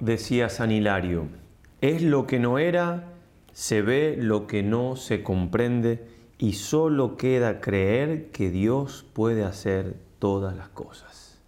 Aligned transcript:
Decía 0.00 0.48
San 0.48 0.70
Hilario, 0.70 1.26
es 1.80 2.02
lo 2.02 2.26
que 2.28 2.38
no 2.38 2.60
era, 2.60 3.14
se 3.52 3.82
ve 3.82 4.16
lo 4.16 4.46
que 4.46 4.62
no 4.62 4.94
se 4.94 5.24
comprende 5.24 6.06
y 6.38 6.52
solo 6.52 7.16
queda 7.16 7.60
creer 7.60 8.30
que 8.30 8.50
Dios 8.50 9.04
puede 9.12 9.42
hacer 9.42 9.96
todas 10.20 10.56
las 10.56 10.68
cosas. 10.68 11.40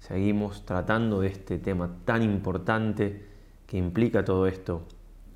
Seguimos 0.00 0.64
tratando 0.64 1.20
de 1.20 1.28
este 1.28 1.58
tema 1.58 1.98
tan 2.06 2.22
importante 2.22 3.26
que 3.66 3.76
implica 3.76 4.24
todo 4.24 4.46
esto, 4.46 4.86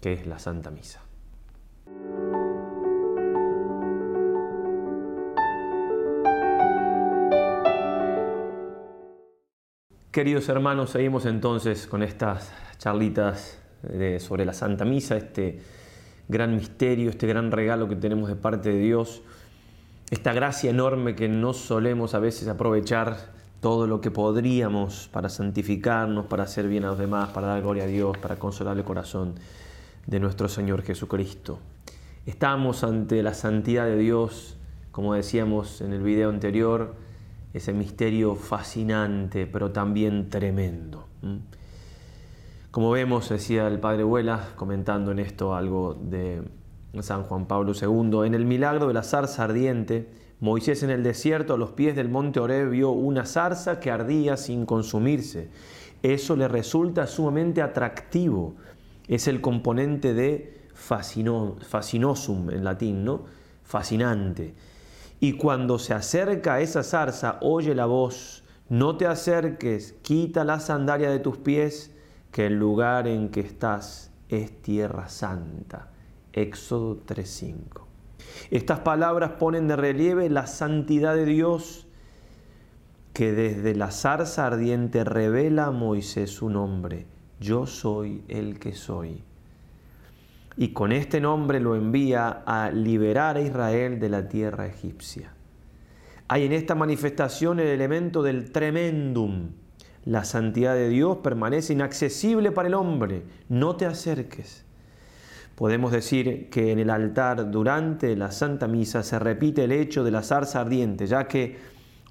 que 0.00 0.14
es 0.14 0.26
la 0.26 0.38
Santa 0.38 0.70
Misa. 0.70 1.02
Queridos 10.10 10.48
hermanos, 10.48 10.90
seguimos 10.90 11.24
entonces 11.24 11.86
con 11.86 12.02
estas 12.02 12.50
charlitas 12.78 13.60
sobre 14.18 14.44
la 14.44 14.52
Santa 14.52 14.84
Misa, 14.84 15.16
este 15.16 15.60
gran 16.26 16.56
misterio, 16.56 17.10
este 17.10 17.28
gran 17.28 17.52
regalo 17.52 17.88
que 17.88 17.94
tenemos 17.94 18.28
de 18.28 18.34
parte 18.34 18.70
de 18.70 18.80
Dios, 18.80 19.22
esta 20.10 20.32
gracia 20.32 20.68
enorme 20.68 21.14
que 21.14 21.28
no 21.28 21.52
solemos 21.52 22.14
a 22.14 22.18
veces 22.18 22.48
aprovechar 22.48 23.30
todo 23.60 23.86
lo 23.86 24.00
que 24.00 24.10
podríamos 24.10 25.08
para 25.12 25.28
santificarnos, 25.28 26.26
para 26.26 26.42
hacer 26.42 26.66
bien 26.66 26.86
a 26.86 26.88
los 26.88 26.98
demás, 26.98 27.28
para 27.28 27.46
dar 27.46 27.62
gloria 27.62 27.84
a 27.84 27.86
Dios, 27.86 28.18
para 28.18 28.34
consolar 28.34 28.76
el 28.76 28.82
corazón 28.82 29.36
de 30.08 30.18
nuestro 30.18 30.48
Señor 30.48 30.82
Jesucristo. 30.82 31.60
Estamos 32.26 32.82
ante 32.82 33.22
la 33.22 33.34
santidad 33.34 33.84
de 33.84 33.96
Dios, 33.96 34.56
como 34.90 35.14
decíamos 35.14 35.80
en 35.80 35.92
el 35.92 36.02
video 36.02 36.30
anterior, 36.30 36.96
ese 37.52 37.72
misterio 37.72 38.34
fascinante, 38.34 39.46
pero 39.46 39.70
también 39.70 40.30
tremendo. 40.30 41.06
Como 42.70 42.90
vemos, 42.92 43.28
decía 43.28 43.66
el 43.66 43.80
padre 43.80 44.04
Huela, 44.04 44.50
comentando 44.56 45.10
en 45.10 45.18
esto 45.18 45.54
algo 45.54 45.98
de 46.00 46.42
San 47.00 47.24
Juan 47.24 47.46
Pablo 47.46 47.72
II, 47.74 48.26
en 48.26 48.34
el 48.34 48.44
milagro 48.44 48.86
de 48.86 48.94
la 48.94 49.02
zarza 49.02 49.44
ardiente, 49.44 50.08
Moisés 50.38 50.82
en 50.82 50.90
el 50.90 51.02
desierto 51.02 51.54
a 51.54 51.58
los 51.58 51.70
pies 51.72 51.94
del 51.94 52.08
monte 52.08 52.40
Oreb 52.40 52.70
vio 52.70 52.90
una 52.92 53.26
zarza 53.26 53.78
que 53.78 53.90
ardía 53.90 54.36
sin 54.36 54.64
consumirse. 54.64 55.50
Eso 56.02 56.34
le 56.34 56.48
resulta 56.48 57.06
sumamente 57.06 57.60
atractivo. 57.60 58.54
Es 59.06 59.28
el 59.28 59.42
componente 59.42 60.14
de 60.14 60.60
fascinosum 60.72 62.50
en 62.50 62.64
latín, 62.64 63.04
¿no? 63.04 63.24
Fascinante 63.64 64.54
y 65.20 65.34
cuando 65.34 65.78
se 65.78 65.92
acerca 65.92 66.54
a 66.54 66.60
esa 66.60 66.82
zarza, 66.82 67.38
oye 67.42 67.74
la 67.74 67.84
voz, 67.84 68.42
no 68.70 68.96
te 68.96 69.06
acerques, 69.06 69.94
quita 70.02 70.44
la 70.44 70.60
sandalia 70.60 71.10
de 71.10 71.18
tus 71.18 71.36
pies, 71.36 71.94
que 72.32 72.46
el 72.46 72.58
lugar 72.58 73.06
en 73.06 73.28
que 73.28 73.40
estás 73.40 74.10
es 74.30 74.62
tierra 74.62 75.08
santa. 75.10 75.90
Éxodo 76.32 77.02
3.5. 77.06 77.82
Estas 78.50 78.80
palabras 78.80 79.32
ponen 79.32 79.68
de 79.68 79.76
relieve 79.76 80.30
la 80.30 80.46
santidad 80.46 81.14
de 81.14 81.26
Dios 81.26 81.86
que 83.12 83.32
desde 83.32 83.74
la 83.74 83.90
zarza 83.90 84.46
ardiente 84.46 85.04
revela 85.04 85.66
a 85.66 85.70
Moisés 85.70 86.30
su 86.30 86.48
nombre. 86.48 87.06
Yo 87.40 87.66
soy 87.66 88.22
el 88.28 88.58
que 88.58 88.72
soy 88.74 89.24
y 90.60 90.74
con 90.74 90.92
este 90.92 91.22
nombre 91.22 91.58
lo 91.58 91.74
envía 91.74 92.42
a 92.44 92.70
liberar 92.70 93.38
a 93.38 93.40
Israel 93.40 93.98
de 93.98 94.10
la 94.10 94.28
tierra 94.28 94.66
egipcia. 94.66 95.32
Hay 96.28 96.44
en 96.44 96.52
esta 96.52 96.74
manifestación 96.74 97.60
el 97.60 97.68
elemento 97.68 98.22
del 98.22 98.52
tremendum. 98.52 99.52
La 100.04 100.24
santidad 100.24 100.74
de 100.74 100.90
Dios 100.90 101.16
permanece 101.22 101.72
inaccesible 101.72 102.52
para 102.52 102.68
el 102.68 102.74
hombre. 102.74 103.22
No 103.48 103.76
te 103.76 103.86
acerques. 103.86 104.66
Podemos 105.54 105.92
decir 105.92 106.50
que 106.50 106.72
en 106.72 106.78
el 106.78 106.90
altar 106.90 107.50
durante 107.50 108.14
la 108.14 108.30
Santa 108.30 108.68
Misa 108.68 109.02
se 109.02 109.18
repite 109.18 109.64
el 109.64 109.72
hecho 109.72 110.04
de 110.04 110.10
la 110.10 110.22
zarza 110.22 110.60
ardiente, 110.60 111.06
ya 111.06 111.26
que 111.26 111.56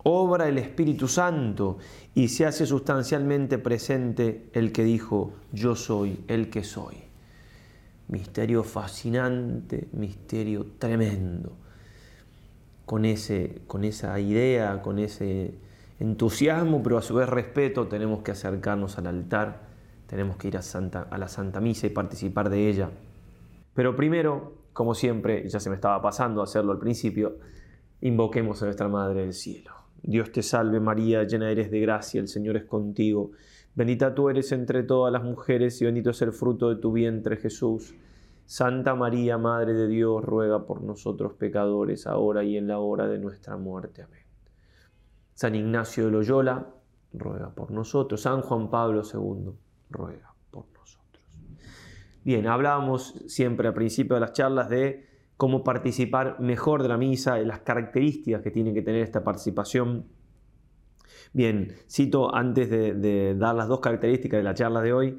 obra 0.02 0.50
el 0.50 0.58
Espíritu 0.58 1.08
Santo 1.08 1.78
y 2.16 2.30
se 2.30 2.48
hace 2.48 2.66
sustancialmente 2.66 3.60
presente 3.60 4.50
el 4.54 4.72
que 4.72 4.84
dijo, 4.84 5.34
yo 5.52 5.76
soy 5.76 6.24
el 6.28 6.50
que 6.50 6.64
soy 6.64 7.09
misterio 8.10 8.64
fascinante, 8.64 9.88
misterio 9.94 10.66
tremendo. 10.78 11.54
Con, 12.86 13.06
ese, 13.06 13.62
con 13.68 13.84
esa 13.84 14.20
idea, 14.20 14.82
con 14.82 14.98
ese 14.98 15.54
entusiasmo, 16.00 16.82
pero 16.82 16.98
a 16.98 17.02
su 17.02 17.14
vez 17.14 17.30
respeto, 17.30 17.88
tenemos 17.88 18.24
que 18.24 18.32
acercarnos 18.32 18.98
al 18.98 19.08
altar, 19.08 19.62
tenemos 20.08 20.38
que 20.38 20.48
ir 20.48 20.58
a, 20.58 20.62
Santa, 20.64 21.08
a 21.10 21.18
la 21.20 21.28
Santa 21.28 21.62
Misa 21.62 21.86
y 21.86 21.92
participar 21.92 22.50
de 22.50 22.68
ella. 22.68 22.90
Pero 23.76 23.96
primero, 23.96 24.54
como 24.74 24.96
siempre, 24.96 25.48
ya 25.48 25.60
se 25.60 25.70
me 25.70 25.76
estaba 25.76 26.02
pasando 26.02 26.42
hacerlo 26.42 26.72
al 26.72 26.80
principio, 26.80 27.38
invoquemos 28.02 28.62
a 28.62 28.66
nuestra 28.66 28.88
Madre 28.88 29.22
del 29.22 29.34
Cielo. 29.34 29.72
Dios 30.02 30.32
te 30.32 30.42
salve 30.42 30.80
María, 30.80 31.24
llena 31.26 31.52
eres 31.52 31.70
de 31.70 31.82
gracia, 31.82 32.20
el 32.20 32.28
Señor 32.28 32.58
es 32.58 32.64
contigo. 32.64 33.32
Bendita 33.80 34.14
tú 34.14 34.28
eres 34.28 34.52
entre 34.52 34.84
todas 34.84 35.10
las 35.10 35.24
mujeres 35.24 35.82
y 35.82 35.86
bendito 35.86 36.10
es 36.10 36.22
el 36.22 36.34
fruto 36.34 36.68
de 36.68 36.82
tu 36.82 36.92
vientre 36.92 37.38
Jesús. 37.38 37.96
Santa 38.46 38.94
María, 38.94 39.38
Madre 39.38 39.74
de 39.74 39.88
Dios, 39.88 40.22
ruega 40.22 40.66
por 40.66 40.82
nosotros 40.82 41.36
pecadores, 41.36 42.06
ahora 42.06 42.44
y 42.44 42.58
en 42.58 42.68
la 42.68 42.80
hora 42.80 43.08
de 43.08 43.20
nuestra 43.20 43.56
muerte. 43.56 44.02
Amén. 44.02 44.26
San 45.34 45.56
Ignacio 45.56 46.04
de 46.04 46.12
Loyola, 46.12 46.68
ruega 47.14 47.56
por 47.56 47.72
nosotros. 47.72 48.20
San 48.20 48.42
Juan 48.42 48.70
Pablo 48.70 49.02
II, 49.02 49.54
ruega 49.90 50.36
por 50.52 50.66
nosotros. 50.78 51.24
Bien, 52.26 52.48
hablábamos 52.48 53.24
siempre 53.28 53.70
al 53.70 53.74
principio 53.76 54.16
de 54.16 54.20
las 54.20 54.34
charlas 54.34 54.68
de 54.68 55.08
cómo 55.38 55.64
participar 55.64 56.38
mejor 56.42 56.84
de 56.84 56.90
la 56.90 56.98
misa, 56.98 57.36
de 57.36 57.46
las 57.46 57.62
características 57.62 58.42
que 58.42 58.52
tiene 58.52 58.74
que 58.74 58.82
tener 58.82 59.04
esta 59.04 59.24
participación 59.24 60.19
Bien, 61.32 61.76
cito 61.88 62.34
antes 62.34 62.70
de, 62.70 63.36
dar 63.36 63.56
las 63.56 63.68
dos 63.68 63.80
características 63.80 64.40
de 64.40 64.44
la 64.44 64.54
charla 64.54 64.82
de 64.82 64.94
hoy, 64.94 65.18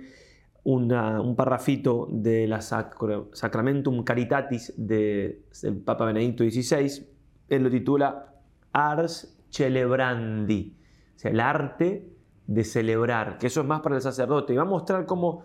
un 0.64 1.34
parrafito 1.36 2.08
de 2.10 2.46
la 2.46 2.60
Sacramentum 2.60 4.04
Caritatis 4.04 4.74
del 4.76 5.42
Papa 5.84 6.06
Benedicto 6.06 6.44
XVI. 6.44 7.06
Él 7.48 7.62
lo 7.62 7.70
titula 7.70 8.34
Ars 8.72 9.38
Celebrandi, 9.50 10.76
o 11.16 11.18
sea, 11.18 11.30
el 11.30 11.40
arte 11.40 12.10
de 12.46 12.64
celebrar, 12.64 13.38
que 13.38 13.46
eso 13.46 13.60
es 13.60 13.66
más 13.66 13.80
para 13.80 13.96
el 13.96 14.02
sacerdote. 14.02 14.52
Y 14.52 14.56
va 14.56 14.62
a 14.62 14.66
mostrar 14.66 15.06
cómo 15.06 15.44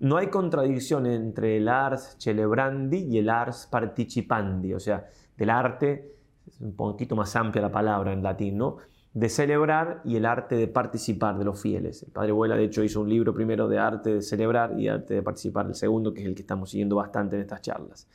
no 0.00 0.16
hay 0.16 0.28
contradicción 0.28 1.06
entre 1.06 1.58
el 1.58 1.68
ars 1.68 2.16
celebrandi 2.18 2.98
y 2.98 3.18
el 3.18 3.30
ars 3.30 3.68
participandi, 3.70 4.74
o 4.74 4.80
sea, 4.80 5.06
del 5.36 5.50
arte, 5.50 6.16
un 6.60 6.74
poquito 6.74 7.16
más 7.16 7.34
amplia 7.36 7.62
la 7.62 7.72
palabra 7.72 8.12
en 8.12 8.22
latín, 8.22 8.58
¿no? 8.58 8.76
De 9.16 9.30
celebrar 9.30 10.02
y 10.04 10.16
el 10.16 10.26
arte 10.26 10.56
de 10.56 10.68
participar 10.68 11.38
de 11.38 11.46
los 11.46 11.58
fieles. 11.58 12.02
El 12.02 12.12
padre 12.12 12.32
Vuela, 12.32 12.54
de 12.54 12.64
hecho, 12.64 12.84
hizo 12.84 13.00
un 13.00 13.08
libro 13.08 13.32
primero 13.32 13.66
de 13.66 13.78
arte 13.78 14.16
de 14.16 14.20
celebrar 14.20 14.78
y 14.78 14.88
arte 14.88 15.14
de 15.14 15.22
participar, 15.22 15.64
el 15.64 15.74
segundo, 15.74 16.12
que 16.12 16.20
es 16.20 16.26
el 16.26 16.34
que 16.34 16.42
estamos 16.42 16.68
siguiendo 16.68 16.96
bastante 16.96 17.36
en 17.36 17.40
estas 17.40 17.62
charlas. 17.62 18.06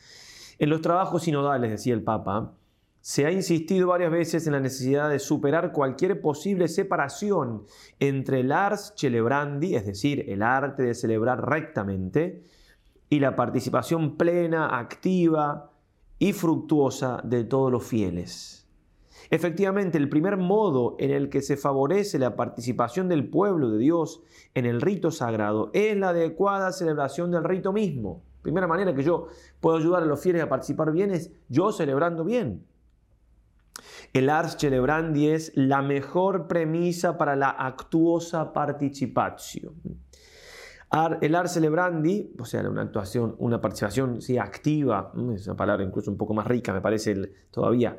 En 0.59 0.69
los 0.69 0.79
trabajos 0.81 1.23
sinodales, 1.23 1.71
decía 1.71 1.95
el 1.95 2.03
Papa, 2.03 2.53
se 2.99 3.25
ha 3.25 3.31
insistido 3.31 3.87
varias 3.87 4.11
veces 4.11 4.45
en 4.45 4.53
la 4.53 4.59
necesidad 4.59 5.09
de 5.09 5.17
superar 5.17 5.71
cualquier 5.71 6.21
posible 6.21 6.67
separación 6.67 7.63
entre 7.99 8.41
el 8.41 8.51
ars 8.51 8.93
celebrandi, 8.95 9.73
es 9.73 9.87
decir, 9.87 10.25
el 10.29 10.43
arte 10.43 10.83
de 10.83 10.93
celebrar 10.93 11.49
rectamente, 11.49 12.43
y 13.09 13.19
la 13.19 13.35
participación 13.35 14.17
plena, 14.17 14.77
activa 14.77 15.71
y 16.19 16.33
fructuosa 16.33 17.21
de 17.23 17.43
todos 17.43 17.71
los 17.71 17.83
fieles. 17.83 18.60
Efectivamente, 19.31 19.97
el 19.97 20.09
primer 20.09 20.35
modo 20.35 20.97
en 20.99 21.09
el 21.09 21.29
que 21.29 21.41
se 21.41 21.55
favorece 21.55 22.19
la 22.19 22.35
participación 22.35 23.07
del 23.07 23.29
pueblo 23.29 23.71
de 23.71 23.77
Dios 23.77 24.21
en 24.53 24.65
el 24.65 24.81
rito 24.81 25.09
sagrado 25.09 25.71
es 25.73 25.95
la 25.95 26.09
adecuada 26.09 26.73
celebración 26.73 27.31
del 27.31 27.45
rito 27.45 27.71
mismo. 27.71 28.21
Primera 28.41 28.67
manera 28.67 28.93
que 28.93 29.03
yo 29.03 29.27
puedo 29.61 29.77
ayudar 29.77 30.03
a 30.03 30.05
los 30.05 30.19
fieles 30.19 30.43
a 30.43 30.49
participar 30.49 30.91
bien 30.91 31.11
es 31.11 31.31
yo 31.47 31.71
celebrando 31.71 32.25
bien. 32.25 32.65
El 34.11 34.29
ars 34.29 34.57
celebrandi 34.59 35.29
es 35.29 35.53
la 35.55 35.81
mejor 35.81 36.49
premisa 36.49 37.17
para 37.17 37.37
la 37.37 37.51
actuosa 37.51 38.51
participación. 38.51 39.75
El 41.21 41.35
ars 41.35 41.53
celebrandi, 41.53 42.33
o 42.37 42.43
sea, 42.43 42.69
una 42.69 42.81
actuación, 42.81 43.35
una 43.37 43.61
participación 43.61 44.19
activa, 44.41 45.13
es 45.33 45.47
una 45.47 45.55
palabra 45.55 45.85
incluso 45.85 46.11
un 46.11 46.17
poco 46.17 46.33
más 46.33 46.45
rica, 46.45 46.73
me 46.73 46.81
parece 46.81 47.31
todavía, 47.49 47.97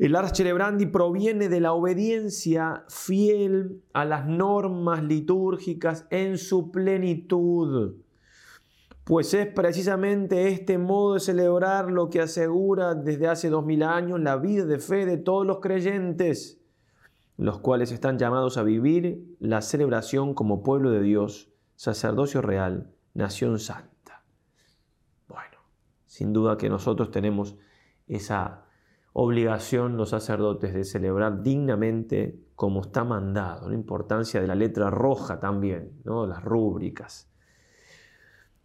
el 0.00 0.16
ars 0.16 0.32
celebrandi 0.34 0.86
proviene 0.86 1.50
de 1.50 1.60
la 1.60 1.74
obediencia 1.74 2.84
fiel 2.88 3.82
a 3.92 4.06
las 4.06 4.26
normas 4.26 5.04
litúrgicas 5.04 6.06
en 6.08 6.38
su 6.38 6.70
plenitud, 6.70 7.96
pues 9.04 9.34
es 9.34 9.46
precisamente 9.48 10.48
este 10.48 10.78
modo 10.78 11.14
de 11.14 11.20
celebrar 11.20 11.90
lo 11.90 12.08
que 12.08 12.22
asegura 12.22 12.94
desde 12.94 13.28
hace 13.28 13.50
dos 13.50 13.66
mil 13.66 13.82
años 13.82 14.18
la 14.20 14.38
vida 14.38 14.64
de 14.64 14.78
fe 14.78 15.04
de 15.04 15.18
todos 15.18 15.46
los 15.46 15.60
creyentes, 15.60 16.62
los 17.36 17.58
cuales 17.58 17.92
están 17.92 18.18
llamados 18.18 18.56
a 18.56 18.62
vivir 18.62 19.36
la 19.38 19.60
celebración 19.60 20.32
como 20.32 20.62
pueblo 20.62 20.90
de 20.92 21.02
Dios, 21.02 21.52
sacerdocio 21.76 22.40
real, 22.40 22.90
nación 23.12 23.58
santa. 23.58 24.24
Bueno, 25.28 25.58
sin 26.06 26.32
duda 26.32 26.56
que 26.56 26.70
nosotros 26.70 27.10
tenemos 27.10 27.58
esa 28.08 28.64
obligación 29.12 29.96
los 29.96 30.10
sacerdotes 30.10 30.72
de 30.72 30.84
celebrar 30.84 31.42
dignamente 31.42 32.38
como 32.54 32.82
está 32.82 33.04
mandado, 33.04 33.68
la 33.68 33.74
importancia 33.74 34.40
de 34.40 34.46
la 34.46 34.54
letra 34.54 34.90
roja 34.90 35.40
también, 35.40 35.92
¿no? 36.04 36.26
las 36.26 36.42
rúbricas. 36.42 37.30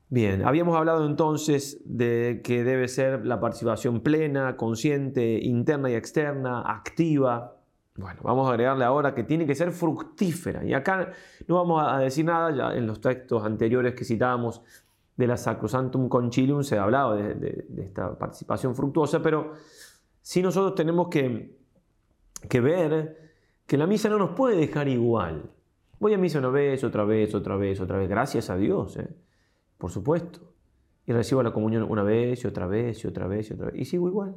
Bien, 0.10 0.46
habíamos 0.46 0.76
hablado 0.76 1.06
entonces 1.08 1.82
de 1.86 2.42
que 2.44 2.64
debe 2.64 2.88
ser 2.88 3.26
la 3.26 3.40
participación 3.40 4.02
plena, 4.02 4.56
consciente, 4.56 5.40
interna 5.42 5.90
y 5.90 5.96
externa, 5.96 6.62
activa. 6.62 7.58
Bueno, 7.96 8.20
vamos 8.24 8.48
a 8.48 8.52
agregarle 8.52 8.86
ahora 8.86 9.16
que 9.16 9.24
tiene 9.24 9.48
que 9.48 9.56
ser 9.56 9.72
fructífera. 9.72 10.64
Y 10.64 10.74
acá 10.74 11.12
no 11.48 11.56
vamos 11.56 11.82
a 11.86 11.98
decir 11.98 12.26
nada, 12.26 12.56
ya 12.56 12.78
en 12.78 12.86
los 12.86 13.02
textos 13.02 13.44
anteriores 13.44 13.96
que 13.96 14.06
citábamos 14.06 14.62
de 15.18 15.26
la 15.26 15.38
Sacrosantum 15.38 16.08
Concilium 16.08 16.64
se 16.64 16.78
hablaba 16.78 17.16
de, 17.16 17.34
de 17.34 17.84
esta 17.84 18.18
participación 18.18 18.76
fructuosa, 18.76 19.22
pero 19.22 19.54
si 20.26 20.42
nosotros 20.42 20.74
tenemos 20.74 21.10
que, 21.10 21.56
ver 22.60 23.32
que 23.68 23.78
la 23.78 23.86
misa 23.86 24.10
no 24.10 24.18
nos 24.18 24.32
puede 24.32 24.58
dejar 24.58 24.88
igual. 24.88 25.52
Voy 26.00 26.16
a 26.16 26.18
misa 26.18 26.40
una 26.40 26.50
vez, 26.50 26.84
otra 26.84 27.04
vez, 27.04 27.36
otra 27.36 27.56
vez, 27.56 27.80
otra 27.80 28.00
vez, 28.00 28.10
gracias 28.10 28.50
a 28.50 28.58
Dios, 28.58 28.98
¿eh? 28.98 29.08
por 29.78 29.92
supuesto. 29.92 30.40
Y 31.06 31.14
recibo 31.14 31.44
la 31.44 31.54
comunión 31.54 31.86
una 31.88 32.02
vez 32.02 32.44
otra 32.44 32.66
vez 32.66 33.06
otra 33.06 33.28
vez 33.28 33.52
y 33.52 33.54
otra 33.54 33.68
vez. 33.68 33.76
Y 33.80 33.86
sigo 33.86 34.08
igual. 34.08 34.36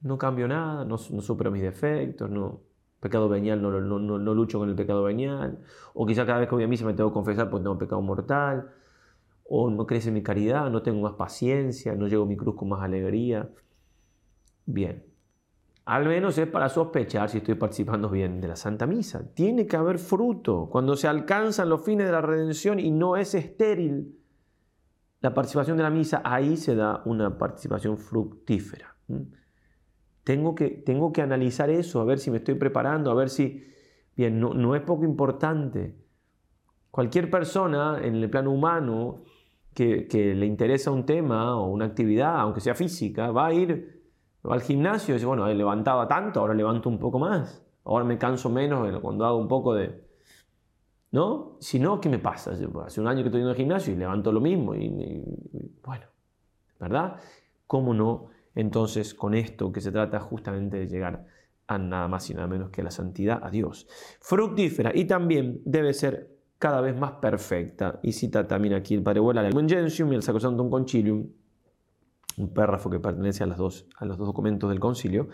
No 0.00 0.18
cambio 0.18 0.48
nada, 0.48 0.84
no, 0.84 0.98
supero 0.98 1.52
mis 1.52 1.62
defectos, 1.62 2.28
no, 2.28 2.62
pecado 2.98 3.28
venial, 3.28 3.62
no, 3.62 3.70
no, 3.80 4.34
lucho 4.34 4.58
con 4.58 4.68
el 4.68 4.74
pecado 4.74 5.04
venial. 5.04 5.60
O 5.94 6.06
quizá 6.06 6.26
cada 6.26 6.40
vez 6.40 6.48
que 6.48 6.56
voy 6.56 6.64
a 6.64 6.68
misa 6.68 6.84
me 6.84 6.94
tengo 6.94 7.10
que 7.10 7.14
confesar 7.14 7.50
porque 7.50 7.62
tengo 7.62 7.78
pecado 7.78 8.02
mortal. 8.02 8.72
O 9.44 9.70
no 9.70 9.86
crece 9.86 10.10
mi 10.10 10.24
caridad, 10.24 10.72
no 10.72 10.82
tengo 10.82 11.02
más 11.02 11.12
paciencia, 11.12 11.94
no 11.94 12.08
llevo 12.08 12.26
mi 12.26 12.36
cruz 12.36 12.56
con 12.56 12.68
más 12.68 12.82
alegría. 12.82 13.48
Bien, 14.66 15.04
al 15.84 16.06
menos 16.06 16.38
es 16.38 16.46
para 16.46 16.68
sospechar 16.68 17.28
si 17.28 17.38
estoy 17.38 17.56
participando 17.56 18.08
bien 18.08 18.40
de 18.40 18.48
la 18.48 18.56
Santa 18.56 18.86
Misa. 18.86 19.34
Tiene 19.34 19.66
que 19.66 19.76
haber 19.76 19.98
fruto. 19.98 20.68
Cuando 20.70 20.96
se 20.96 21.08
alcanzan 21.08 21.68
los 21.68 21.84
fines 21.84 22.06
de 22.06 22.12
la 22.12 22.20
redención 22.20 22.78
y 22.78 22.90
no 22.90 23.16
es 23.16 23.34
estéril 23.34 24.16
la 25.20 25.34
participación 25.34 25.76
de 25.76 25.82
la 25.84 25.90
misa, 25.90 26.20
ahí 26.24 26.56
se 26.56 26.74
da 26.74 27.02
una 27.04 27.38
participación 27.38 27.96
fructífera. 27.96 28.96
Tengo 30.24 30.54
que, 30.54 30.68
tengo 30.68 31.12
que 31.12 31.22
analizar 31.22 31.70
eso, 31.70 32.00
a 32.00 32.04
ver 32.04 32.18
si 32.18 32.30
me 32.30 32.38
estoy 32.38 32.54
preparando, 32.54 33.10
a 33.10 33.14
ver 33.14 33.30
si... 33.30 33.64
Bien, 34.16 34.38
no, 34.38 34.52
no 34.52 34.74
es 34.76 34.82
poco 34.82 35.04
importante. 35.04 35.96
Cualquier 36.90 37.30
persona 37.30 37.98
en 38.02 38.16
el 38.16 38.28
plano 38.28 38.50
humano 38.50 39.22
que, 39.74 40.06
que 40.06 40.34
le 40.34 40.44
interesa 40.44 40.90
un 40.90 41.06
tema 41.06 41.56
o 41.56 41.70
una 41.70 41.86
actividad, 41.86 42.38
aunque 42.38 42.60
sea 42.60 42.74
física, 42.74 43.30
va 43.30 43.46
a 43.46 43.54
ir 43.54 44.01
Va 44.48 44.54
al 44.54 44.62
gimnasio 44.62 45.14
y 45.14 45.16
dice, 45.16 45.26
bueno, 45.26 45.46
levantaba 45.46 46.08
tanto, 46.08 46.40
ahora 46.40 46.54
levanto 46.54 46.88
un 46.88 46.98
poco 46.98 47.18
más. 47.18 47.62
Ahora 47.84 48.04
me 48.04 48.18
canso 48.18 48.50
menos 48.50 49.00
cuando 49.00 49.24
hago 49.24 49.38
un 49.38 49.48
poco 49.48 49.74
de... 49.74 50.04
¿No? 51.12 51.56
Si 51.60 51.78
no, 51.78 52.00
¿qué 52.00 52.08
me 52.08 52.18
pasa? 52.18 52.52
Hace 52.84 53.00
un 53.00 53.06
año 53.06 53.22
que 53.22 53.28
estoy 53.28 53.42
en 53.42 53.48
el 53.48 53.54
gimnasio 53.54 53.92
y 53.92 53.96
levanto 53.96 54.32
lo 54.32 54.40
mismo. 54.40 54.74
Y, 54.74 55.22
bueno, 55.84 56.06
¿verdad? 56.80 57.16
¿Cómo 57.66 57.92
no? 57.92 58.28
Entonces, 58.54 59.14
con 59.14 59.34
esto 59.34 59.70
que 59.70 59.80
se 59.80 59.92
trata 59.92 60.20
justamente 60.20 60.78
de 60.78 60.88
llegar 60.88 61.26
a 61.66 61.78
nada 61.78 62.08
más 62.08 62.28
y 62.30 62.34
nada 62.34 62.46
menos 62.46 62.70
que 62.70 62.82
la 62.82 62.90
santidad, 62.90 63.40
a 63.42 63.50
Dios. 63.50 63.86
Fructífera 64.20 64.92
y 64.94 65.04
también 65.04 65.60
debe 65.64 65.92
ser 65.92 66.32
cada 66.58 66.80
vez 66.80 66.98
más 66.98 67.12
perfecta. 67.12 68.00
Y 68.02 68.12
cita 68.12 68.48
también 68.48 68.74
aquí 68.74 68.94
el 68.94 69.02
Padre 69.02 69.20
Vuela, 69.20 69.46
el 69.46 69.52
Gentium 69.52 70.12
y 70.12 70.16
el 70.16 70.22
Sacrosanctum 70.22 70.70
Concilium, 70.70 71.26
un 72.36 72.52
párrafo 72.52 72.90
que 72.90 73.00
pertenece 73.00 73.44
a, 73.44 73.46
los 73.46 73.58
dos 73.58 73.86
documentos 74.18 74.70
del 74.70 74.80
concilio, 74.80 75.28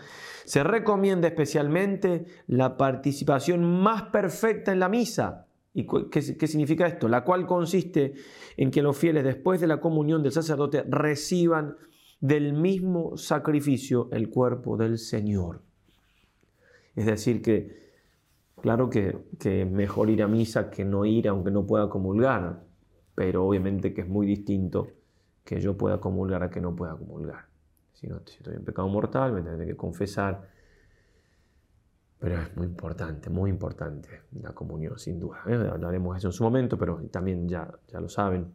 se 0.45 0.63
recomienda 0.63 1.27
especialmente 1.27 2.25
la 2.47 2.77
participación 2.77 3.63
más 3.81 4.03
perfecta 4.03 4.71
en 4.71 4.79
la 4.79 4.89
misa. 4.89 5.47
¿Y 5.73 5.85
qué, 6.09 6.21
significa 6.21 6.87
esto? 6.87 7.07
La 7.07 7.23
cual 7.23 7.45
consiste 7.45 8.13
en 8.57 8.71
que 8.71 8.81
los 8.81 8.97
fieles 8.97 9.23
después 9.23 9.61
de 9.61 9.67
la 9.67 9.79
comunión 9.79 10.23
del 10.23 10.31
sacerdote 10.31 10.83
reciban 10.87 11.75
del 12.19 12.53
mismo 12.53 13.15
sacrificio 13.17 14.09
el 14.11 14.29
cuerpo 14.29 14.77
del 14.77 14.97
Señor. 14.97 15.61
Es 16.95 17.05
decir, 17.05 17.41
que 17.41 17.91
claro 18.61 18.89
que, 18.89 19.17
que 19.39 19.65
mejor 19.65 20.09
ir 20.09 20.21
a 20.23 20.27
misa 20.27 20.69
que 20.69 20.83
no 20.83 21.05
ir 21.05 21.29
aunque 21.29 21.51
no 21.51 21.65
pueda 21.65 21.87
comulgar, 21.87 22.63
pero 23.15 23.45
obviamente 23.45 23.93
que 23.93 24.01
es 24.01 24.07
muy 24.07 24.27
distinto 24.27 24.87
que 25.49 25.59
yo 25.59 25.75
pueda 25.75 25.99
comulgar 25.99 26.43
a 26.43 26.51
que 26.51 26.61
no 26.61 26.75
pueda 26.75 26.95
comulgar. 26.95 27.47
Si, 27.93 28.05
no, 28.05 28.17
estoy 28.17 28.53
en 28.53 28.63
pecado 28.63 28.87
mortal, 28.87 29.33
me 29.33 29.41
tendré 29.41 29.65
que 29.65 29.75
confesar. 29.75 30.47
Pero 32.19 32.35
es 32.39 32.55
muy 32.55 32.67
importante, 32.67 33.31
muy 33.31 33.49
importante 33.49 34.09
la 34.43 34.53
comunión, 34.53 34.99
sin 34.99 35.19
duda. 35.19 35.41
¿eh? 35.47 35.55
Hablaremos 35.55 36.13
de 36.13 36.19
eso 36.19 36.27
en 36.27 36.33
su 36.33 36.43
momento, 36.43 36.77
pero 36.77 37.01
también 37.09 37.49
ya, 37.49 37.67
ya 37.87 37.99
lo 37.99 38.09
saben. 38.09 38.53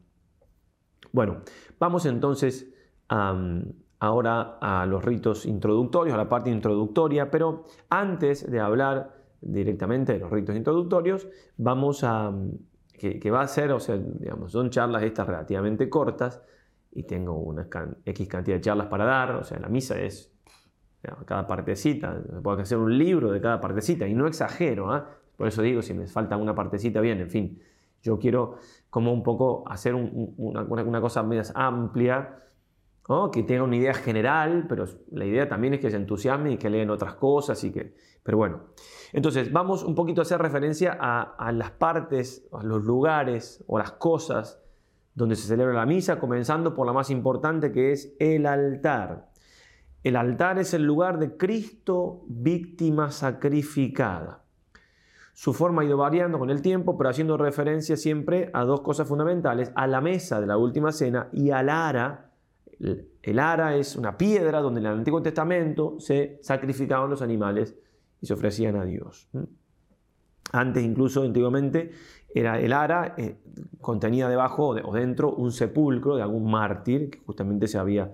Bueno, 1.11 1.41
vamos 1.81 2.07
entonces 2.07 2.73
ahora 3.09 4.59
a 4.61 4.87
los 4.87 5.05
ritos 5.05 5.47
introductorios, 5.47 6.15
a 6.15 6.19
la 6.19 6.29
parte 6.29 6.51
introductoria, 6.51 7.29
pero 7.29 7.65
antes 7.91 8.49
de 8.49 8.61
hablar 8.61 9.17
directamente 9.41 10.13
de 10.13 10.21
los 10.21 10.31
ritos 10.31 10.55
introductorios, 10.55 11.27
vamos 11.57 12.05
a, 12.05 12.33
que, 12.93 13.19
que 13.19 13.33
va 13.33 13.41
a 13.41 13.49
ser, 13.49 13.73
o 13.73 13.81
sea, 13.81 13.97
digamos, 13.97 14.53
son 14.53 14.71
charlas 14.71 15.03
estas 15.03 15.27
relativamente 15.27 15.91
cortas, 15.91 16.41
y 16.95 17.03
tengo 17.03 17.37
una 17.37 17.69
X 18.05 18.29
cantidad 18.29 18.57
de 18.57 18.61
charlas 18.61 18.87
para 18.87 19.05
dar, 19.05 19.33
o 19.33 19.45
sea, 19.45 19.59
la 19.59 19.69
misa 19.69 20.01
es 20.01 20.33
cada 21.27 21.47
partecita, 21.47 22.23
puedo 22.43 22.59
hacer 22.61 22.79
un 22.79 22.97
libro 22.97 23.31
de 23.31 23.41
cada 23.41 23.61
partecita 23.61 24.07
y 24.07 24.15
no 24.15 24.27
exagero, 24.27 24.91
¿ah? 24.91 25.11
por 25.37 25.49
eso 25.49 25.61
digo, 25.61 25.83
si 25.83 25.93
me 25.93 26.07
falta 26.07 26.37
una 26.37 26.55
partecita, 26.55 27.01
bien, 27.01 27.21
en 27.21 27.29
fin, 27.29 27.61
yo 28.03 28.19
quiero 28.19 28.57
como 28.89 29.13
un 29.13 29.23
poco 29.23 29.65
hacer 29.67 29.95
una, 29.95 30.63
una, 30.63 31.01
cosa 31.01 31.23
más 31.23 31.53
amplia, 31.55 32.39
que 33.33 33.43
tenga 33.43 33.65
una 33.65 33.77
idea 33.77 33.93
general, 33.93 34.67
pero 34.69 34.87
la 35.11 35.27
idea 35.27 35.47
también 35.47 35.75
es 35.75 35.81
que 35.81 35.91
se 35.91 35.97
entusiasme 35.97 36.53
y 36.53 36.57
que 36.57 36.71
leen 36.71 36.89
otras 36.89 37.17
cosas 37.17 37.63
y 37.65 37.71
que, 37.71 37.95
pero 38.23 38.39
bueno. 38.39 38.61
Entonces, 39.13 39.53
vamos 39.53 39.85
un 39.85 39.95
poquito 39.95 40.21
a 40.21 40.23
hacer 40.23 40.41
referencia 40.41 40.97
a, 40.99 41.35
a 41.37 41.53
las 41.53 41.71
partes, 41.73 42.49
a 42.53 42.63
los 42.63 42.83
lugares 42.83 43.63
o 43.67 43.79
las 43.79 43.93
cosas 43.93 44.64
donde 45.15 45.37
se 45.37 45.47
celebra 45.47 45.75
la 45.75 45.87
misa, 45.87 46.19
comenzando 46.19 46.75
por 46.75 46.87
la 46.87 46.93
más 46.93 47.11
importante 47.11 47.73
que 47.73 47.93
es 47.93 48.15
el 48.19 48.47
altar. 48.47 49.31
El 50.03 50.17
altar 50.17 50.59
es 50.59 50.75
el 50.75 50.83
lugar 50.83 51.19
de 51.19 51.37
Cristo 51.37 52.25
víctima 52.27 53.11
sacrificada. 53.11 54.45
Su 55.33 55.53
forma 55.53 55.83
ha 55.83 55.85
ido 55.85 55.97
variando 55.97 56.39
con 56.39 56.51
el 56.51 56.63
tiempo, 56.63 56.97
pero 56.97 57.11
haciendo 57.11 57.37
referencia 57.37 57.97
siempre 57.97 58.51
a 58.53 58.65
dos 58.65 58.83
cosas 58.83 59.09
fundamentales, 59.09 59.73
a 59.75 59.87
la 59.87 60.01
mesa 60.01 60.41
de 60.41 60.47
la 60.47 60.57
última 60.57 60.93
cena 60.93 61.29
y 61.33 61.51
al 61.51 61.69
ara. 61.69 62.31
El 63.23 63.39
ara 63.39 63.77
es 63.77 63.97
una 63.97 64.17
piedra 64.17 64.61
donde 64.61 64.81
en 64.81 64.87
el 64.87 64.93
Antiguo 64.93 65.23
Testamento 65.23 65.97
se 65.99 66.39
sacrificaban 66.43 67.11
los 67.11 67.23
animales 67.23 67.77
y 68.21 68.27
se 68.27 68.35
ofrecían 68.35 68.77
a 68.77 68.85
Dios. 68.85 69.29
Antes 70.53 70.85
incluso, 70.85 71.23
antiguamente, 71.23 71.91
era 72.35 72.59
el 72.59 72.73
ara, 72.73 73.15
eh, 73.17 73.37
contenía 73.81 74.29
debajo 74.29 74.71
o 74.71 74.93
dentro 74.93 75.33
un 75.33 75.53
sepulcro 75.53 76.17
de 76.17 76.23
algún 76.23 76.51
mártir 76.51 77.11
que 77.11 77.21
justamente 77.21 77.69
se 77.69 77.79
había, 77.79 78.13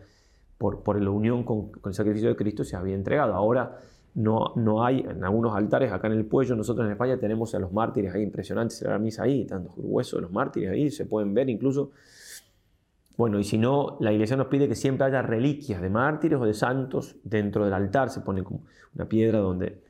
por, 0.58 0.82
por 0.82 1.00
la 1.00 1.10
unión 1.10 1.42
con, 1.42 1.72
el 1.86 1.94
sacrificio 1.94 2.28
de 2.28 2.36
Cristo, 2.36 2.62
se 2.62 2.76
había 2.76 2.94
entregado. 2.94 3.34
Ahora 3.34 3.78
no, 4.14 4.52
no 4.56 4.84
hay, 4.84 5.00
en 5.00 5.24
algunos 5.24 5.56
altares 5.56 5.90
acá 5.90 6.08
en 6.08 6.14
el 6.14 6.26
Puello, 6.26 6.54
nosotros 6.54 6.84
en 6.84 6.92
España 6.92 7.18
tenemos 7.18 7.54
a 7.54 7.58
los 7.58 7.72
mártires 7.72 8.14
ahí 8.14 8.22
impresionantes, 8.22 8.82
la 8.82 8.98
misa 8.98 9.22
ahí, 9.22 9.46
tantos 9.46 9.72
huesos 9.76 10.18
de 10.18 10.22
los 10.22 10.32
mártires 10.32 10.70
ahí, 10.70 10.90
se 10.90 11.06
pueden 11.06 11.32
ver 11.32 11.48
incluso. 11.48 11.92
Bueno, 13.16 13.38
y 13.38 13.44
si 13.44 13.56
no, 13.56 13.96
la 14.00 14.12
iglesia 14.12 14.36
nos 14.36 14.48
pide 14.48 14.68
que 14.68 14.74
siempre 14.74 15.06
haya 15.06 15.22
reliquias 15.22 15.80
de 15.80 15.88
mártires 15.88 16.38
o 16.38 16.44
de 16.44 16.54
santos 16.54 17.16
dentro 17.24 17.64
del 17.64 17.72
altar, 17.72 18.10
se 18.10 18.20
pone 18.20 18.42
como 18.42 18.64
una 18.94 19.06
piedra 19.06 19.38
donde 19.38 19.89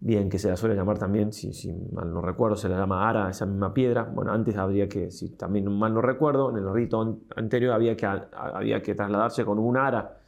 bien, 0.00 0.28
que 0.28 0.38
se 0.38 0.48
la 0.48 0.56
suele 0.56 0.74
llamar 0.74 0.98
también, 0.98 1.32
si, 1.32 1.72
mal 1.92 2.12
no 2.12 2.20
recuerdo, 2.20 2.56
se 2.56 2.68
la 2.68 2.76
llama 2.76 3.08
ara, 3.08 3.30
esa 3.30 3.46
misma 3.46 3.72
piedra. 3.72 4.04
Bueno, 4.04 4.32
antes 4.32 4.56
habría 4.56 4.88
que, 4.88 5.10
si 5.10 5.30
también 5.30 5.70
mal 5.72 5.94
no 5.94 6.02
recuerdo, 6.02 6.50
en 6.50 6.58
el 6.58 6.72
rito 6.72 7.20
anterior 7.36 7.72
había 7.72 7.96
que, 7.96 8.06
había 8.06 8.82
que 8.82 8.94
trasladarse 8.94 9.44
con 9.44 9.58
un 9.58 9.76
ara. 9.76 10.18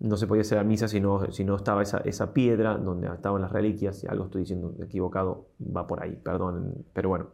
No 0.00 0.16
se 0.16 0.26
podía 0.26 0.42
hacer 0.42 0.58
a 0.58 0.64
misa 0.64 0.88
si 0.88 1.00
no, 1.00 1.30
si 1.30 1.44
no 1.44 1.56
estaba 1.56 1.82
esa, 1.82 1.98
esa, 1.98 2.32
piedra 2.32 2.76
donde 2.78 3.08
estaban 3.08 3.42
las 3.42 3.52
reliquias. 3.52 3.98
Si 3.98 4.06
algo 4.06 4.24
estoy 4.24 4.42
diciendo 4.42 4.74
equivocado, 4.82 5.48
va 5.76 5.86
por 5.86 6.02
ahí, 6.02 6.16
perdón. 6.16 6.86
Pero 6.92 7.10
bueno. 7.10 7.28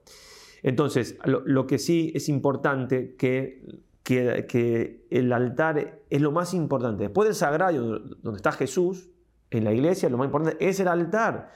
Entonces, 0.63 1.17
lo, 1.25 1.67
que 1.67 1.79
sí 1.79 2.13
es 2.15 2.29
importante 2.29 3.15
que, 3.15 3.83
que, 4.03 4.47
que 4.49 5.07
el 5.11 5.33
altar 5.33 6.01
es 6.11 6.21
lo 6.21 6.33
más 6.33 6.55
importante. 6.55 7.05
Después 7.05 7.29
del 7.29 7.37
sagrario, 7.37 8.01
donde 8.23 8.37
está 8.37 8.51
Jesús, 8.51 9.11
en 9.50 9.65
la 9.65 9.73
iglesia 9.73 10.09
lo 10.09 10.19
más 10.19 10.26
importante 10.26 10.57
es 10.67 10.81
el 10.81 10.88
altar, 10.88 11.50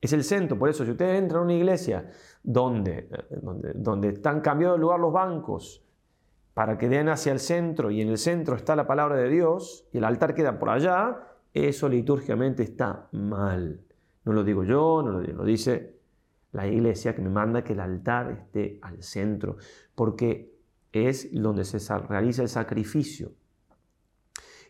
es 0.00 0.12
el 0.12 0.24
centro. 0.24 0.58
Por 0.58 0.68
eso, 0.68 0.84
si 0.84 0.90
usted 0.90 1.14
entra 1.16 1.38
a 1.38 1.42
una 1.42 1.54
iglesia 1.54 2.10
donde, 2.42 3.08
donde, 3.42 3.72
donde 3.74 4.08
están 4.08 4.40
cambiados 4.40 4.76
de 4.76 4.82
lugar 4.82 5.00
los 5.00 5.12
bancos 5.12 5.82
para 6.54 6.78
que 6.78 6.88
den 6.88 7.08
hacia 7.08 7.32
el 7.32 7.40
centro 7.40 7.90
y 7.90 8.00
en 8.00 8.08
el 8.08 8.18
centro 8.18 8.56
está 8.56 8.74
la 8.76 8.86
palabra 8.86 9.16
de 9.16 9.28
Dios 9.28 9.86
y 9.92 9.98
el 9.98 10.04
altar 10.04 10.34
queda 10.34 10.58
por 10.58 10.70
allá, 10.70 11.28
eso 11.52 11.88
litúrgicamente 11.88 12.62
está 12.62 13.08
mal. 13.12 13.80
No 14.24 14.32
lo 14.32 14.42
digo 14.42 14.64
yo, 14.64 15.02
no 15.04 15.12
lo, 15.12 15.20
lo 15.20 15.44
dice 15.44 15.96
la 16.52 16.66
iglesia 16.66 17.14
que 17.14 17.20
me 17.20 17.28
manda 17.28 17.62
que 17.62 17.74
el 17.74 17.80
altar 17.80 18.30
esté 18.30 18.78
al 18.80 19.02
centro, 19.02 19.56
porque 19.94 20.56
es 20.92 21.28
donde 21.32 21.64
se 21.64 21.78
realiza 21.98 22.42
el 22.42 22.48
sacrificio 22.48 23.32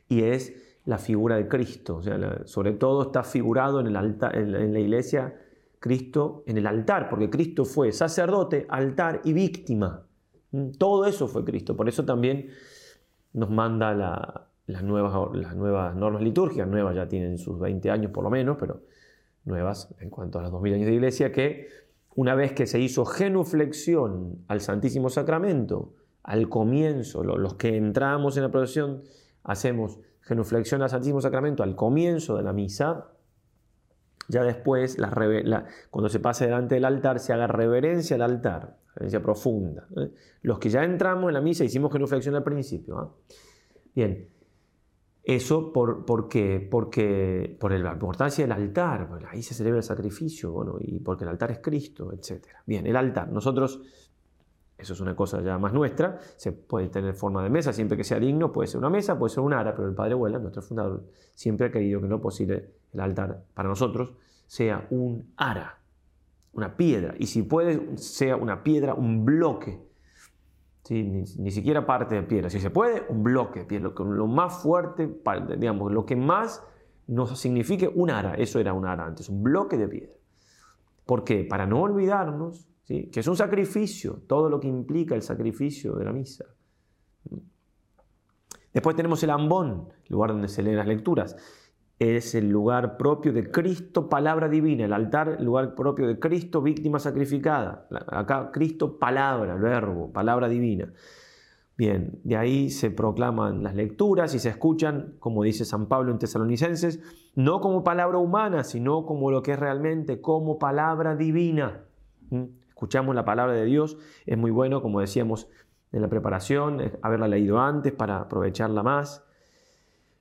y 0.08 0.22
es 0.22 0.65
la 0.86 0.98
figura 0.98 1.36
de 1.36 1.46
Cristo. 1.46 1.96
O 1.96 2.02
sea, 2.02 2.46
sobre 2.46 2.72
todo 2.72 3.02
está 3.02 3.22
figurado 3.22 3.80
en, 3.80 3.92
la 3.92 4.80
iglesia 4.80 5.34
Cristo 5.78 6.42
en 6.46 6.56
el 6.56 6.66
altar, 6.66 7.08
porque 7.08 7.28
Cristo 7.28 7.64
fue 7.64 7.92
sacerdote, 7.92 8.66
altar 8.68 9.20
y 9.24 9.32
víctima. 9.32 10.06
Mm, 10.52 10.70
todo 10.78 11.04
eso 11.04 11.28
fue 11.28 11.44
Cristo. 11.44 11.76
Por 11.76 11.88
eso 11.88 12.04
también 12.04 12.48
nos 13.34 13.50
manda 13.50 13.94
las, 14.66 14.82
nuevas, 14.82 15.12
las 15.34 15.54
nuevas 15.56 15.94
normas 15.94 16.22
litúrgicas, 16.22 16.66
nuevas 16.68 16.94
ya 16.94 17.06
tienen 17.06 17.36
sus 17.36 17.58
20 17.58 17.90
años 17.90 18.12
por 18.12 18.24
lo 18.24 18.30
menos, 18.30 18.56
pero 18.58 18.80
nuevas 19.44 19.94
en 20.00 20.08
cuanto 20.08 20.38
a 20.38 20.42
los 20.42 20.52
2000 20.52 20.74
años 20.74 20.86
de 20.86 20.94
iglesia, 20.94 21.32
que 21.32 21.68
una 22.14 22.34
vez 22.34 22.52
que 22.52 22.66
se 22.66 22.80
hizo 22.80 23.04
genuflexión 23.04 24.44
al 24.48 24.60
Santísimo 24.60 25.10
Sacramento, 25.10 25.92
al 26.22 26.48
comienzo, 26.48 27.22
los 27.22 27.54
que 27.54 27.76
entramos 27.76 28.36
en 28.36 28.44
la 28.44 28.50
procesión, 28.50 29.02
hacemos 29.44 30.00
genuflexión 30.26 30.82
al 30.82 30.90
Santísimo 30.90 31.20
Sacramento 31.20 31.62
al 31.62 31.76
comienzo 31.76 32.36
de 32.36 32.42
la 32.42 32.52
misa, 32.52 33.12
ya 34.28 34.42
después, 34.42 34.96
cuando 35.90 36.08
se 36.08 36.18
pase 36.18 36.46
delante 36.46 36.74
del 36.74 36.84
altar, 36.84 37.20
se 37.20 37.32
haga 37.32 37.46
reverencia 37.46 38.16
al 38.16 38.22
altar, 38.22 38.76
reverencia 38.94 39.22
profunda. 39.22 39.86
¿eh? 39.96 40.10
Los 40.42 40.58
que 40.58 40.68
ya 40.68 40.82
entramos 40.82 41.28
en 41.28 41.34
la 41.34 41.40
misa 41.40 41.64
hicimos 41.64 41.92
genuflexión 41.92 42.34
al 42.34 42.42
principio. 42.42 42.98
¿ah? 42.98 43.14
Bien, 43.94 44.28
eso 45.22 45.72
por, 45.72 46.28
qué? 46.28 46.66
Porque 46.68 47.56
por 47.60 47.72
la 47.72 47.92
importancia 47.92 48.44
del 48.44 48.52
altar, 48.52 49.08
ahí 49.28 49.42
se 49.42 49.54
celebra 49.54 49.78
el 49.78 49.84
sacrificio, 49.84 50.76
y 50.80 50.98
porque 51.00 51.24
el 51.24 51.30
altar 51.30 51.52
es 51.52 51.60
Cristo, 51.60 52.12
etc. 52.12 52.46
Bien, 52.66 52.86
el 52.86 52.96
altar. 52.96 53.30
Nosotros, 53.30 53.80
eso 54.78 54.92
es 54.92 55.00
una 55.00 55.16
cosa 55.16 55.40
ya 55.40 55.58
más 55.58 55.72
nuestra, 55.72 56.18
se 56.36 56.52
puede 56.52 56.88
tener 56.88 57.14
forma 57.14 57.42
de 57.42 57.50
mesa, 57.50 57.72
siempre 57.72 57.96
que 57.96 58.04
sea 58.04 58.18
digno, 58.18 58.52
puede 58.52 58.68
ser 58.68 58.78
una 58.78 58.90
mesa, 58.90 59.18
puede 59.18 59.32
ser 59.34 59.42
un 59.42 59.54
ara, 59.54 59.74
pero 59.74 59.88
el 59.88 59.94
Padre 59.94 60.14
Huela, 60.14 60.38
nuestro 60.38 60.62
fundador, 60.62 61.04
siempre 61.34 61.68
ha 61.68 61.70
querido 61.70 62.00
que 62.00 62.08
no 62.08 62.20
posible 62.20 62.74
el 62.92 63.00
altar 63.00 63.44
para 63.54 63.68
nosotros 63.68 64.14
sea 64.46 64.86
un 64.90 65.32
ara, 65.36 65.80
una 66.52 66.76
piedra, 66.76 67.14
y 67.18 67.26
si 67.26 67.42
puede, 67.42 67.96
sea 67.96 68.36
una 68.36 68.62
piedra, 68.62 68.94
un 68.94 69.24
bloque 69.24 69.86
ni, 70.94 71.50
siquiera 71.50 71.84
parte 71.84 72.14
de 72.14 72.22
piedra. 72.22 72.50
Si 72.50 72.60
se 72.60 72.70
puede, 72.70 73.04
un 73.08 73.22
bloque 73.22 73.60
de 73.60 73.66
piedra, 73.66 73.90
lo, 73.98 74.26
más 74.26 74.62
fuerte, 74.62 75.20
digamos, 75.58 75.92
lo 75.92 76.06
que 76.06 76.16
más 76.16 76.62
nos 77.06 77.38
signifique 77.38 77.90
un 77.92 78.10
ara. 78.10 78.34
Eso 78.34 78.60
era 78.60 78.72
un 78.72 78.86
ara 78.86 79.04
antes, 79.04 79.28
un 79.28 79.42
bloque 79.42 79.76
de 79.76 79.88
piedra. 79.88 80.14
¿Por 81.04 81.24
qué? 81.24 81.44
Para 81.44 81.66
no 81.66 81.82
olvidarnos 81.82 82.68
que 82.86 83.20
es 83.20 83.26
un 83.26 83.36
sacrificio, 83.36 84.22
todo 84.26 84.48
lo 84.48 84.60
que 84.60 84.68
implica 84.68 85.14
el 85.14 85.22
sacrificio 85.22 85.94
de 85.94 86.04
la 86.04 86.12
misa. 86.12 86.44
Después 88.72 88.94
tenemos 88.94 89.22
el 89.22 89.30
ambón, 89.30 89.88
el 90.04 90.12
lugar 90.12 90.30
donde 90.30 90.48
se 90.48 90.62
leen 90.62 90.76
las 90.76 90.86
lecturas 90.86 91.36
es 91.98 92.34
el 92.34 92.50
lugar 92.50 92.98
propio 92.98 93.32
de 93.32 93.50
Cristo, 93.50 94.08
palabra 94.08 94.48
divina, 94.48 94.84
el 94.84 94.92
altar, 94.92 95.36
el 95.38 95.44
lugar 95.44 95.74
propio 95.74 96.06
de 96.06 96.18
Cristo, 96.18 96.60
víctima 96.60 96.98
sacrificada. 96.98 97.86
Acá 98.08 98.50
Cristo, 98.52 98.98
palabra, 98.98 99.54
verbo, 99.54 100.12
palabra 100.12 100.48
divina. 100.48 100.92
Bien, 101.78 102.20
de 102.24 102.36
ahí 102.36 102.70
se 102.70 102.90
proclaman 102.90 103.62
las 103.62 103.74
lecturas 103.74 104.34
y 104.34 104.38
se 104.38 104.48
escuchan, 104.50 105.14
como 105.18 105.42
dice 105.42 105.64
San 105.64 105.86
Pablo 105.86 106.10
en 106.10 106.18
Tesalonicenses, 106.18 107.00
no 107.34 107.60
como 107.60 107.84
palabra 107.84 108.18
humana, 108.18 108.64
sino 108.64 109.04
como 109.04 109.30
lo 109.30 109.42
que 109.42 109.52
es 109.52 109.58
realmente, 109.58 110.20
como 110.20 110.58
palabra 110.58 111.16
divina. 111.16 111.84
Escuchamos 112.76 113.14
la 113.14 113.24
palabra 113.24 113.54
de 113.54 113.64
Dios, 113.64 113.96
es 114.26 114.36
muy 114.36 114.50
bueno, 114.50 114.82
como 114.82 115.00
decíamos 115.00 115.48
en 115.92 116.02
la 116.02 116.08
preparación, 116.08 116.92
haberla 117.00 117.26
leído 117.26 117.58
antes 117.58 117.90
para 117.94 118.18
aprovecharla 118.20 118.82
más. 118.82 119.24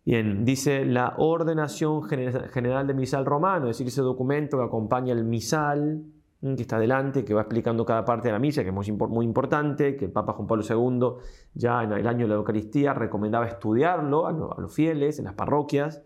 Bien, 0.06 0.46
dice 0.46 0.86
la 0.86 1.16
ordenación 1.18 2.04
general 2.04 2.88
de 2.88 2.94
misal 2.94 3.26
romano, 3.26 3.66
es 3.66 3.78
decir, 3.78 3.88
ese 3.88 4.02
documento 4.02 4.58
que 4.58 4.64
acompaña 4.64 5.12
el 5.12 5.26
misal, 5.26 6.06
mm, 6.40 6.56
que 6.56 6.62
está 6.62 6.78
adelante, 6.78 7.26
que 7.26 7.34
va 7.34 7.42
explicando 7.42 7.86
cada 7.86 8.06
parte 8.06 8.30
de 8.30 8.32
la 8.32 8.40
misa, 8.40 8.64
que 8.64 8.70
es 8.70 8.92
muy 9.10 9.26
importante, 9.26 9.98
que 9.98 10.06
el 10.06 10.14
Papa 10.14 10.32
Juan 10.32 10.48
Pablo 10.48 10.64
II 10.64 11.26
ya 11.56 11.84
en 11.84 11.92
el 11.92 12.08
año 12.08 12.22
de 12.22 12.30
la 12.30 12.36
Eucaristía 12.36 12.94
recomendaba 12.94 13.48
estudiarlo 13.48 14.28
a 14.28 14.32
los 14.32 14.74
fieles 14.74 15.20
en 15.20 15.26
las 15.26 15.34
parroquias. 15.34 16.06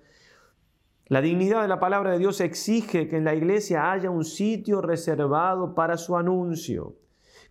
La 1.09 1.21
dignidad 1.21 1.63
de 1.63 1.67
la 1.67 1.79
palabra 1.79 2.11
de 2.11 2.19
Dios 2.19 2.39
exige 2.39 3.07
que 3.07 3.17
en 3.17 3.23
la 3.23 3.33
iglesia 3.33 3.91
haya 3.91 4.11
un 4.11 4.23
sitio 4.23 4.79
reservado 4.79 5.73
para 5.73 5.97
su 5.97 6.15
anuncio. 6.15 6.97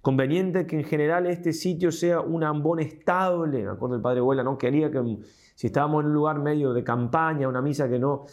Conveniente 0.00 0.64
que 0.64 0.76
en 0.76 0.84
general 0.84 1.26
este 1.26 1.52
sitio 1.52 1.90
sea 1.90 2.20
un 2.20 2.44
ambón 2.44 2.78
estable. 2.78 3.64
Me 3.64 3.70
acuerdo 3.70 3.96
el 3.96 4.00
padre 4.00 4.20
Abuela, 4.20 4.44
no 4.44 4.56
quería 4.56 4.92
que 4.92 5.18
si 5.56 5.66
estábamos 5.66 6.02
en 6.02 6.06
un 6.06 6.14
lugar 6.14 6.38
medio 6.38 6.72
de 6.72 6.84
campaña, 6.84 7.48
una 7.48 7.60
misa 7.60 7.88
que 7.88 7.98
no, 7.98 8.26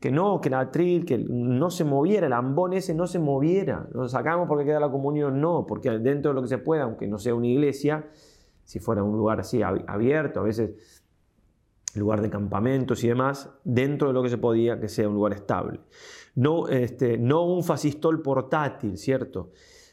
que 0.00 0.10
no, 0.10 0.40
que 0.40 0.48
la 0.48 0.60
atril, 0.60 1.04
que 1.04 1.18
no 1.18 1.68
se 1.68 1.84
moviera, 1.84 2.26
el 2.26 2.32
ambón 2.32 2.72
ese 2.72 2.94
no 2.94 3.06
se 3.06 3.18
moviera. 3.18 3.86
Lo 3.92 4.08
sacamos 4.08 4.48
porque 4.48 4.64
queda 4.64 4.80
la 4.80 4.90
comunión, 4.90 5.42
no, 5.42 5.66
porque 5.66 5.90
dentro 5.90 6.30
de 6.30 6.36
lo 6.36 6.40
que 6.40 6.48
se 6.48 6.56
pueda, 6.56 6.84
aunque 6.84 7.06
no 7.06 7.18
sea 7.18 7.34
una 7.34 7.48
iglesia, 7.48 8.08
si 8.64 8.78
fuera 8.78 9.02
un 9.02 9.14
lugar 9.14 9.40
así 9.40 9.60
abierto, 9.62 10.40
a 10.40 10.44
veces 10.44 10.99
lugar 11.94 12.22
de 12.22 12.30
campamentos 12.30 13.02
y 13.04 13.08
demás, 13.08 13.50
dentro 13.64 14.08
de 14.08 14.14
lo 14.14 14.22
que 14.22 14.28
se 14.28 14.38
podía, 14.38 14.78
que 14.78 14.88
sea 14.88 15.08
un 15.08 15.14
lugar 15.14 15.32
estable. 15.32 15.80
No, 16.34 16.68
este, 16.68 17.18
no 17.18 17.44
un 17.44 17.64
fascistol 17.64 18.22
portátil, 18.22 18.96
¿cierto? 18.96 19.50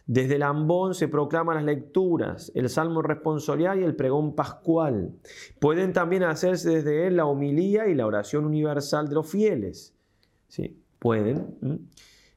Desde 0.08 0.36
el 0.36 0.44
ambón 0.44 0.94
se 0.94 1.10
proclaman 1.10 1.56
las 1.56 1.66
lecturas, 1.66 2.52
el 2.56 2.70
salmo 2.70 3.02
responsorial 3.02 3.80
y 3.80 3.84
el 3.84 3.96
pregón 3.96 4.36
pascual. 4.36 5.12
Pueden 5.60 5.92
también 5.92 6.24
hacerse 6.24 6.70
desde 6.70 7.08
él 7.08 7.18
la 7.18 7.26
homilía 7.26 7.88
y 7.88 7.96
la 7.96 8.08
oración 8.08 8.46
universal 8.46 9.10
de 9.10 9.16
los 9.16 9.28
fieles. 9.28 9.94
Sí, 10.48 10.82
pueden. 11.00 11.90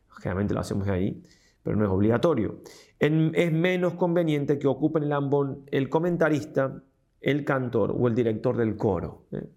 Generalmente 0.08 0.52
lo 0.52 0.60
hacemos 0.60 0.88
ahí, 0.88 1.22
pero 1.62 1.76
no 1.76 1.84
es 1.84 1.90
obligatorio. 1.90 2.60
es 2.98 3.52
menos 3.52 3.94
conveniente 3.94 4.58
que 4.58 4.66
ocupen 4.66 5.04
el 5.04 5.12
ambón 5.12 5.64
el 5.70 5.88
comentarista, 5.88 6.82
el 7.20 7.44
cantor 7.44 7.94
o 7.98 8.08
el 8.08 8.14
director 8.14 8.56
del 8.56 8.76
coro. 8.76 9.24
¿eh? 9.32 9.48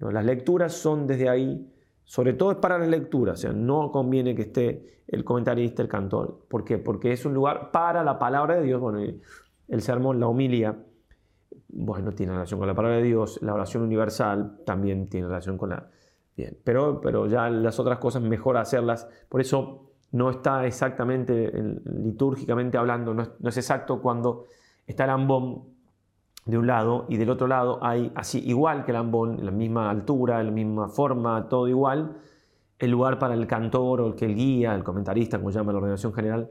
las 0.00 0.24
lecturas 0.24 0.72
son 0.72 1.06
desde 1.06 1.28
ahí 1.28 1.70
sobre 2.08 2.32
todo 2.32 2.52
es 2.52 2.56
para 2.56 2.78
la 2.78 2.86
lectura, 2.86 3.34
o 3.34 3.36
sea, 3.36 3.52
no 3.52 3.92
conviene 3.92 4.34
que 4.34 4.40
esté 4.40 5.02
el 5.06 5.24
comentarista, 5.24 5.82
el 5.82 5.88
cantor. 5.88 6.46
¿Por 6.48 6.64
qué? 6.64 6.78
Porque 6.78 7.12
es 7.12 7.26
un 7.26 7.34
lugar 7.34 7.70
para 7.70 8.02
la 8.02 8.18
palabra 8.18 8.56
de 8.56 8.62
Dios. 8.62 8.80
Bueno, 8.80 9.00
el 9.68 9.82
sermón, 9.82 10.18
la 10.18 10.26
homilia, 10.26 10.74
bueno, 11.68 12.12
tiene 12.12 12.32
relación 12.32 12.60
con 12.60 12.66
la 12.66 12.74
palabra 12.74 12.96
de 12.96 13.02
Dios, 13.02 13.40
la 13.42 13.52
oración 13.52 13.82
universal 13.82 14.58
también 14.64 15.10
tiene 15.10 15.26
relación 15.26 15.58
con 15.58 15.68
la... 15.68 15.90
Bien, 16.34 16.56
pero, 16.64 16.98
pero 17.02 17.26
ya 17.26 17.50
las 17.50 17.78
otras 17.78 17.98
cosas 17.98 18.22
mejor 18.22 18.56
hacerlas, 18.56 19.06
por 19.28 19.42
eso 19.42 19.90
no 20.10 20.30
está 20.30 20.64
exactamente, 20.64 21.52
litúrgicamente 21.84 22.78
hablando, 22.78 23.12
no 23.12 23.20
es, 23.20 23.30
no 23.38 23.50
es 23.50 23.56
exacto 23.58 24.00
cuando 24.00 24.46
está 24.86 25.04
el 25.04 25.10
ambón 25.10 25.64
de 26.48 26.56
un 26.56 26.66
lado 26.66 27.04
y 27.10 27.18
del 27.18 27.28
otro 27.28 27.46
lado 27.46 27.78
hay, 27.82 28.10
así 28.14 28.42
igual 28.46 28.84
que 28.86 28.90
el 28.90 28.96
ambón, 28.96 29.44
la 29.44 29.50
misma 29.50 29.90
altura, 29.90 30.42
la 30.42 30.50
misma 30.50 30.88
forma, 30.88 31.46
todo 31.46 31.68
igual, 31.68 32.16
el 32.78 32.90
lugar 32.90 33.18
para 33.18 33.34
el 33.34 33.46
cantor 33.46 34.00
o 34.00 34.06
el 34.08 34.14
que 34.14 34.24
el 34.24 34.34
guía, 34.34 34.74
el 34.74 34.82
comentarista, 34.82 35.36
como 35.36 35.50
llama 35.50 35.72
la 35.72 35.78
ordenación 35.78 36.14
general. 36.14 36.50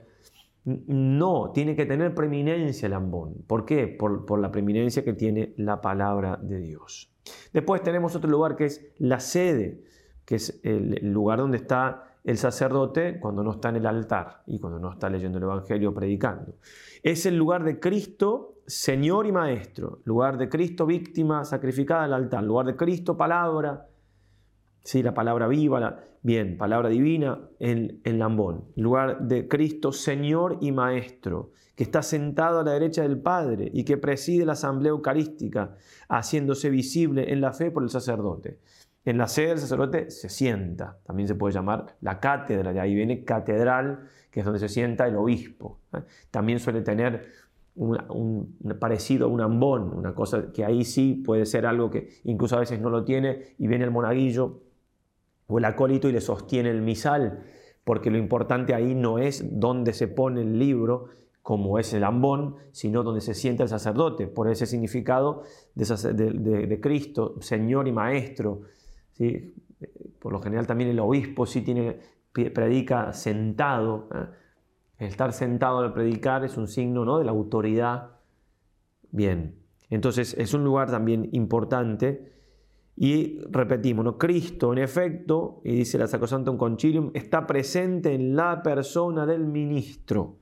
No, 0.66 1.52
tiene 1.52 1.76
que 1.76 1.88
tener 1.88 2.14
preeminencia 2.14 2.86
el 2.86 2.94
ambón. 2.94 3.44
¿Por 3.48 3.66
qué? 3.66 3.88
Por, 3.88 4.40
la 4.40 4.52
preeminencia 4.52 5.04
que 5.04 5.14
tiene 5.14 5.56
la 5.58 5.82
palabra 5.82 6.38
de 6.40 6.60
Dios. 6.60 7.10
Después 7.52 7.82
tenemos 7.82 8.16
otro 8.16 8.30
lugar 8.30 8.56
que 8.56 8.66
es 8.66 8.94
la 9.00 9.20
sede, 9.20 9.82
que 10.26 10.36
es 10.36 10.60
el 10.64 11.00
lugar 11.12 11.40
donde 11.40 11.58
está 11.58 12.18
el 12.24 12.38
sacerdote 12.38 13.20
cuando 13.20 13.44
no 13.44 13.52
está 13.52 13.70
en 13.70 13.78
el 13.78 13.86
altar 13.88 14.44
y 14.46 14.60
cuando 14.60 14.78
no 14.78 14.92
está 14.92 15.10
leyendo 15.10 15.40
el 15.40 15.46
Evangelio 15.46 15.92
predicando. 15.94 16.54
Es 17.02 17.26
el 17.26 17.36
lugar 17.36 17.64
de 17.64 17.80
Cristo, 17.80 18.57
Señor 18.68 19.26
y 19.26 19.32
Maestro, 19.32 20.02
lugar 20.04 20.38
de 20.38 20.50
Cristo 20.50 20.86
víctima 20.86 21.46
sacrificada 21.46 22.04
al 22.04 22.14
altar, 22.14 22.44
lugar 22.44 22.66
de 22.66 22.76
Cristo 22.76 23.16
palabra, 23.16 23.88
sí, 24.84 25.02
la 25.02 25.14
palabra 25.14 25.48
viva, 25.48 26.02
bien, 26.22 26.58
palabra 26.58 26.90
divina 26.90 27.48
en, 27.60 28.02
en 28.04 28.20
Lambón, 28.20 28.66
lugar 28.76 29.22
de 29.22 29.48
Cristo 29.48 29.94
Señor 29.94 30.58
y 30.60 30.74
Maestro, 30.74 31.52
que 31.76 31.84
está 31.84 32.04
sentado 32.04 32.60
a 32.60 32.64
la 32.64 32.74
derecha 32.74 33.04
del 33.04 33.22
Padre 33.22 33.72
y 33.74 33.86
que 33.86 33.96
preside 33.96 34.46
la 34.46 34.54
asamblea 34.54 34.90
eucarística, 34.90 35.76
haciéndose 36.10 36.70
visible 36.70 37.32
en 37.32 37.40
la 37.40 37.54
fe 37.54 37.72
por 37.72 37.84
el 37.84 37.90
sacerdote. 37.90 38.60
En 39.06 39.18
la 39.18 39.30
sede 39.30 39.48
del 39.48 39.60
sacerdote 39.60 40.12
se 40.12 40.28
sienta, 40.28 40.98
también 41.06 41.30
se 41.30 41.36
puede 41.36 41.54
llamar 41.54 41.96
la 42.02 42.20
cátedra, 42.20 42.74
de 42.74 42.82
ahí 42.82 42.94
viene 42.94 43.24
catedral, 43.24 44.10
que 44.30 44.42
es 44.42 44.46
donde 44.46 44.60
se 44.60 44.68
sienta 44.68 45.08
el 45.08 45.16
obispo. 45.16 45.80
¿eh? 45.94 46.02
También 46.30 46.60
suele 46.60 46.82
tener 46.82 47.32
un, 47.78 48.58
parecido 48.80 49.28
a 49.28 49.30
un 49.30 49.42
ambón, 49.42 49.94
una 49.94 50.14
cosa 50.14 50.52
que 50.52 50.66
ahí 50.66 50.84
sí 50.84 51.22
puede 51.26 51.46
ser 51.46 51.66
algo 51.66 51.90
que 51.90 52.10
incluso 52.24 52.56
a 52.56 52.60
veces 52.60 52.82
no 52.82 52.90
lo 52.90 53.04
tiene 53.04 53.56
y 53.58 53.68
viene 53.68 53.86
el 53.86 53.92
monaguillo 53.92 54.62
o 55.48 55.58
el 55.60 55.66
acólito 55.66 56.10
y 56.10 56.12
le 56.12 56.22
sostiene 56.22 56.70
el 56.70 56.82
misal, 56.82 57.44
porque 57.84 58.12
lo 58.12 58.18
importante 58.18 58.74
ahí 58.74 58.96
no 58.96 59.20
es 59.20 59.60
dónde 59.60 59.94
se 59.94 60.08
pone 60.08 60.42
el 60.42 60.60
libro, 60.60 61.10
como 61.42 61.80
es 61.80 61.94
el 61.94 62.04
ambón, 62.04 62.58
sino 62.72 63.04
donde 63.04 63.22
se 63.22 63.34
sienta 63.34 63.64
el 63.64 63.70
sacerdote, 63.70 64.28
por 64.28 64.50
ese 64.50 64.66
significado 64.66 65.44
de, 65.76 66.80
Cristo, 66.82 67.36
Señor 67.40 67.88
y 67.88 67.94
Maestro. 67.94 68.64
¿sí? 69.14 69.54
Por 70.20 70.34
lo 70.34 70.42
general 70.42 70.68
también 70.68 70.90
el 70.90 71.00
obispo 71.00 71.46
sí 71.46 71.62
tiene, 71.62 72.00
predica 72.34 73.14
sentado. 73.14 74.10
¿eh? 74.14 74.26
El 74.98 75.08
estar 75.08 75.32
sentado 75.34 75.80
al 75.80 75.94
predicar 75.94 76.44
es 76.44 76.58
un 76.58 76.68
signo 76.68 77.06
¿no? 77.06 77.20
de 77.20 77.26
la 77.26 77.32
autoridad. 77.32 78.12
Bien, 79.12 79.56
entonces 79.90 80.36
es 80.38 80.54
un 80.54 80.64
lugar 80.64 80.90
también 80.90 81.30
importante. 81.34 82.34
Y 82.96 83.40
repetimos, 83.52 84.04
¿no? 84.04 84.18
Cristo 84.18 84.74
en 84.74 84.80
efecto, 84.80 85.62
y 85.64 85.74
dice 85.74 86.00
la 86.00 86.08
Sacrosantum 86.08 86.58
Concilium, 86.58 87.12
está 87.14 87.46
presente 87.46 88.12
en 88.14 88.36
la 88.36 88.64
persona 88.64 89.28
del 89.28 89.46
ministro. 89.46 90.40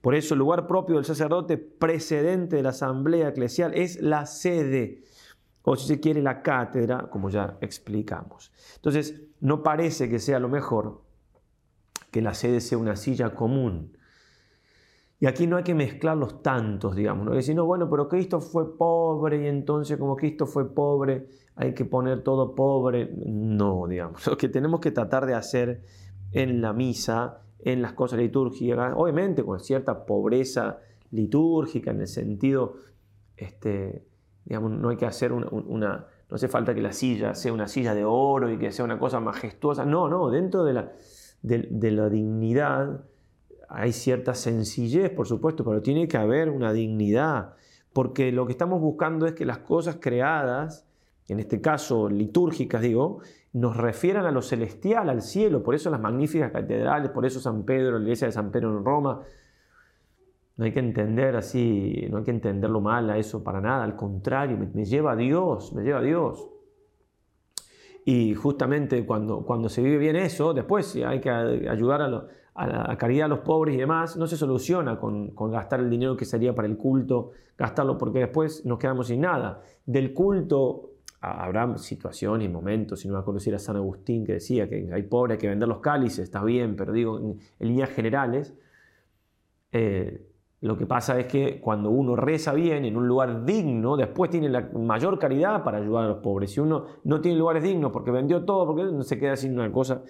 Por 0.00 0.14
eso 0.14 0.34
el 0.34 0.38
lugar 0.38 0.68
propio 0.68 0.96
del 0.96 1.04
sacerdote 1.04 1.58
precedente 1.58 2.56
de 2.56 2.62
la 2.62 2.68
asamblea 2.68 3.30
eclesial 3.30 3.74
es 3.74 4.00
la 4.00 4.24
sede, 4.24 5.02
o 5.62 5.74
si 5.74 5.88
se 5.88 5.98
quiere 5.98 6.22
la 6.22 6.42
cátedra, 6.42 7.10
como 7.10 7.28
ya 7.28 7.58
explicamos. 7.60 8.52
Entonces, 8.76 9.22
no 9.40 9.64
parece 9.64 10.08
que 10.08 10.20
sea 10.20 10.38
lo 10.38 10.48
mejor 10.48 11.02
que 12.12 12.22
la 12.22 12.34
sede 12.34 12.60
sea 12.60 12.78
una 12.78 12.94
silla 12.94 13.34
común, 13.34 13.95
y 15.18 15.26
aquí 15.26 15.46
no 15.46 15.56
hay 15.56 15.64
que 15.64 15.74
mezclar 15.74 16.16
los 16.16 16.42
tantos, 16.42 16.94
digamos, 16.94 17.24
¿no? 17.24 17.34
Decir, 17.34 17.56
no, 17.56 17.64
bueno, 17.64 17.88
pero 17.88 18.06
Cristo 18.06 18.40
fue 18.40 18.76
pobre 18.76 19.44
y 19.44 19.46
entonces 19.46 19.96
como 19.96 20.14
Cristo 20.14 20.46
fue 20.46 20.74
pobre, 20.74 21.26
hay 21.54 21.72
que 21.72 21.86
poner 21.86 22.22
todo 22.22 22.54
pobre. 22.54 23.10
No, 23.24 23.86
digamos, 23.88 24.26
lo 24.26 24.36
que 24.36 24.48
tenemos 24.48 24.80
que 24.80 24.90
tratar 24.90 25.24
de 25.24 25.34
hacer 25.34 25.82
en 26.32 26.60
la 26.60 26.74
misa, 26.74 27.40
en 27.60 27.80
las 27.80 27.94
cosas 27.94 28.18
litúrgicas, 28.18 28.92
obviamente 28.94 29.42
con 29.42 29.58
cierta 29.58 30.04
pobreza 30.04 30.80
litúrgica, 31.10 31.92
en 31.92 32.02
el 32.02 32.08
sentido, 32.08 32.74
este, 33.38 34.04
digamos, 34.44 34.72
no 34.72 34.90
hay 34.90 34.98
que 34.98 35.06
hacer 35.06 35.32
una, 35.32 35.48
no 36.28 36.34
hace 36.34 36.48
falta 36.48 36.74
que 36.74 36.82
la 36.82 36.92
silla 36.92 37.34
sea 37.34 37.54
una 37.54 37.68
silla 37.68 37.94
de 37.94 38.04
oro 38.04 38.50
y 38.50 38.58
que 38.58 38.70
sea 38.70 38.84
una 38.84 38.98
cosa 38.98 39.18
majestuosa, 39.20 39.86
no, 39.86 40.10
no, 40.10 40.28
dentro 40.28 40.62
de 40.62 40.74
la, 40.74 40.92
de 41.40 41.90
la 41.90 42.10
dignidad 42.10 43.06
hay 43.68 43.92
cierta 43.92 44.34
sencillez, 44.34 45.10
por 45.10 45.26
supuesto, 45.26 45.64
pero 45.64 45.82
tiene 45.82 46.08
que 46.08 46.16
haber 46.16 46.50
una 46.50 46.72
dignidad, 46.72 47.54
porque 47.92 48.32
lo 48.32 48.46
que 48.46 48.52
estamos 48.52 48.80
buscando 48.80 49.26
es 49.26 49.32
que 49.32 49.44
las 49.44 49.58
cosas 49.58 49.98
creadas, 50.00 50.86
en 51.28 51.40
este 51.40 51.60
caso 51.60 52.08
litúrgicas, 52.08 52.82
digo, 52.82 53.20
nos 53.52 53.76
refieran 53.76 54.26
a 54.26 54.30
lo 54.30 54.42
celestial, 54.42 55.08
al 55.08 55.22
cielo, 55.22 55.62
por 55.62 55.74
eso 55.74 55.90
las 55.90 56.00
magníficas 56.00 56.52
catedrales, 56.52 57.10
por 57.10 57.24
eso 57.24 57.40
San 57.40 57.64
Pedro, 57.64 57.98
la 57.98 58.04
iglesia 58.04 58.26
de 58.26 58.32
San 58.32 58.50
Pedro 58.50 58.76
en 58.76 58.84
Roma, 58.84 59.22
no 60.56 60.64
hay 60.64 60.72
que 60.72 60.80
entender 60.80 61.36
así, 61.36 62.06
no 62.10 62.18
hay 62.18 62.24
que 62.24 62.30
entenderlo 62.30 62.80
mal 62.80 63.10
a 63.10 63.18
eso 63.18 63.44
para 63.44 63.60
nada, 63.60 63.84
al 63.84 63.96
contrario, 63.96 64.58
me, 64.58 64.84
lleva 64.84 65.12
a 65.12 65.16
Dios, 65.16 65.72
me 65.72 65.82
lleva 65.82 65.98
a 65.98 66.02
Dios. 66.02 66.48
Y 68.08 68.36
justamente 68.36 69.04
cuando, 69.04 69.44
cuando 69.44 69.68
se 69.68 69.82
vive 69.82 69.98
bien 69.98 70.14
eso, 70.14 70.54
después 70.54 70.94
hay 71.04 71.20
que 71.20 71.28
ayudar 71.28 72.02
a, 72.02 72.08
los 72.08 72.24
a 72.54 72.66
la 72.66 72.96
caridad 72.96 73.26
a 73.26 73.28
los 73.28 73.40
pobres 73.40 73.74
y 73.74 73.78
demás, 73.78 74.16
no 74.16 74.26
se 74.26 74.36
soluciona 74.36 74.98
con, 74.98 75.34
gastar 75.50 75.80
el 75.80 75.90
dinero 75.90 76.16
que 76.16 76.24
sería 76.24 76.54
para 76.54 76.66
el 76.68 76.76
culto, 76.76 77.32
gastarlo 77.58 77.98
porque 77.98 78.20
después 78.20 78.64
nos 78.64 78.78
quedamos 78.78 79.08
sin 79.08 79.22
nada. 79.22 79.60
Del 79.84 80.14
culto 80.14 80.92
habrá 81.20 81.76
situaciones 81.78 82.48
y 82.48 82.50
momentos, 82.50 83.00
si 83.00 83.08
no 83.08 83.14
va 83.14 83.20
a 83.20 83.24
conocer 83.24 83.54
a 83.54 83.58
San 83.58 83.76
Agustín 83.76 84.24
que 84.24 84.34
decía 84.34 84.68
que 84.68 84.88
hay 84.92 85.02
pobres 85.02 85.38
que 85.38 85.48
vender 85.48 85.68
los 85.68 85.80
cálices, 85.80 86.20
está 86.20 86.42
bien, 86.44 86.76
pero 86.76 86.92
digo, 86.92 87.18
en, 87.18 87.40
líneas 87.58 87.90
generales, 87.90 88.54
eh, 89.72 90.24
lo 90.60 90.76
que 90.76 90.86
pasa 90.86 91.18
es 91.20 91.26
que 91.26 91.60
cuando 91.60 91.90
uno 91.90 92.16
reza 92.16 92.52
bien 92.54 92.84
en 92.84 92.96
un 92.96 93.06
lugar 93.06 93.44
digno, 93.44 93.96
después 93.96 94.30
tiene 94.30 94.48
la 94.48 94.62
mayor 94.74 95.18
caridad 95.18 95.62
para 95.62 95.78
ayudar 95.78 96.04
a 96.04 96.08
los 96.08 96.18
pobres. 96.18 96.52
Si 96.52 96.60
uno 96.60 96.86
no 97.04 97.20
tiene 97.20 97.38
lugares 97.38 97.62
dignos 97.62 97.92
porque 97.92 98.10
vendió 98.10 98.44
todo, 98.44 98.66
porque 98.66 99.04
se 99.04 99.18
queda 99.18 99.36
sin 99.36 99.52
una 99.52 99.70
cosa 99.70 100.02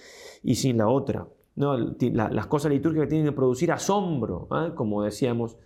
y 0.43 0.55
sin 0.55 0.79
la 0.79 0.89
otra. 0.89 1.27
¿no? 1.57 1.77
las 1.77 2.47
cosas 2.47 2.71
litúrgicas 2.71 3.09
tienen 3.09 3.27
que 3.27 3.33
producir 3.33 3.73
asombro, 3.73 4.47
¿eh? 4.53 4.73
como 4.75 5.03
decíamos 5.03 5.57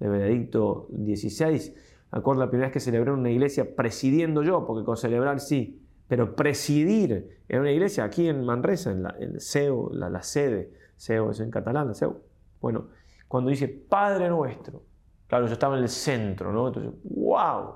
de 0.00 0.08
Benedicto 0.08 0.88
XVI. 0.90 1.74
Acuerdo 2.10 2.40
la 2.40 2.48
primera 2.48 2.68
vez 2.68 2.72
que 2.72 2.80
celebré 2.80 3.10
en 3.10 3.18
una 3.18 3.30
iglesia 3.30 3.76
presidiendo 3.76 4.42
yo, 4.42 4.66
porque 4.66 4.84
con 4.84 4.96
celebrar 4.96 5.40
sí, 5.40 5.82
pero 6.08 6.34
presidir 6.34 7.40
en 7.48 7.60
una 7.60 7.72
iglesia 7.72 8.04
aquí 8.04 8.28
en 8.28 8.44
Manresa, 8.44 8.90
en, 8.90 9.02
la, 9.02 9.10
el 9.18 9.40
CEO, 9.40 9.90
la, 9.92 10.22
sede, 10.22 10.72
CEO 10.96 11.30
es 11.30 11.40
en 11.40 11.50
catalán, 11.50 11.88
la 11.88 11.94
CEO. 11.94 12.20
Bueno, 12.60 12.88
cuando 13.28 13.50
dice 13.50 13.68
Padre 13.68 14.28
nuestro, 14.28 14.82
claro, 15.26 15.46
yo 15.46 15.52
estaba 15.52 15.76
en 15.76 15.82
el 15.82 15.88
centro, 15.88 16.52
¿no? 16.52 16.68
Entonces, 16.68 16.92
¡wow! 17.04 17.74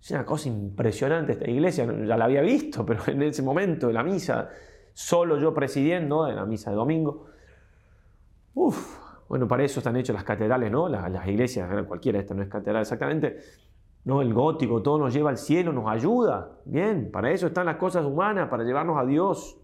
Es 0.00 0.10
una 0.12 0.24
cosa 0.24 0.48
impresionante 0.48 1.32
esta 1.32 1.48
iglesia, 1.48 1.84
ya 1.84 2.16
la 2.16 2.24
había 2.24 2.40
visto, 2.40 2.84
pero 2.86 3.02
en 3.06 3.22
ese 3.22 3.42
momento 3.42 3.88
de 3.88 3.92
la 3.92 4.02
misa 4.02 4.48
solo 4.92 5.38
yo 5.38 5.54
presidiendo 5.54 6.26
en 6.28 6.36
la 6.36 6.44
misa 6.44 6.70
de 6.70 6.76
domingo. 6.76 7.26
Uf, 8.54 8.98
bueno, 9.28 9.46
para 9.46 9.62
eso 9.62 9.80
están 9.80 9.96
hechas 9.96 10.14
las 10.14 10.24
catedrales, 10.24 10.70
¿no? 10.70 10.88
Las, 10.88 11.26
iglesias, 11.28 11.70
cualquiera, 11.86 12.18
esta 12.18 12.34
no 12.34 12.42
es 12.42 12.48
catedral 12.48 12.82
exactamente. 12.82 13.38
No, 14.04 14.22
el 14.22 14.34
gótico, 14.34 14.82
todo 14.82 14.98
nos 14.98 15.14
lleva 15.14 15.30
al 15.30 15.38
cielo, 15.38 15.72
nos 15.72 15.88
ayuda. 15.88 16.58
Bien, 16.64 17.10
para 17.10 17.30
eso 17.30 17.46
están 17.46 17.66
las 17.66 17.76
cosas 17.76 18.04
humanas, 18.04 18.48
para 18.48 18.64
llevarnos 18.64 18.98
a 18.98 19.04
Dios. 19.04 19.58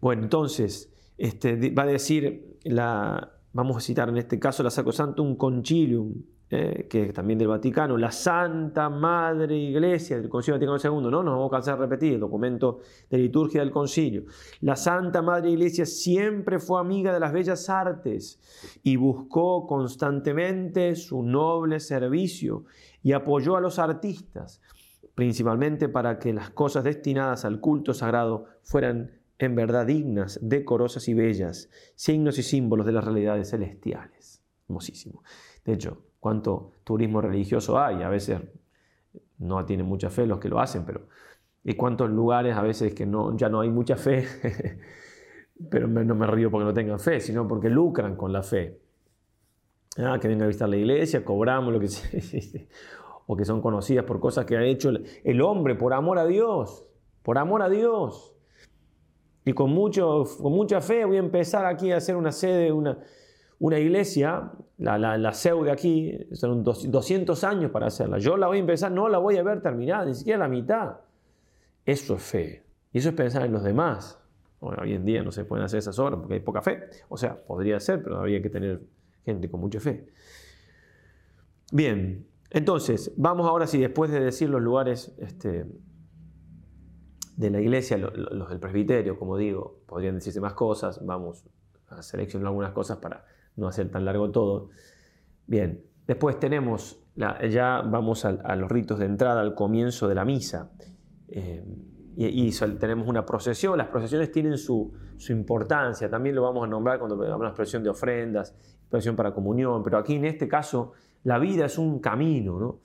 Bueno, 0.00 0.22
entonces, 0.24 0.93
este, 1.16 1.70
va 1.70 1.84
a 1.84 1.86
decir, 1.86 2.58
la, 2.64 3.32
vamos 3.52 3.76
a 3.76 3.80
citar 3.80 4.08
en 4.08 4.16
este 4.18 4.38
caso 4.38 4.62
la 4.62 4.70
un 5.18 5.36
Concilium, 5.36 6.12
eh, 6.50 6.86
que 6.90 7.04
es 7.04 7.14
también 7.14 7.38
del 7.38 7.48
Vaticano, 7.48 7.96
la 7.96 8.12
Santa 8.12 8.90
Madre 8.90 9.56
Iglesia 9.56 10.18
del 10.18 10.28
Concilio 10.28 10.56
Vaticano 10.56 11.00
II, 11.00 11.10
no 11.10 11.22
nos 11.22 11.34
vamos 11.34 11.48
a 11.48 11.56
cansar 11.56 11.76
de 11.76 11.86
repetir, 11.86 12.14
el 12.14 12.20
documento 12.20 12.80
de 13.08 13.18
liturgia 13.18 13.60
del 13.60 13.70
concilio. 13.70 14.24
La 14.60 14.76
Santa 14.76 15.22
Madre 15.22 15.50
Iglesia 15.50 15.86
siempre 15.86 16.58
fue 16.58 16.80
amiga 16.80 17.12
de 17.12 17.20
las 17.20 17.32
bellas 17.32 17.70
artes 17.70 18.40
y 18.82 18.96
buscó 18.96 19.66
constantemente 19.66 20.94
su 20.96 21.22
noble 21.22 21.80
servicio 21.80 22.66
y 23.02 23.12
apoyó 23.12 23.56
a 23.56 23.60
los 23.60 23.78
artistas, 23.78 24.60
principalmente 25.14 25.88
para 25.88 26.18
que 26.18 26.32
las 26.32 26.50
cosas 26.50 26.84
destinadas 26.84 27.44
al 27.44 27.58
culto 27.60 27.94
sagrado 27.94 28.44
fueran 28.62 29.23
en 29.44 29.54
verdad 29.54 29.86
dignas, 29.86 30.38
decorosas 30.42 31.08
y 31.08 31.14
bellas, 31.14 31.70
signos 31.94 32.38
y 32.38 32.42
símbolos 32.42 32.86
de 32.86 32.92
las 32.92 33.04
realidades 33.04 33.50
celestiales. 33.50 34.42
Hermosísimo. 34.68 35.22
De 35.64 35.74
hecho, 35.74 35.98
cuánto 36.20 36.72
turismo 36.84 37.20
religioso 37.20 37.78
hay, 37.78 38.02
a 38.02 38.08
veces 38.08 38.40
no 39.38 39.64
tienen 39.64 39.86
mucha 39.86 40.10
fe 40.10 40.26
los 40.26 40.38
que 40.38 40.48
lo 40.48 40.60
hacen, 40.60 40.84
pero 40.84 41.08
y 41.62 41.74
cuántos 41.74 42.10
lugares 42.10 42.56
a 42.56 42.62
veces 42.62 42.94
que 42.94 43.06
no, 43.06 43.36
ya 43.36 43.48
no 43.48 43.60
hay 43.60 43.70
mucha 43.70 43.96
fe, 43.96 44.26
pero 45.70 45.88
no 45.88 46.14
me 46.14 46.26
río 46.26 46.50
porque 46.50 46.64
no 46.64 46.74
tengan 46.74 47.00
fe, 47.00 47.20
sino 47.20 47.48
porque 47.48 47.70
lucran 47.70 48.16
con 48.16 48.32
la 48.32 48.42
fe. 48.42 48.80
Ah, 49.96 50.18
que 50.20 50.28
vengan 50.28 50.44
a 50.44 50.48
visitar 50.48 50.68
la 50.68 50.76
iglesia, 50.76 51.24
cobramos 51.24 51.72
lo 51.72 51.80
que 51.80 51.88
sea, 51.88 52.20
o 53.26 53.36
que 53.36 53.44
son 53.44 53.62
conocidas 53.62 54.04
por 54.04 54.20
cosas 54.20 54.44
que 54.44 54.56
ha 54.56 54.64
hecho 54.64 54.90
el 55.22 55.40
hombre 55.40 55.74
por 55.74 55.94
amor 55.94 56.18
a 56.18 56.26
Dios, 56.26 56.84
por 57.22 57.38
amor 57.38 57.62
a 57.62 57.68
Dios. 57.68 58.33
Y 59.44 59.52
con, 59.52 59.70
mucho, 59.70 60.24
con 60.40 60.52
mucha 60.52 60.80
fe 60.80 61.04
voy 61.04 61.16
a 61.16 61.20
empezar 61.20 61.66
aquí 61.66 61.92
a 61.92 61.98
hacer 61.98 62.16
una 62.16 62.32
sede, 62.32 62.72
una, 62.72 62.98
una 63.58 63.78
iglesia, 63.78 64.52
la, 64.78 64.98
la, 64.98 65.18
la 65.18 65.30
de 65.30 65.70
aquí, 65.70 66.18
son 66.32 66.64
200 66.64 67.44
años 67.44 67.70
para 67.70 67.86
hacerla. 67.86 68.18
Yo 68.18 68.36
la 68.36 68.46
voy 68.46 68.56
a 68.56 68.60
empezar, 68.60 68.90
no 68.90 69.08
la 69.08 69.18
voy 69.18 69.36
a 69.36 69.42
ver 69.42 69.60
terminada, 69.60 70.06
ni 70.06 70.14
siquiera 70.14 70.38
la 70.38 70.48
mitad. 70.48 70.96
Eso 71.84 72.14
es 72.14 72.22
fe. 72.22 72.64
Y 72.92 72.98
eso 72.98 73.10
es 73.10 73.14
pensar 73.14 73.44
en 73.44 73.52
los 73.52 73.62
demás. 73.62 74.18
hoy 74.60 74.94
en 74.94 75.04
día 75.04 75.22
no 75.22 75.30
se 75.30 75.44
pueden 75.44 75.64
hacer 75.64 75.78
esas 75.78 75.98
obras 75.98 76.18
porque 76.18 76.34
hay 76.34 76.40
poca 76.40 76.62
fe. 76.62 76.84
O 77.08 77.16
sea, 77.18 77.36
podría 77.36 77.78
ser, 77.80 78.02
pero 78.02 78.18
habría 78.18 78.40
que 78.40 78.48
tener 78.48 78.80
gente 79.24 79.50
con 79.50 79.60
mucha 79.60 79.80
fe. 79.80 80.06
Bien, 81.70 82.26
entonces, 82.50 83.12
vamos 83.16 83.46
ahora 83.48 83.66
sí, 83.66 83.78
después 83.78 84.10
de 84.10 84.20
decir 84.20 84.48
los 84.48 84.62
lugares 84.62 85.14
este, 85.18 85.66
de 87.36 87.50
la 87.50 87.60
iglesia, 87.60 87.96
los 87.96 88.48
del 88.48 88.60
presbiterio, 88.60 89.18
como 89.18 89.36
digo, 89.36 89.80
podrían 89.86 90.14
decirse 90.14 90.40
más 90.40 90.54
cosas, 90.54 91.04
vamos 91.04 91.44
a 91.88 92.02
seleccionar 92.02 92.48
algunas 92.48 92.72
cosas 92.72 92.98
para 92.98 93.24
no 93.56 93.68
hacer 93.68 93.90
tan 93.90 94.04
largo 94.04 94.30
todo. 94.30 94.70
Bien, 95.46 95.84
después 96.06 96.38
tenemos, 96.38 97.00
ya 97.16 97.82
vamos 97.82 98.24
a, 98.24 98.56
los 98.56 98.70
ritos 98.70 98.98
de 98.98 99.06
entrada 99.06 99.40
al 99.40 99.54
comienzo 99.54 100.08
de 100.08 100.14
la 100.14 100.24
misa. 100.24 100.70
Eh, 101.28 101.64
y, 102.16 102.50
tenemos 102.78 103.08
una 103.08 103.26
procesión. 103.26 103.76
Las 103.76 103.88
procesiones 103.88 104.30
tienen 104.30 104.56
su, 104.56 104.92
importancia, 105.28 106.08
también 106.08 106.36
lo 106.36 106.42
vamos 106.42 106.64
a 106.64 106.68
nombrar 106.68 106.98
cuando 106.98 107.20
hablamos 107.20 107.50
de 107.50 107.54
procesión 107.54 107.82
de 107.82 107.90
ofrendas, 107.90 108.54
procesión 108.88 109.16
para 109.16 109.32
comunión, 109.32 109.82
pero 109.82 109.98
aquí 109.98 110.14
en 110.14 110.24
este 110.26 110.46
caso 110.46 110.92
la 111.24 111.38
vida 111.38 111.66
es 111.66 111.78
un 111.78 111.98
camino, 112.00 112.60
¿no? 112.60 112.80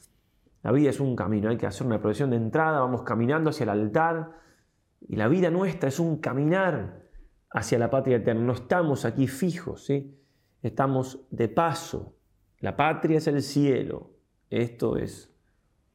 La 0.63 0.71
vida 0.71 0.89
es 0.89 0.99
un 0.99 1.15
camino, 1.15 1.49
hay 1.49 1.57
que 1.57 1.67
hacer 1.67 1.87
una 1.87 2.01
procesión 2.01 2.31
de 2.31 2.35
entrada, 2.35 2.81
vamos 2.81 3.03
caminando 3.03 3.49
hacia 3.49 3.63
el 3.63 3.69
altar 3.69 4.31
y 5.07 5.15
la 5.15 5.27
vida 5.27 5.49
nuestra 5.49 5.89
es 5.89 5.99
un 5.99 6.17
caminar 6.17 7.03
hacia 7.51 7.79
la 7.79 7.89
patria 7.89 8.17
eterna. 8.17 8.41
No 8.41 8.53
estamos 8.53 9.05
aquí 9.05 9.27
fijos, 9.27 9.85
¿sí? 9.85 10.19
estamos 10.61 11.25
de 11.31 11.47
paso. 11.47 12.15
La 12.59 12.75
patria 12.75 13.17
es 13.17 13.27
el 13.27 13.41
cielo. 13.41 14.11
Esto 14.49 14.97
es 14.97 15.33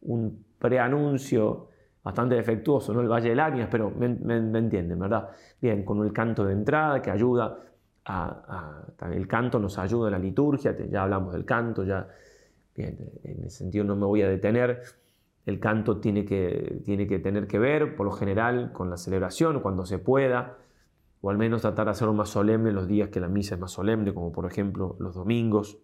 un 0.00 0.44
preanuncio 0.58 1.68
bastante 2.02 2.34
defectuoso, 2.34 2.92
¿no? 2.92 3.00
El 3.00 3.08
Valle 3.08 3.30
de 3.30 3.34
Lágrimas, 3.34 3.68
pero 3.70 3.90
me, 3.90 4.06
entienden, 4.06 4.98
¿verdad? 4.98 5.30
Bien, 5.60 5.84
con 5.84 6.04
el 6.04 6.12
canto 6.12 6.44
de 6.44 6.52
entrada 6.52 7.00
que 7.00 7.10
ayuda 7.10 7.58
a, 8.04 8.84
el 9.10 9.26
canto 9.26 9.58
nos 9.58 9.78
ayuda 9.78 10.08
en 10.08 10.12
la 10.12 10.18
liturgia, 10.18 10.76
ya 10.90 11.02
hablamos 11.02 11.32
del 11.32 11.46
canto, 11.46 11.82
ya, 11.84 12.06
bien, 12.74 12.98
en 13.22 13.44
ese 13.44 13.58
sentido 13.58 13.84
no 13.84 13.96
me 13.96 14.06
voy 14.06 14.22
a 14.22 14.28
detener. 14.28 14.82
El 15.46 15.60
canto 15.60 16.00
tiene 16.00 16.24
que, 16.24 16.80
tiene 16.84 17.06
que 17.06 17.18
tener 17.18 17.46
que 17.46 17.58
ver, 17.58 17.96
por 17.96 18.06
lo 18.06 18.12
general, 18.12 18.72
con 18.72 18.90
la 18.90 18.96
celebración, 18.96 19.60
cuando 19.60 19.84
se 19.84 19.98
pueda, 19.98 20.58
o 21.20 21.30
al 21.30 21.38
menos 21.38 21.62
tratar 21.62 21.86
de 21.86 21.92
hacerlo 21.92 22.14
más 22.14 22.30
solemne 22.30 22.72
los 22.72 22.88
días 22.88 23.10
que 23.10 23.20
la 23.20 23.28
misa 23.28 23.54
es 23.54 23.60
más 23.60 23.72
solemne, 23.72 24.14
como 24.14 24.32
por 24.32 24.46
ejemplo 24.46 24.96
los 24.98 25.14
domingos. 25.14 25.78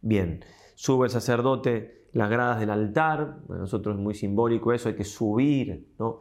Bien, 0.00 0.44
sube 0.74 1.06
el 1.06 1.10
sacerdote 1.10 2.02
las 2.12 2.30
gradas 2.30 2.60
del 2.60 2.70
altar, 2.70 3.38
para 3.46 3.60
nosotros 3.60 3.96
es 3.96 4.00
muy 4.00 4.14
simbólico 4.14 4.72
eso, 4.72 4.88
hay 4.88 4.96
que 4.96 5.04
subir, 5.04 5.94
¿no? 5.98 6.20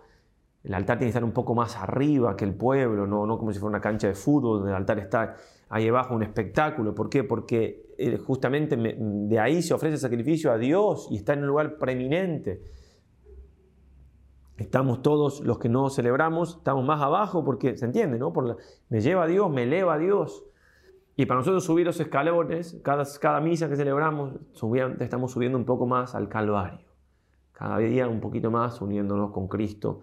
El 0.63 0.73
altar 0.75 0.97
tiene 0.97 1.07
que 1.07 1.17
estar 1.17 1.23
un 1.23 1.31
poco 1.31 1.55
más 1.55 1.75
arriba 1.75 2.35
que 2.35 2.45
el 2.45 2.53
pueblo, 2.53 3.07
no, 3.07 3.25
no 3.25 3.37
como 3.37 3.51
si 3.51 3.59
fuera 3.59 3.71
una 3.71 3.81
cancha 3.81 4.07
de 4.07 4.13
fútbol, 4.13 4.59
donde 4.59 4.71
el 4.71 4.77
altar 4.77 4.99
está 4.99 5.35
ahí 5.69 5.87
abajo, 5.87 6.13
un 6.13 6.21
espectáculo. 6.21 6.93
¿Por 6.93 7.09
qué? 7.09 7.23
Porque 7.23 7.93
eh, 7.97 8.17
justamente 8.17 8.77
de 8.77 9.39
ahí 9.39 9.61
se 9.63 9.73
ofrece 9.73 9.97
sacrificio 9.97 10.51
a 10.51 10.57
Dios 10.57 11.07
y 11.09 11.17
está 11.17 11.33
en 11.33 11.39
un 11.39 11.47
lugar 11.47 11.77
preeminente. 11.77 12.61
Estamos 14.57 15.01
todos 15.01 15.41
los 15.41 15.57
que 15.57 15.69
no 15.69 15.89
celebramos, 15.89 16.57
estamos 16.57 16.85
más 16.85 17.01
abajo 17.01 17.43
porque, 17.43 17.75
¿se 17.77 17.85
entiende? 17.85 18.19
¿no? 18.19 18.31
Por 18.31 18.57
me 18.89 19.01
lleva 19.01 19.23
a 19.23 19.27
Dios, 19.27 19.49
me 19.49 19.63
eleva 19.63 19.95
a 19.95 19.97
Dios. 19.97 20.45
Y 21.15 21.25
para 21.25 21.39
nosotros 21.39 21.63
subir 21.63 21.85
los 21.85 21.99
escalones, 21.99 22.79
cada, 22.83 23.03
cada 23.19 23.41
misa 23.41 23.67
que 23.69 23.75
celebramos, 23.75 24.35
estamos 24.99 25.31
subiendo 25.31 25.57
un 25.57 25.65
poco 25.65 25.87
más 25.87 26.13
al 26.13 26.29
Calvario. 26.29 26.87
Cada 27.53 27.77
día 27.79 28.07
un 28.07 28.19
poquito 28.21 28.51
más 28.51 28.81
uniéndonos 28.81 29.31
con 29.31 29.47
Cristo, 29.47 30.01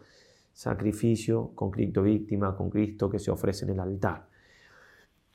sacrificio, 0.59 1.53
con 1.55 1.71
Cristo 1.71 2.03
víctima, 2.03 2.57
con 2.57 2.69
Cristo 2.69 3.09
que 3.09 3.21
se 3.21 3.31
ofrece 3.31 3.65
en 3.65 3.71
el 3.71 3.81
altar. 3.81 4.27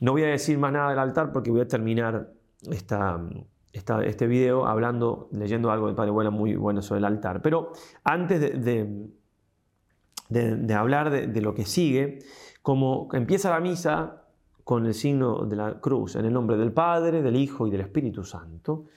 No 0.02 0.12
voy 0.12 0.24
a 0.24 0.28
decir 0.28 0.58
más 0.58 0.74
nada 0.74 0.90
del 0.90 1.00
altar 1.00 1.32
porque 1.32 1.50
voy 1.50 1.62
a 1.62 1.68
terminar 1.68 2.34
esta, 2.70 3.26
este 3.72 4.28
video 4.28 4.66
hablando, 4.66 5.30
leyendo 5.32 5.72
algo 5.72 5.88
de 5.88 5.94
Padre 5.94 6.12
muy 6.30 6.58
bueno 6.58 6.82
sobre 6.82 7.00
el 7.00 7.06
altar. 7.06 7.42
Pero 7.42 7.72
antes 8.04 8.42
de, 8.66 9.08
de 10.28 10.74
hablar 10.74 11.10
de, 11.10 11.42
lo 11.42 11.54
que 11.54 11.64
sigue, 11.64 12.20
como 12.62 13.08
empieza 13.14 13.50
la 13.50 13.62
misa, 13.62 14.26
con 14.66 14.86
el 14.86 14.94
signo 14.94 15.46
de 15.46 15.56
la 15.56 15.80
cruz, 15.80 16.18
en 16.18 16.26
el 16.26 16.34
nombre 16.34 16.58
del 16.58 16.74
Padre, 16.74 17.22
del 17.22 17.38
Hijo 17.38 17.66
y 17.66 17.72
del 17.72 17.80
Espíritu 17.80 18.26
Santo. 18.26 18.88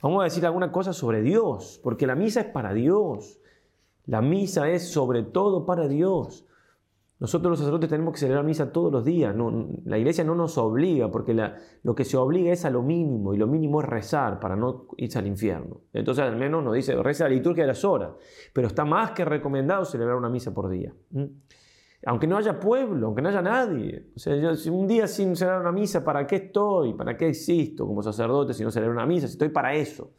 Vamos 0.00 0.22
a 0.22 0.24
decir 0.24 0.46
alguna 0.46 0.72
cosa 0.72 0.94
sobre 0.94 1.20
Dios, 1.20 1.78
porque 1.82 2.06
la 2.06 2.14
misa 2.14 2.40
es 2.40 2.46
para 2.46 2.72
Dios. 2.72 3.38
La 4.06 4.20
misa 4.20 4.68
es 4.68 4.88
sobre 4.88 5.22
todo 5.22 5.64
para 5.64 5.88
Dios. 5.88 6.46
Nosotros 7.20 7.50
los 7.50 7.58
sacerdotes 7.58 7.88
tenemos 7.88 8.12
que 8.12 8.20
celebrar 8.20 8.44
misa 8.44 8.72
todos 8.72 8.92
los 8.92 9.04
días. 9.04 9.34
No, 9.34 9.68
la 9.84 9.96
iglesia 9.96 10.24
no 10.24 10.34
nos 10.34 10.58
obliga, 10.58 11.10
porque 11.10 11.34
lo 11.82 11.94
que 11.94 12.04
se 12.04 12.16
obliga 12.16 12.52
es 12.52 12.64
a 12.64 12.70
lo 12.70 12.82
mínimo, 12.82 13.32
y 13.32 13.38
lo 13.38 13.46
mínimo 13.46 13.80
es 13.80 13.86
rezar 13.86 14.40
para 14.40 14.56
no 14.56 14.88
irse 14.96 15.18
al 15.18 15.26
infierno. 15.26 15.80
Entonces 15.92 16.24
al 16.24 16.36
menos 16.36 16.62
nos 16.62 16.74
dice, 16.74 16.94
reza 17.02 17.24
la 17.24 17.30
liturgia 17.30 17.64
de 17.64 17.68
las 17.68 17.84
horas, 17.84 18.10
pero 18.52 18.66
está 18.66 18.84
más 18.84 19.12
que 19.12 19.24
recomendado 19.24 19.84
celebrar 19.84 20.16
una 20.16 20.28
misa 20.28 20.52
por 20.52 20.68
día 20.68 20.92
aunque 22.06 22.26
no 22.26 22.36
haya 22.36 22.58
pueblo, 22.60 23.06
aunque 23.06 23.22
no 23.22 23.28
haya 23.28 23.42
nadie. 23.42 24.06
O 24.14 24.18
sea, 24.18 24.34
un 24.70 24.86
día 24.86 25.06
sin 25.06 25.36
celebrar 25.36 25.60
una 25.62 25.72
misa, 25.72 26.04
¿para 26.04 26.26
qué 26.26 26.36
estoy? 26.36 26.94
¿Para 26.94 27.16
qué 27.16 27.28
existo 27.28 27.86
como 27.86 28.02
sacerdote 28.02 28.52
si 28.52 28.62
no 28.62 28.70
celebro 28.70 28.94
una 28.94 29.06
misa? 29.06 29.26
Si 29.26 29.32
estoy 29.32 29.48
para 29.48 29.74
eso. 29.74 30.12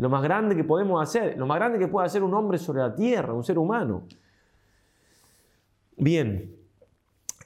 Lo 0.00 0.08
más 0.08 0.22
grande 0.22 0.56
que 0.56 0.64
podemos 0.64 1.02
hacer, 1.02 1.36
lo 1.36 1.46
más 1.46 1.58
grande 1.58 1.78
que 1.78 1.86
puede 1.86 2.06
hacer 2.06 2.22
un 2.22 2.32
hombre 2.32 2.56
sobre 2.56 2.80
la 2.80 2.94
tierra, 2.94 3.34
un 3.34 3.44
ser 3.44 3.58
humano. 3.58 4.06
Bien, 5.98 6.56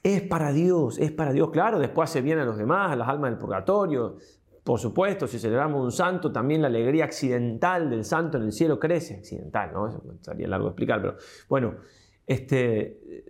es 0.01 0.21
para 0.21 0.53
Dios, 0.53 0.97
es 0.97 1.11
para 1.11 1.33
Dios. 1.33 1.49
Claro, 1.51 1.79
después 1.79 2.09
hace 2.09 2.21
bien 2.21 2.39
a 2.39 2.45
los 2.45 2.57
demás, 2.57 2.93
a 2.93 2.95
las 2.95 3.09
almas 3.09 3.31
del 3.31 3.39
purgatorio. 3.39 4.15
Por 4.63 4.79
supuesto, 4.79 5.27
si 5.27 5.37
celebramos 5.37 5.83
un 5.83 5.91
santo, 5.91 6.31
también 6.31 6.61
la 6.61 6.69
alegría 6.69 7.03
accidental 7.03 7.89
del 7.89 8.05
santo 8.05 8.37
en 8.37 8.43
el 8.43 8.53
cielo 8.53 8.79
crece. 8.79 9.15
Accidental, 9.15 9.73
¿no? 9.73 9.89
Eso 9.89 10.01
sería 10.21 10.47
largo 10.47 10.67
de 10.67 10.71
explicar, 10.71 11.01
pero 11.01 11.17
bueno, 11.49 11.75
este, 12.25 13.25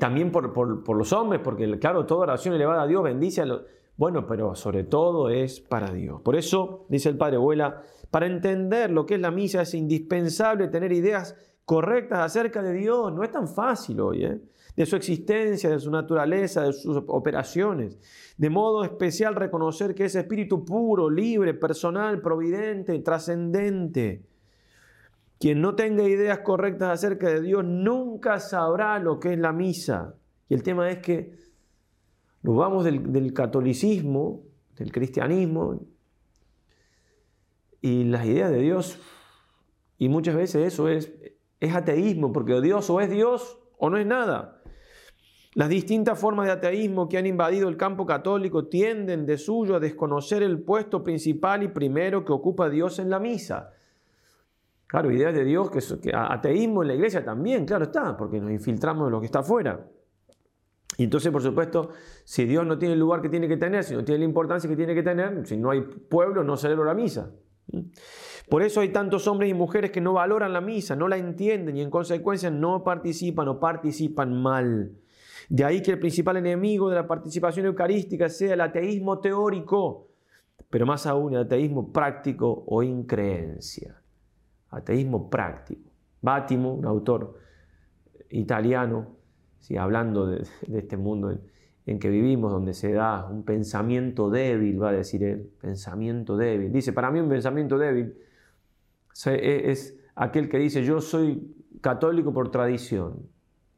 también 0.00 0.32
por, 0.32 0.96
los 0.96 1.12
hombres, 1.12 1.40
porque 1.44 1.78
claro, 1.78 2.06
toda 2.06 2.22
oración 2.22 2.56
elevada 2.56 2.82
a 2.82 2.86
Dios 2.88 3.04
bendice 3.04 3.42
a 3.42 3.46
los... 3.46 3.62
Bueno, 4.02 4.26
pero 4.26 4.56
sobre 4.56 4.82
todo 4.82 5.30
es 5.30 5.60
para 5.60 5.92
Dios. 5.92 6.22
Por 6.22 6.34
eso, 6.34 6.86
dice 6.88 7.08
el 7.08 7.16
Padre 7.16 7.36
Abuela, 7.36 7.84
para 8.10 8.26
entender 8.26 8.90
lo 8.90 9.06
que 9.06 9.14
es 9.14 9.20
la 9.20 9.30
misa 9.30 9.62
es 9.62 9.74
indispensable 9.74 10.66
tener 10.66 10.90
ideas 10.90 11.36
correctas 11.64 12.18
acerca 12.18 12.62
de 12.62 12.72
Dios. 12.72 13.12
No 13.12 13.22
es 13.22 13.30
tan 13.30 13.46
fácil 13.46 14.00
hoy, 14.00 14.24
¿eh? 14.24 14.40
de 14.74 14.86
su 14.86 14.96
existencia, 14.96 15.70
de 15.70 15.78
su 15.78 15.92
naturaleza, 15.92 16.64
de 16.64 16.72
sus 16.72 16.96
operaciones. 17.06 17.96
De 18.36 18.50
modo 18.50 18.82
especial 18.82 19.36
reconocer 19.36 19.94
que 19.94 20.06
es 20.06 20.16
espíritu 20.16 20.64
puro, 20.64 21.08
libre, 21.08 21.54
personal, 21.54 22.20
providente, 22.20 22.98
trascendente. 22.98 24.26
Quien 25.38 25.60
no 25.60 25.76
tenga 25.76 26.02
ideas 26.02 26.40
correctas 26.40 26.90
acerca 26.90 27.28
de 27.28 27.40
Dios 27.40 27.64
nunca 27.64 28.40
sabrá 28.40 28.98
lo 28.98 29.20
que 29.20 29.34
es 29.34 29.38
la 29.38 29.52
misa. 29.52 30.16
Y 30.48 30.54
el 30.54 30.64
tema 30.64 30.90
es 30.90 30.98
que 30.98 31.41
nos 32.42 32.56
vamos 32.56 32.84
del, 32.84 33.32
catolicismo, 33.32 34.42
del 34.76 34.92
cristianismo, 34.92 35.80
y 37.80 38.04
las 38.04 38.26
ideas 38.26 38.50
de 38.50 38.58
Dios, 38.58 38.98
y 39.98 40.08
muchas 40.08 40.34
veces 40.34 40.72
eso 40.72 40.88
es, 40.88 41.12
ateísmo, 41.72 42.32
porque 42.32 42.60
Dios 42.60 42.90
o 42.90 43.00
es 43.00 43.10
Dios 43.10 43.58
o 43.78 43.90
no 43.90 43.98
es 43.98 44.06
nada. 44.06 44.60
Las 45.54 45.68
distintas 45.68 46.18
formas 46.18 46.46
de 46.46 46.52
ateísmo 46.52 47.08
que 47.08 47.18
han 47.18 47.26
invadido 47.26 47.68
el 47.68 47.76
campo 47.76 48.06
católico 48.06 48.66
tienden 48.66 49.26
de 49.26 49.38
suyo 49.38 49.76
a 49.76 49.80
desconocer 49.80 50.42
el 50.42 50.62
puesto 50.62 51.04
principal 51.04 51.62
y 51.62 51.68
primero 51.68 52.24
que 52.24 52.32
ocupa 52.32 52.68
Dios 52.70 52.98
en 52.98 53.10
la 53.10 53.20
misa. 53.20 53.70
Claro, 54.86 55.10
ideas 55.12 55.34
de 55.34 55.44
Dios, 55.44 55.70
que, 55.70 55.80
que 56.00 56.12
ateísmo 56.14 56.82
en 56.82 56.88
la 56.88 56.94
iglesia 56.94 57.24
también, 57.24 57.64
claro 57.64 57.84
está, 57.84 58.16
porque 58.16 58.40
nos 58.40 58.50
infiltramos 58.50 59.06
en 59.06 59.12
lo 59.12 59.20
que 59.20 59.26
está 59.26 59.40
afuera. 59.40 59.86
Y 61.02 61.04
entonces, 61.04 61.32
por 61.32 61.42
supuesto, 61.42 61.88
si 62.22 62.44
Dios 62.44 62.64
no 62.64 62.78
tiene 62.78 62.94
el 62.94 63.00
lugar 63.00 63.20
que 63.20 63.28
tiene 63.28 63.48
que 63.48 63.56
tener, 63.56 63.82
si 63.82 63.92
no 63.92 64.04
tiene 64.04 64.20
la 64.20 64.24
importancia 64.24 64.70
que 64.70 64.76
tiene 64.76 64.94
que 64.94 65.02
tener, 65.02 65.44
si 65.44 65.56
no 65.56 65.72
hay 65.72 65.80
pueblo, 65.80 66.44
no 66.44 66.56
celebro 66.56 66.84
la 66.84 66.94
misa. 66.94 67.32
Por 68.48 68.62
eso 68.62 68.80
hay 68.80 68.90
tantos 68.90 69.26
hombres 69.26 69.50
y 69.50 69.54
mujeres 69.54 69.90
que 69.90 70.00
no 70.00 70.12
valoran 70.12 70.52
la 70.52 70.60
misa, 70.60 70.94
no 70.94 71.08
la 71.08 71.16
entienden 71.16 71.76
y 71.76 71.80
en 71.80 71.90
consecuencia 71.90 72.50
no 72.50 72.84
participan 72.84 73.48
o 73.48 73.58
participan 73.58 74.40
mal. 74.40 74.92
De 75.48 75.64
ahí 75.64 75.82
que 75.82 75.90
el 75.90 75.98
principal 75.98 76.36
enemigo 76.36 76.88
de 76.88 76.94
la 76.94 77.08
participación 77.08 77.66
eucarística 77.66 78.28
sea 78.28 78.54
el 78.54 78.60
ateísmo 78.60 79.18
teórico, 79.18 80.06
pero 80.70 80.86
más 80.86 81.04
aún 81.08 81.34
el 81.34 81.40
ateísmo 81.40 81.92
práctico 81.92 82.62
o 82.64 82.84
increencia 82.84 84.00
ateísmo 84.70 85.28
práctico. 85.28 85.90
Bátimo, 86.20 86.72
un 86.72 86.86
autor 86.86 87.34
italiano, 88.30 89.16
hablando 89.78 90.26
de, 90.26 90.44
este 90.74 90.96
mundo 90.96 91.36
en, 91.86 91.98
que 91.98 92.08
vivimos, 92.08 92.52
donde 92.52 92.74
se 92.74 92.92
da 92.92 93.26
un 93.26 93.44
pensamiento 93.44 94.30
débil, 94.30 94.82
va 94.82 94.90
a 94.90 94.92
decir 94.92 95.24
él, 95.24 95.50
pensamiento 95.60 96.36
débil. 96.36 96.72
Dice, 96.72 96.92
para 96.92 97.10
mí 97.10 97.20
un 97.20 97.28
pensamiento 97.28 97.78
débil 97.78 98.14
e, 99.26 99.70
es 99.70 99.98
aquel 100.14 100.48
que 100.48 100.58
dice, 100.58 100.84
yo 100.84 101.00
soy 101.00 101.54
católico 101.80 102.32
por 102.32 102.50
tradición. 102.50 103.28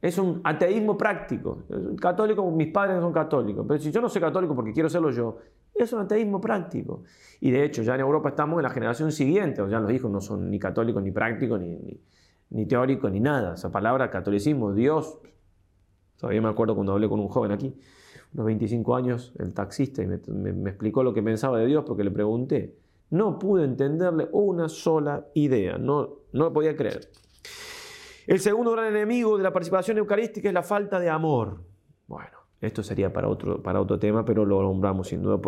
Es 0.01 0.19
un 0.19 0.41
ateísmo 0.45 0.99
práctico. 0.99 1.65
Católico, 1.99 2.51
mis 2.51 2.69
padres 2.69 3.01
son 3.01 3.13
católicos, 3.13 3.65
pero 3.67 3.81
si 3.81 3.91
yo 3.91 4.03
no 4.03 4.09
soy 4.09 4.21
católico 4.21 4.55
porque 4.55 4.73
quiero 4.73 4.91
serlo 4.91 5.11
yo, 5.11 5.39
es 5.75 5.93
un 5.93 6.01
ateísmo 6.01 6.41
práctico. 6.41 7.03
Y 7.41 7.51
de 7.51 7.65
hecho, 7.65 7.83
ya 7.83 7.95
en 7.95 8.01
Europa 8.01 8.29
estamos 8.29 8.59
en 8.59 8.65
la 8.65 8.71
generación 8.71 9.13
siguiente, 9.13 9.63
ya 9.69 9.81
los 9.81 9.91
hijos 9.91 10.11
no 10.11 10.21
son 10.21 10.51
ni 10.51 10.59
católicos, 10.59 11.03
ni 11.03 11.11
prácticos, 11.11 11.59
ni, 11.59 12.01
ni, 12.51 12.67
teóricos, 12.67 13.11
ni 13.11 13.21
nada. 13.21 13.55
Esa 13.55 13.73
palabra 13.73 14.11
catolicismo, 14.11 14.73
Dios. 14.73 15.19
Todavía 16.25 16.41
me 16.41 16.49
acuerdo 16.49 16.75
cuando 16.75 16.95
hablé 16.95 17.07
con 17.07 17.21
un 17.21 17.29
joven 17.29 17.53
aquí, 17.53 17.79
unos 18.33 18.47
25 18.47 18.97
años, 18.97 19.35
el 19.39 19.53
taxista, 19.53 20.03
y 20.03 20.07
me, 20.07 20.71
explicó 20.71 21.03
lo 21.03 21.13
que 21.13 21.23
pensaba 21.23 21.59
de 21.59 21.67
Dios 21.67 21.85
porque 21.87 22.03
le 22.03 22.11
pregunté. 22.11 22.79
No 23.11 23.39
pude 23.39 23.65
entenderle 23.65 24.31
una 24.33 24.71
sola 24.71 25.27
idea, 25.35 25.77
no, 25.77 26.21
no 26.33 26.45
lo 26.45 26.53
podía 26.55 26.75
creer. 26.75 27.11
El 28.27 28.41
segundo 28.41 28.73
gran 28.73 28.87
enemigo 28.87 29.37
de 29.37 29.43
la 29.43 29.53
participación 29.53 29.99
eucarística 29.99 30.49
es 30.49 30.55
la 30.55 30.63
falta 30.63 30.99
de 30.99 31.11
amor. 31.11 31.61
Bueno, 32.07 32.39
esto 32.63 32.83
sería 32.83 33.13
para 33.13 33.29
otro, 33.29 33.63
para 33.63 33.79
otro 33.79 33.99
tema, 33.99 34.25
pero 34.25 34.47
lo 34.47 34.63
nombramos 34.63 35.09
sin 35.09 35.23
duda. 35.23 35.39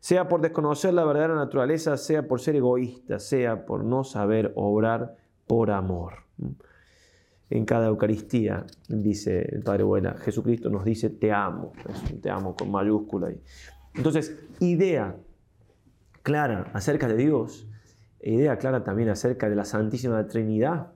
Sea 0.00 0.26
por 0.26 0.40
desconocer 0.40 0.94
la 0.94 1.04
verdadera 1.04 1.36
naturaleza, 1.36 1.96
sea 1.96 2.26
por 2.26 2.40
ser 2.40 2.56
egoísta, 2.56 3.20
sea 3.20 3.66
por 3.66 3.84
no 3.84 4.02
saber 4.02 4.52
obrar 4.56 5.14
por 5.46 5.70
amor. 5.70 6.24
En 7.54 7.64
cada 7.64 7.86
Eucaristía, 7.86 8.66
dice 8.88 9.48
el 9.52 9.62
Padre 9.62 9.84
Buena, 9.84 10.14
Jesucristo 10.14 10.70
nos 10.70 10.84
dice 10.84 11.08
te 11.08 11.30
amo, 11.30 11.72
te 12.20 12.28
amo 12.28 12.56
con 12.56 12.68
mayúscula. 12.68 13.32
Entonces, 13.94 14.36
idea 14.58 15.16
clara 16.24 16.70
acerca 16.74 17.06
de 17.06 17.16
Dios, 17.16 17.68
idea 18.20 18.58
clara 18.58 18.82
también 18.82 19.08
acerca 19.08 19.48
de 19.48 19.54
la 19.54 19.64
Santísima 19.64 20.26
Trinidad, 20.26 20.94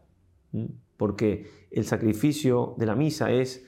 porque 0.97 1.49
el 1.71 1.85
sacrificio 1.85 2.75
de 2.77 2.87
la 2.87 2.97
misa 2.97 3.31
es 3.31 3.65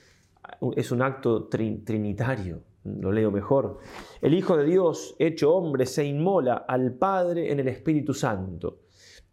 es 0.77 0.91
un 0.91 1.03
acto 1.03 1.45
trinitario. 1.49 2.63
Lo 2.83 3.13
leo 3.13 3.31
mejor. 3.31 3.79
El 4.23 4.35
Hijo 4.35 4.57
de 4.57 4.65
Dios, 4.65 5.15
hecho 5.19 5.55
hombre, 5.55 5.87
se 5.87 6.05
inmola 6.05 6.65
al 6.67 6.95
Padre 6.95 7.53
en 7.53 7.61
el 7.61 7.69
Espíritu 7.69 8.15
Santo. 8.15 8.81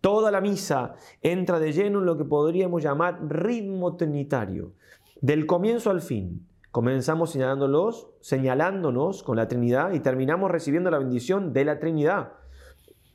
Toda 0.07 0.31
la 0.31 0.39
misa 0.39 0.95
entra 1.21 1.59
de 1.59 1.73
lleno 1.73 1.99
en 1.99 2.05
lo 2.05 2.17
que 2.17 2.23
podríamos 2.23 2.81
llamar 2.81 3.19
ritmo 3.27 3.97
trinitario, 3.97 4.71
del 5.19 5.45
comienzo 5.45 5.89
al 5.89 5.99
fin. 5.99 6.47
Comenzamos 6.71 7.31
señalándolos, 7.31 8.07
señalándonos 8.21 9.21
con 9.21 9.35
la 9.35 9.49
Trinidad 9.49 9.91
y 9.91 9.99
terminamos 9.99 10.49
recibiendo 10.49 10.89
la 10.89 10.99
bendición 10.99 11.51
de 11.51 11.65
la 11.65 11.79
Trinidad. 11.79 12.31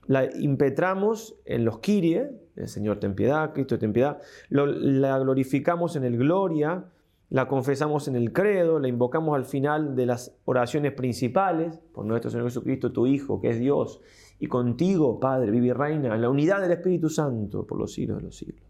La 0.06 0.24
impetramos 0.36 1.34
en 1.46 1.64
los 1.64 1.78
Kyrie, 1.78 2.30
el 2.56 2.68
Señor 2.68 3.00
ten 3.00 3.14
piedad, 3.14 3.54
Cristo 3.54 3.78
ten 3.78 3.94
piedad, 3.94 4.18
la 4.50 5.18
glorificamos 5.18 5.96
en 5.96 6.04
el 6.04 6.18
Gloria, 6.18 6.84
la 7.30 7.48
confesamos 7.48 8.06
en 8.06 8.16
el 8.16 8.34
credo, 8.34 8.78
la 8.78 8.88
invocamos 8.88 9.34
al 9.34 9.46
final 9.46 9.96
de 9.96 10.04
las 10.04 10.36
oraciones 10.44 10.92
principales, 10.92 11.80
por 11.94 12.04
nuestro 12.04 12.30
Señor 12.30 12.48
Jesucristo, 12.48 12.92
tu 12.92 13.06
Hijo, 13.06 13.40
que 13.40 13.48
es 13.48 13.58
Dios, 13.58 14.02
y 14.42 14.48
contigo, 14.48 15.20
Padre, 15.20 15.52
vive 15.52 15.68
y 15.68 15.72
reina, 15.72 16.12
en 16.12 16.20
la 16.20 16.28
unidad 16.28 16.60
del 16.60 16.72
Espíritu 16.72 17.08
Santo, 17.08 17.64
por 17.64 17.78
los 17.78 17.92
siglos 17.92 18.16
de 18.16 18.24
los 18.24 18.36
siglos. 18.36 18.60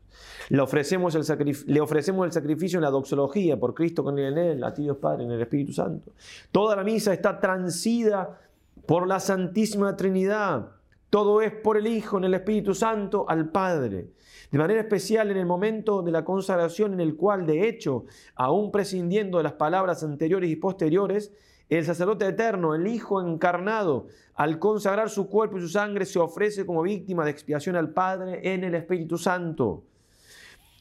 Le 0.51 0.61
ofrecemos 0.61 1.15
el, 1.15 1.25
le 1.67 1.81
ofrecemos 1.81 2.27
el 2.27 2.33
sacrificio 2.33 2.77
en 2.77 2.83
la 2.83 2.91
doxología, 2.91 3.59
por 3.59 3.73
Cristo 3.73 4.05
con 4.05 4.19
él 4.19 4.63
a 4.63 4.75
ti 4.75 4.83
Dios 4.83 4.99
Padre, 4.99 5.25
en 5.25 5.31
el 5.31 5.41
Espíritu 5.41 5.73
Santo. 5.73 6.13
Toda 6.51 6.77
la 6.77 6.85
misa 6.85 7.15
está 7.15 7.41
transida 7.41 8.39
por 8.85 9.09
la 9.09 9.19
Santísima 9.19 9.97
Trinidad. 9.97 10.73
Todo 11.09 11.41
es 11.41 11.53
por 11.53 11.79
el 11.79 11.87
Hijo, 11.87 12.19
en 12.19 12.25
el 12.25 12.35
Espíritu 12.35 12.75
Santo, 12.75 13.25
al 13.27 13.49
Padre. 13.49 14.11
De 14.51 14.59
manera 14.59 14.83
especial 14.83 15.31
en 15.31 15.39
el 15.39 15.47
momento 15.47 16.03
de 16.03 16.13
la 16.13 16.23
consagración 16.23 16.93
en 16.93 17.01
el 17.01 17.17
cual, 17.17 17.47
de 17.47 17.67
hecho, 17.67 18.05
aún 18.35 18.71
prescindiendo 18.71 19.39
de 19.39 19.45
las 19.45 19.55
palabras 19.55 20.05
anteriores 20.05 20.51
y 20.51 20.57
posteriores, 20.57 21.33
el 21.77 21.85
sacerdote 21.85 22.27
eterno, 22.27 22.75
el 22.75 22.87
Hijo 22.87 23.21
encarnado, 23.21 24.07
al 24.35 24.59
consagrar 24.59 25.11
su 25.11 25.29
cuerpo 25.29 25.59
y 25.59 25.61
su 25.61 25.69
sangre, 25.69 26.05
se 26.05 26.19
ofrece 26.19 26.67
como 26.67 26.83
víctima 26.83 27.25
de 27.25 27.31
expiación 27.31 27.77
al 27.77 27.91
Padre 27.91 28.53
en 28.53 28.65
el 28.65 28.75
Espíritu 28.75 29.17
Santo. 29.17 29.85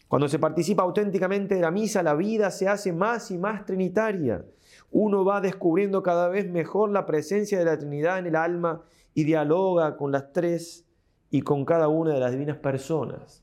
Cuando 0.07 0.27
se 0.27 0.39
participa 0.39 0.83
auténticamente 0.83 1.55
de 1.55 1.61
la 1.61 1.71
misa, 1.71 2.03
la 2.03 2.15
vida 2.15 2.51
se 2.51 2.67
hace 2.67 2.91
más 2.91 3.31
y 3.31 3.37
más 3.37 3.65
trinitaria. 3.65 4.43
Uno 4.91 5.23
va 5.23 5.39
descubriendo 5.39 6.03
cada 6.03 6.27
vez 6.27 6.49
mejor 6.49 6.89
la 6.89 7.05
presencia 7.05 7.57
de 7.57 7.63
la 7.63 7.77
Trinidad 7.77 8.19
en 8.19 8.25
el 8.25 8.35
alma 8.35 8.81
y 9.13 9.23
dialoga 9.23 9.95
con 9.95 10.11
las 10.11 10.33
tres 10.33 10.85
y 11.29 11.43
con 11.43 11.63
cada 11.63 11.87
una 11.87 12.13
de 12.13 12.19
las 12.19 12.31
divinas 12.31 12.57
personas. 12.57 13.41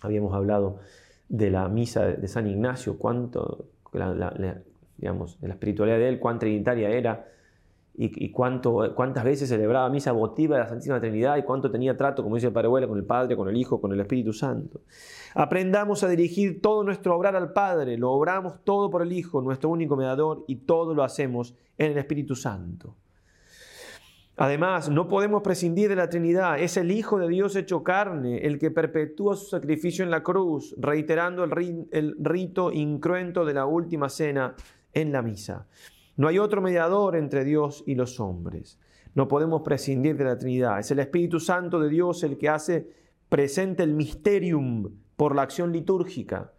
Habíamos 0.00 0.32
hablado 0.34 0.78
de 1.28 1.50
la 1.50 1.68
misa 1.68 2.04
de 2.04 2.28
San 2.28 2.46
Ignacio, 2.46 2.96
cuánto, 2.96 3.66
digamos, 4.98 5.40
de 5.40 5.48
la 5.48 5.54
espiritualidad 5.54 5.98
de 5.98 6.08
él, 6.08 6.18
cuán 6.18 6.38
trinitaria 6.38 6.90
era 6.90 7.26
y, 8.00 8.30
cuánto, 8.30 8.94
cuántas 8.94 9.24
veces 9.24 9.48
celebraba 9.48 9.90
misa 9.90 10.12
votiva 10.12 10.56
de 10.56 10.62
la 10.62 10.68
Santísima 10.68 11.00
Trinidad 11.00 11.36
y 11.36 11.42
cuánto 11.42 11.68
tenía 11.68 11.96
trato, 11.96 12.22
como 12.22 12.36
dice 12.36 12.46
el 12.46 12.52
Padre 12.52 12.86
con 12.86 12.96
el 12.96 13.04
Padre, 13.04 13.36
con 13.36 13.48
el 13.48 13.56
Hijo, 13.56 13.80
con 13.80 13.92
el 13.92 13.98
Espíritu 13.98 14.32
Santo. 14.32 14.82
Aprendamos 15.34 16.04
a 16.04 16.08
dirigir 16.08 16.62
todo 16.62 16.84
nuestro 16.84 17.16
obrar 17.16 17.34
al 17.34 17.52
Padre, 17.52 17.98
lo 17.98 18.12
obramos 18.12 18.62
todo 18.62 18.88
por 18.88 19.02
el 19.02 19.10
Hijo, 19.10 19.40
nuestro 19.42 19.70
único 19.70 19.96
mediador, 19.96 20.44
y 20.46 20.56
todo 20.56 20.94
lo 20.94 21.02
hacemos 21.02 21.56
en 21.76 21.90
el 21.90 21.98
Espíritu 21.98 22.36
Santo. 22.36 22.94
Además, 24.40 24.88
no 24.88 25.08
podemos 25.08 25.42
prescindir 25.42 25.88
de 25.88 25.96
la 25.96 26.08
Trinidad. 26.08 26.60
Es 26.60 26.76
el 26.76 26.92
Hijo 26.92 27.18
de 27.18 27.26
Dios 27.26 27.56
hecho 27.56 27.82
carne, 27.82 28.38
el 28.38 28.60
que 28.60 28.70
perpetúa 28.70 29.34
su 29.34 29.46
sacrificio 29.46 30.04
en 30.04 30.12
la 30.12 30.22
cruz, 30.22 30.76
reiterando 30.78 31.42
el, 31.42 32.14
rito 32.20 32.70
incruento 32.70 33.44
de 33.44 33.54
la 33.54 33.66
última 33.66 34.08
cena 34.08 34.54
en 34.94 35.12
la 35.12 35.22
misa. 35.22 35.66
No 36.16 36.28
hay 36.28 36.38
otro 36.38 36.60
mediador 36.60 37.16
entre 37.16 37.44
Dios 37.44 37.84
y 37.86 37.94
los 37.94 38.20
hombres. 38.20 38.78
No 39.14 39.28
podemos 39.28 39.62
prescindir 39.62 40.16
de 40.16 40.24
la 40.24 40.38
Trinidad. 40.38 40.78
Es 40.78 40.90
el 40.90 40.98
Espíritu 40.98 41.40
Santo 41.40 41.80
de 41.80 41.88
Dios 41.88 42.22
el 42.22 42.38
que 42.38 42.48
hace 42.48 42.88
presente 43.28 43.82
el 43.82 43.94
misterium 43.94 44.90
por 45.16 45.34
la 45.34 45.42
acción 45.42 45.72
litúrgica. 45.72 46.52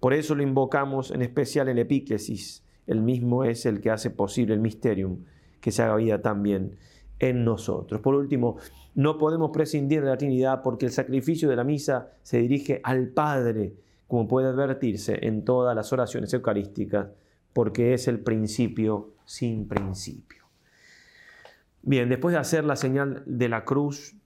Por 0.00 0.12
eso 0.12 0.34
lo 0.34 0.42
invocamos 0.42 1.10
en 1.10 1.22
especial 1.22 1.68
en 1.68 1.78
epíclesis. 1.78 2.64
El 2.86 3.00
mismo 3.00 3.44
es 3.44 3.64
el 3.66 3.80
que 3.80 3.90
hace 3.90 4.10
posible 4.10 4.54
el 4.54 4.60
misterium 4.60 5.24
que 5.60 5.70
se 5.70 5.82
haga 5.82 5.96
vida 5.96 6.20
también 6.20 6.76
en 7.18 7.44
nosotros. 7.44 8.00
Por 8.00 8.14
último, 8.14 8.58
no 8.94 9.18
podemos 9.18 9.50
prescindir 9.50 10.02
de 10.02 10.10
la 10.10 10.18
Trinidad 10.18 10.62
porque 10.62 10.86
el 10.86 10.92
sacrificio 10.92 11.48
de 11.48 11.56
la 11.56 11.64
misa 11.64 12.10
se 12.22 12.38
dirige 12.38 12.80
al 12.84 13.08
Padre, 13.08 13.74
como 14.06 14.28
puede 14.28 14.48
advertirse 14.48 15.26
en 15.26 15.44
todas 15.44 15.74
las 15.74 15.92
oraciones 15.92 16.32
eucarísticas, 16.34 17.08
porque 17.54 17.94
es 17.94 18.08
el 18.08 18.20
principio 18.20 19.14
sin 19.24 19.66
principio. 19.66 20.44
Bien, 21.80 22.08
después 22.10 22.34
de 22.34 22.38
hacer 22.38 22.64
la 22.64 22.76
señal 22.76 23.22
de 23.26 23.48
la 23.48 23.64
cruz, 23.64 24.16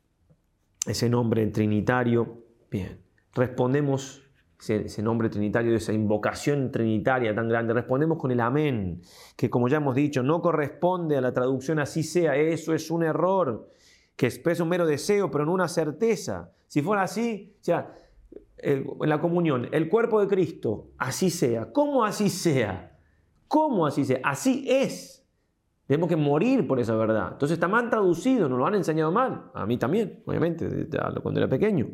ese 0.86 1.08
nombre 1.08 1.46
trinitario, 1.48 2.42
bien, 2.70 3.00
respondemos 3.34 4.28
ese, 4.60 5.02
nombre 5.02 5.28
trinitario, 5.28 5.76
esa 5.76 5.92
invocación 5.92 6.72
trinitaria 6.72 7.34
tan 7.34 7.48
grande. 7.48 7.74
Respondemos 7.74 8.18
con 8.18 8.30
el 8.30 8.40
amén, 8.40 9.02
que 9.36 9.50
como 9.50 9.68
ya 9.68 9.76
hemos 9.76 9.94
dicho, 9.94 10.22
no 10.22 10.40
corresponde 10.40 11.16
a 11.16 11.20
la 11.20 11.32
traducción 11.32 11.78
así 11.78 12.02
sea, 12.02 12.34
eso 12.36 12.74
es 12.74 12.90
un 12.90 13.04
error, 13.04 13.70
que 14.16 14.26
expresa 14.26 14.62
un 14.64 14.68
mero 14.68 14.86
deseo, 14.86 15.30
pero 15.30 15.44
no 15.44 15.52
una 15.52 15.68
certeza. 15.68 16.52
Si 16.66 16.82
fuera 16.82 17.02
así, 17.02 17.54
o 17.60 17.64
sea, 17.64 17.94
en 18.58 18.84
la 19.00 19.20
comunión, 19.20 19.68
el 19.70 19.88
cuerpo 19.88 20.20
de 20.20 20.26
Cristo, 20.26 20.88
así 20.98 21.30
sea. 21.30 21.72
¿Cómo 21.72 22.04
así 22.04 22.28
sea? 22.28 22.97
¿Cómo 23.48 23.86
así 23.86 24.04
sea? 24.04 24.20
Así 24.22 24.66
es. 24.68 25.24
Tenemos 25.86 26.10
que 26.10 26.16
morir 26.16 26.66
por 26.68 26.78
esa 26.78 26.94
verdad. 26.94 27.30
Entonces 27.32 27.56
está 27.56 27.66
mal 27.66 27.88
traducido, 27.88 28.48
nos 28.48 28.58
lo 28.58 28.66
han 28.66 28.74
enseñado 28.74 29.10
mal. 29.10 29.50
A 29.54 29.64
mí 29.64 29.78
también, 29.78 30.22
obviamente, 30.26 30.86
cuando 31.22 31.40
era 31.40 31.48
pequeño. 31.48 31.88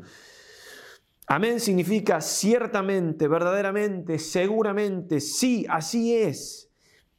Amén 1.27 1.59
significa 1.59 2.21
ciertamente, 2.21 3.29
verdaderamente, 3.29 4.19
seguramente, 4.19 5.21
sí, 5.21 5.65
así 5.71 6.15
es. 6.15 6.71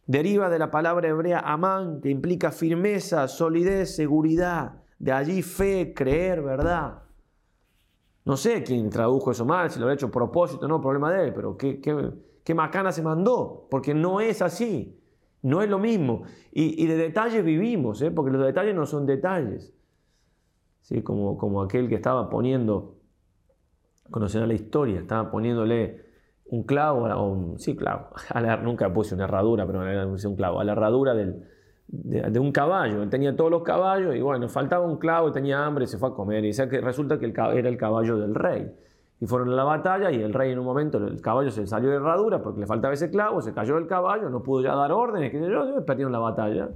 Deriva 0.06 0.50
de 0.50 0.60
la 0.60 0.70
palabra 0.70 1.08
hebrea 1.08 1.40
amán, 1.40 2.02
que 2.02 2.10
implica 2.10 2.52
firmeza, 2.52 3.28
solidez, 3.28 3.96
seguridad. 3.96 4.84
De 5.00 5.12
allí 5.12 5.42
fe, 5.42 5.94
creer, 5.96 6.44
verdad. 6.44 7.04
No 8.26 8.38
sé 8.38 8.64
quién 8.64 8.90
tradujo 8.90 9.32
eso 9.32 9.46
mal, 9.46 9.72
si 9.72 9.80
lo 9.80 9.88
ha 9.88 9.94
hecho 9.94 10.08
a 10.08 10.12
propósito, 10.12 10.68
no, 10.68 10.82
problema 10.82 11.12
de 11.12 11.26
él, 11.26 11.34
pero 11.34 11.58
qué, 11.58 11.80
qué, 11.80 12.12
macana 12.54 12.92
se 12.92 13.02
mandó, 13.02 13.68
porque 13.72 13.94
no 13.94 14.22
es 14.22 14.42
así, 14.42 15.02
no 15.42 15.62
es 15.62 15.70
lo 15.70 15.80
mismo. 15.80 16.24
Y, 16.52 16.86
de 16.86 16.96
detalles 16.96 17.44
vivimos, 17.44 18.02
¿eh? 18.02 18.12
porque 18.12 18.32
los 18.32 18.46
detalles 18.46 18.76
no 18.76 18.86
son 18.86 19.06
detalles. 19.06 19.74
¿Sí? 20.82 21.02
Como, 21.02 21.38
como 21.38 21.64
aquel 21.64 21.90
que 21.90 21.96
estaba 21.96 22.30
poniendo 22.30 23.00
conocerá 24.12 24.46
la 24.46 24.54
historia, 24.54 25.00
estaba 25.00 25.32
poniéndole 25.32 26.06
un 26.46 26.64
clavo, 26.64 27.06
o 27.06 27.28
un, 27.28 27.60
sí, 27.60 27.76
clavo, 27.76 28.10
nunca 28.64 28.94
puse 28.94 29.16
una 29.16 29.24
herradura, 29.24 29.66
pero 29.66 30.10
puse 30.12 30.28
un 30.28 30.36
clavo, 30.36 30.60
a 30.60 30.64
la 30.64 30.74
herradura 30.74 31.16
del, 31.16 31.44
de, 31.88 32.40
un 32.40 32.52
caballo. 32.52 33.04
Él 33.04 33.10
tenía 33.10 33.36
todos 33.36 33.52
los 33.52 33.64
caballos 33.64 34.16
y 34.16 34.22
bueno, 34.22 34.48
faltaba 34.50 34.86
un 34.86 34.98
clavo 34.98 35.32
tenía 35.32 35.66
hambre 35.66 35.88
se 35.88 35.98
fue 35.98 36.10
a 36.10 36.12
comer. 36.14 36.46
Y 36.46 36.52
que 36.52 36.82
resulta 36.82 37.20
que 37.20 37.26
era 37.28 37.70
el 37.70 37.78
caballo 37.78 38.18
del 38.18 38.36
rey. 38.36 38.72
Y 39.26 39.28
fueron 39.28 39.50
a 39.50 39.56
la 39.56 39.64
batalla 39.64 40.12
y 40.12 40.22
el 40.22 40.34
rey 40.36 40.52
en 40.52 40.60
un 40.60 40.66
momento, 40.66 41.00
el 41.00 41.20
caballo 41.20 41.50
se 41.50 41.66
salió 41.66 41.90
de 41.90 41.96
herradura 41.96 42.44
porque 42.44 42.60
le 42.60 42.68
faltaba 42.68 42.94
ese 42.94 43.10
clavo, 43.10 43.42
se 43.42 43.56
cayó 43.56 43.74
del 43.74 43.88
caballo, 43.88 44.30
no 44.30 44.44
pudo 44.44 44.62
ya 44.62 44.76
dar 44.76 44.92
órdenes, 44.92 45.32
que 45.32 45.40
perdieron 45.82 46.12
la 46.12 46.20
batalla 46.20 46.70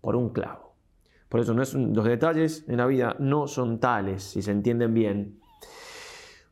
por 0.00 0.16
un 0.16 0.30
clavo. 0.30 0.74
Por 1.28 1.38
eso 1.38 1.54
no 1.54 1.62
es, 1.62 1.74
los 1.74 2.04
detalles 2.04 2.68
en 2.68 2.78
la 2.78 2.86
vida 2.86 3.14
no 3.20 3.46
son 3.46 3.78
tales, 3.78 4.24
si 4.24 4.42
se 4.42 4.50
entienden 4.50 4.94
bien, 4.94 5.38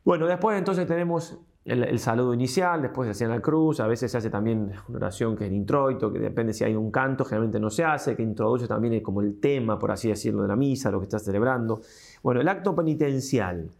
bueno, 0.04 0.28
después 0.28 0.56
entonces 0.56 0.86
tenemos 0.86 1.36
el, 1.64 1.98
saludo 1.98 2.32
inicial, 2.34 2.82
después 2.82 3.06
se 3.06 3.10
hacía 3.12 3.26
la 3.26 3.40
cruz, 3.40 3.80
a 3.80 3.88
veces 3.88 4.12
se 4.12 4.18
hace 4.18 4.28
también 4.28 4.70
una 4.86 4.98
oración 4.98 5.34
que 5.34 5.44
es 5.44 5.50
el 5.50 5.56
introito, 5.56 6.12
que 6.12 6.20
depende 6.20 6.52
si 6.52 6.62
hay 6.62 6.76
un 6.76 6.92
canto, 6.92 7.24
generalmente 7.24 7.58
no 7.58 7.70
se 7.70 7.82
hace, 7.82 8.14
que 8.14 8.22
introduce 8.22 8.68
también 8.68 9.02
como 9.02 9.22
el 9.22 9.40
tema, 9.40 9.78
por 9.78 9.90
así 9.90 10.08
decirlo, 10.08 10.42
de 10.42 10.48
la 10.48 10.56
misa, 10.56 10.90
lo 10.90 11.00
que 11.00 11.04
está 11.04 11.18
celebrando. 11.18 11.80
Bueno, 12.22 12.40
el 12.40 12.48
acto 12.48 12.74
penitencial. 12.74 13.70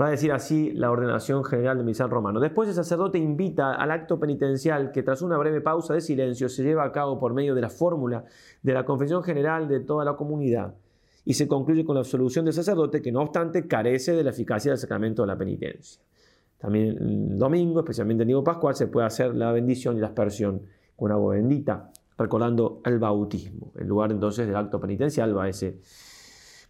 Va 0.00 0.06
a 0.06 0.10
decir 0.10 0.32
así 0.32 0.72
la 0.72 0.90
ordenación 0.90 1.44
general 1.44 1.76
de 1.76 1.84
misal 1.84 2.08
romano. 2.08 2.40
Después 2.40 2.68
el 2.68 2.74
sacerdote 2.74 3.18
invita 3.18 3.74
al 3.74 3.90
acto 3.90 4.18
penitencial 4.18 4.90
que 4.90 5.02
tras 5.02 5.20
una 5.20 5.36
breve 5.36 5.60
pausa 5.60 5.92
de 5.92 6.00
silencio 6.00 6.48
se 6.48 6.62
lleva 6.62 6.84
a 6.84 6.92
cabo 6.92 7.18
por 7.18 7.34
medio 7.34 7.54
de 7.54 7.60
la 7.60 7.68
fórmula 7.68 8.24
de 8.62 8.72
la 8.72 8.86
confesión 8.86 9.22
general 9.22 9.68
de 9.68 9.80
toda 9.80 10.04
la 10.04 10.16
comunidad 10.16 10.74
y 11.24 11.34
se 11.34 11.46
concluye 11.46 11.84
con 11.84 11.94
la 11.94 12.00
absolución 12.00 12.44
del 12.44 12.54
sacerdote 12.54 13.02
que 13.02 13.12
no 13.12 13.20
obstante 13.20 13.66
carece 13.68 14.12
de 14.14 14.24
la 14.24 14.30
eficacia 14.30 14.72
del 14.72 14.78
sacramento 14.78 15.22
de 15.22 15.28
la 15.28 15.36
penitencia. 15.36 16.02
También 16.58 16.96
el 16.98 17.38
domingo, 17.38 17.80
especialmente 17.80 18.22
el 18.22 18.28
domingo 18.28 18.44
pascual, 18.44 18.74
se 18.74 18.86
puede 18.86 19.06
hacer 19.06 19.34
la 19.34 19.52
bendición 19.52 19.96
y 19.96 20.00
la 20.00 20.08
aspersión 20.08 20.62
con 20.96 21.12
agua 21.12 21.34
bendita, 21.34 21.90
recordando 22.16 22.80
el 22.84 22.98
bautismo. 22.98 23.72
En 23.76 23.88
lugar 23.88 24.12
entonces 24.12 24.46
del 24.46 24.56
acto 24.56 24.80
penitencial 24.80 25.36
va 25.36 25.48
ese. 25.48 25.80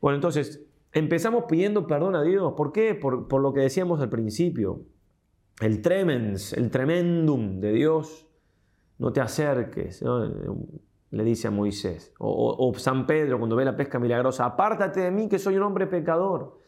Bueno, 0.01 0.17
entonces 0.17 0.63
empezamos 0.93 1.45
pidiendo 1.49 1.87
perdón 1.87 2.17
a 2.17 2.23
Dios. 2.23 2.55
¿Por 2.57 2.73
qué? 2.73 2.95
Por, 2.95 3.41
lo 3.41 3.53
que 3.53 3.61
decíamos 3.61 4.01
al 4.01 4.09
principio. 4.09 4.83
El 5.61 5.83
tremens, 5.83 6.53
el 6.53 6.71
tremendum 6.71 7.61
de 7.61 7.73
Dios, 7.73 8.27
no 8.99 9.13
te 9.13 9.21
acerques, 9.21 10.03
le 11.11 11.25
dice 11.25 11.49
a 11.49 11.51
Moisés. 11.51 12.13
O, 12.19 12.73
San 12.77 13.07
Pedro 13.07 13.39
cuando 13.39 13.57
ve 13.57 13.65
la 13.65 13.77
pesca 13.77 13.99
milagrosa, 13.99 14.45
apártate 14.45 15.01
de 15.01 15.11
mí 15.11 15.29
que 15.29 15.39
soy 15.39 15.57
un 15.57 15.63
hombre 15.63 15.87
pecador. 15.87 16.59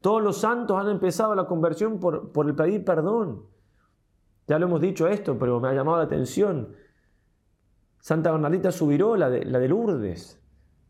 Todos 0.00 0.22
los 0.22 0.38
santos 0.38 0.78
han 0.78 0.88
empezado 0.88 1.34
la 1.34 1.46
conversión 1.46 1.98
por, 1.98 2.32
por 2.32 2.46
el 2.46 2.54
pedir 2.54 2.84
perdón. 2.84 3.44
Ya 4.46 4.58
lo 4.58 4.66
hemos 4.66 4.80
dicho 4.80 5.06
esto, 5.08 5.38
pero 5.38 5.60
me 5.60 5.68
ha 5.68 5.74
llamado 5.74 5.98
la 5.98 6.04
atención. 6.04 6.74
Santa 8.00 8.30
Bernardita 8.30 8.72
Subiró, 8.72 9.16
la 9.16 9.28
de, 9.28 9.44
la 9.44 9.58
de 9.58 9.68
Lourdes, 9.68 10.40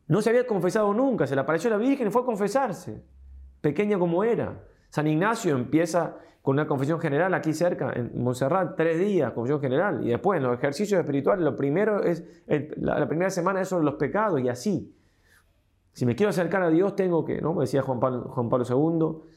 no 0.09 0.23
se 0.23 0.31
había 0.31 0.47
confesado 0.47 0.93
nunca, 0.95 1.27
se 1.27 1.35
le 1.35 1.43
apareció 1.43 1.69
la 1.71 1.77
Virgen 1.77 2.09
y 2.09 2.11
fue 2.11 2.23
a 2.23 2.25
confesarse, 2.25 3.05
pequeña 3.61 3.99
como 3.99 4.25
era. 4.25 4.65
San 4.89 5.07
Ignacio 5.07 5.55
empieza 5.55 6.17
con 6.41 6.55
una 6.55 6.67
confesión 6.67 6.99
general 6.99 7.35
aquí 7.35 7.53
cerca, 7.53 7.93
en 7.93 8.23
Montserrat, 8.23 8.75
tres 8.75 8.99
días, 8.99 9.33
confesión 9.33 9.61
general, 9.61 10.07
y 10.07 10.09
después 10.09 10.39
en 10.39 10.45
los 10.45 10.57
ejercicios 10.57 10.99
espirituales, 10.99 11.45
lo 11.45 11.55
primero 11.55 12.03
es, 12.03 12.25
la, 12.77 13.07
primera 13.07 13.29
semana 13.29 13.61
es 13.61 13.69
sobre 13.69 13.85
los 13.85 13.97
pecados 13.97 14.41
y 14.41 14.49
así. 14.49 14.95
Si 15.93 16.07
me 16.07 16.17
quiero 16.17 16.31
acercar 16.31 16.63
a 16.63 16.71
Dios, 16.71 16.97
tengo 16.97 17.25
que, 17.27 17.43
¿no? 17.43 17.61
decía 17.61 17.83
Juan 17.83 18.01
Pablo, 18.01 18.31
Juan 18.31 18.49
Pablo 18.49 18.65
II, 18.67 19.31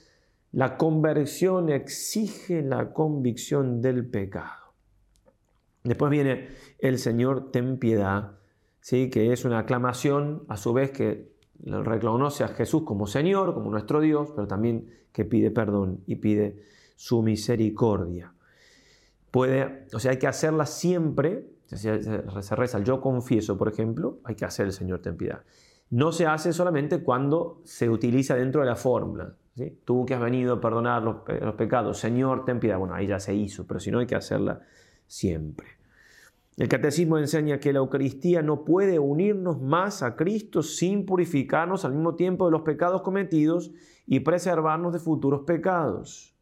la 0.54 0.78
conversión 0.78 1.70
exige 1.70 2.62
la 2.62 2.94
convicción 2.94 3.82
del 3.82 4.10
pecado. 4.10 4.74
Después 5.84 6.12
viene 6.12 6.48
el 6.80 6.98
Señor, 6.98 7.52
ten 7.52 7.78
piedad 7.78 8.41
que 8.82 9.32
es 9.32 9.46
una 9.46 9.60
aclamación 9.60 10.44
a 10.48 10.58
su 10.58 10.74
vez 10.74 10.92
que 10.92 11.32
reconoce 11.64 12.44
a 12.44 12.48
Jesús 12.50 12.84
como 12.84 13.08
Señor, 13.08 13.54
como 13.54 13.70
nuestro 13.70 14.02
Dios, 14.02 14.32
pero 14.36 14.48
también 14.48 14.90
que 15.12 15.26
pide 15.26 15.52
perdón 15.52 16.02
y 16.08 16.16
pide 16.16 16.62
su 16.96 17.22
misericordia. 17.22 18.34
Puede, 19.30 19.86
o 19.94 20.00
sea, 20.00 20.12
hay 20.12 20.18
que 20.18 20.28
hacerla 20.28 20.66
siempre, 20.66 21.48
se 21.68 22.56
reza 22.56 22.78
el 22.78 22.84
yo 22.84 23.00
confieso, 23.00 23.58
por 23.58 23.70
ejemplo, 23.70 24.20
hay 24.24 24.36
que 24.36 24.46
hacer 24.46 24.66
el 24.66 24.74
Señor 24.74 25.02
ten 25.02 25.16
piedad. 25.16 25.44
No 25.90 26.12
se 26.12 26.26
hace 26.26 26.54
solamente 26.54 27.04
cuando 27.04 27.62
se 27.64 27.90
utiliza 27.90 28.36
dentro 28.36 28.62
de 28.62 28.68
la 28.68 28.76
fórmula. 28.76 29.36
¿sí? 29.56 29.80
Tú 29.86 30.06
que 30.06 30.16
has 30.16 30.22
venido 30.22 30.56
a 30.56 30.62
perdonar 30.62 31.04
los, 31.04 31.18
los 31.42 31.56
pecados, 31.56 31.98
Señor, 31.98 32.46
ten 32.46 32.60
piedad. 32.60 32.78
Bueno, 32.78 32.94
ahí 32.94 33.08
ya 33.08 33.20
se 33.20 33.34
hizo, 33.36 33.68
pero 33.68 33.80
si 33.80 33.92
no 33.92 34.00
hay 34.00 34.08
que 34.08 34.16
hacerla 34.16 34.62
siempre. 35.06 35.81
El 36.62 36.68
catecismo 36.68 37.18
enseña 37.18 37.60
que 37.60 37.74
la 37.74 37.80
Eucaristía 37.80 38.44
no 38.44 38.64
puede 38.64 39.00
unirnos 39.00 39.60
más 39.60 40.04
a 40.04 40.16
Cristo 40.16 40.62
sin 40.62 41.08
purificarnos 41.08 41.86
al 41.86 41.94
mismo 41.94 42.14
tiempo 42.14 42.46
de 42.46 42.52
los 42.52 42.62
pecados 42.62 43.02
cometidos 43.02 43.72
y 44.06 44.20
preservarnos 44.20 44.94
de 44.94 45.00
futuros 45.00 45.42
pecados. 45.42 46.36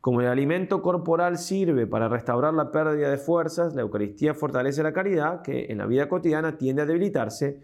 Como 0.00 0.20
el 0.20 0.28
alimento 0.28 0.82
corporal 0.82 1.36
sirve 1.36 1.88
para 1.88 2.08
restaurar 2.08 2.54
la 2.54 2.70
pérdida 2.70 3.10
de 3.10 3.16
fuerzas, 3.16 3.74
la 3.74 3.82
Eucaristía 3.82 4.34
fortalece 4.34 4.84
la 4.84 4.92
caridad 4.92 5.42
que 5.42 5.66
en 5.68 5.78
la 5.78 5.86
vida 5.86 6.08
cotidiana 6.08 6.56
tiende 6.56 6.82
a 6.82 6.86
debilitarse 6.86 7.58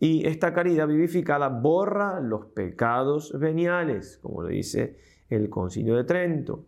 y 0.00 0.26
esta 0.26 0.52
caridad 0.52 0.88
vivificada 0.88 1.48
borra 1.50 2.18
los 2.18 2.46
pecados 2.46 3.38
veniales, 3.38 4.18
como 4.20 4.42
lo 4.42 4.48
dice 4.48 4.96
el 5.30 5.48
Concilio 5.48 5.94
de 5.94 6.02
Trento. 6.02 6.64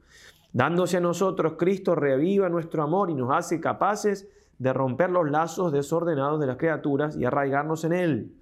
Dándose 0.52 0.98
a 0.98 1.00
nosotros, 1.00 1.54
Cristo 1.58 1.96
reaviva 1.96 2.48
nuestro 2.48 2.84
amor 2.84 3.10
y 3.10 3.14
nos 3.14 3.36
hace 3.36 3.60
capaces 3.60 4.28
de 4.58 4.72
romper 4.72 5.10
los 5.10 5.30
lazos 5.30 5.72
desordenados 5.72 6.40
de 6.40 6.46
las 6.46 6.56
criaturas 6.56 7.16
y 7.16 7.24
arraigarnos 7.24 7.84
en 7.84 7.92
Él. 7.92 8.34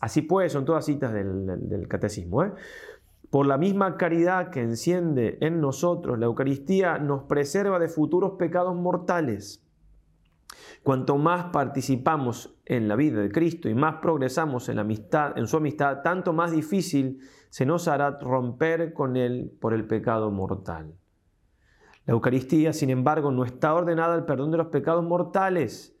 Así 0.00 0.22
pues, 0.22 0.52
son 0.52 0.64
todas 0.64 0.84
citas 0.84 1.12
del, 1.12 1.86
catecismo. 1.88 2.44
¿eh? 2.44 2.52
Por 3.30 3.46
la 3.46 3.58
misma 3.58 3.96
caridad 3.96 4.50
que 4.50 4.60
enciende 4.60 5.38
en 5.40 5.60
nosotros 5.60 6.18
la 6.18 6.26
Eucaristía, 6.26 6.98
nos 6.98 7.24
preserva 7.24 7.78
de 7.78 7.88
futuros 7.88 8.32
pecados 8.38 8.74
mortales. 8.74 9.64
Cuanto 10.82 11.16
más 11.16 11.46
participamos 11.46 12.54
en 12.66 12.88
la 12.88 12.96
vida 12.96 13.20
de 13.20 13.30
Cristo 13.30 13.68
y 13.68 13.74
más 13.74 13.96
progresamos 14.02 14.68
en, 14.68 14.76
la 14.76 14.82
amistad, 14.82 15.36
en 15.38 15.46
su 15.46 15.56
amistad, 15.56 16.02
tanto 16.02 16.32
más 16.32 16.52
difícil 16.52 17.20
se 17.48 17.64
nos 17.64 17.88
hará 17.88 18.18
romper 18.20 18.92
con 18.92 19.16
Él 19.16 19.56
por 19.60 19.72
el 19.72 19.86
pecado 19.86 20.30
mortal. 20.30 20.94
La 22.06 22.12
Eucaristía, 22.12 22.72
sin 22.72 22.90
embargo, 22.90 23.30
no 23.30 23.44
está 23.44 23.74
ordenada 23.74 24.14
al 24.14 24.26
perdón 24.26 24.50
de 24.50 24.58
los 24.58 24.66
pecados 24.66 25.04
mortales. 25.04 25.96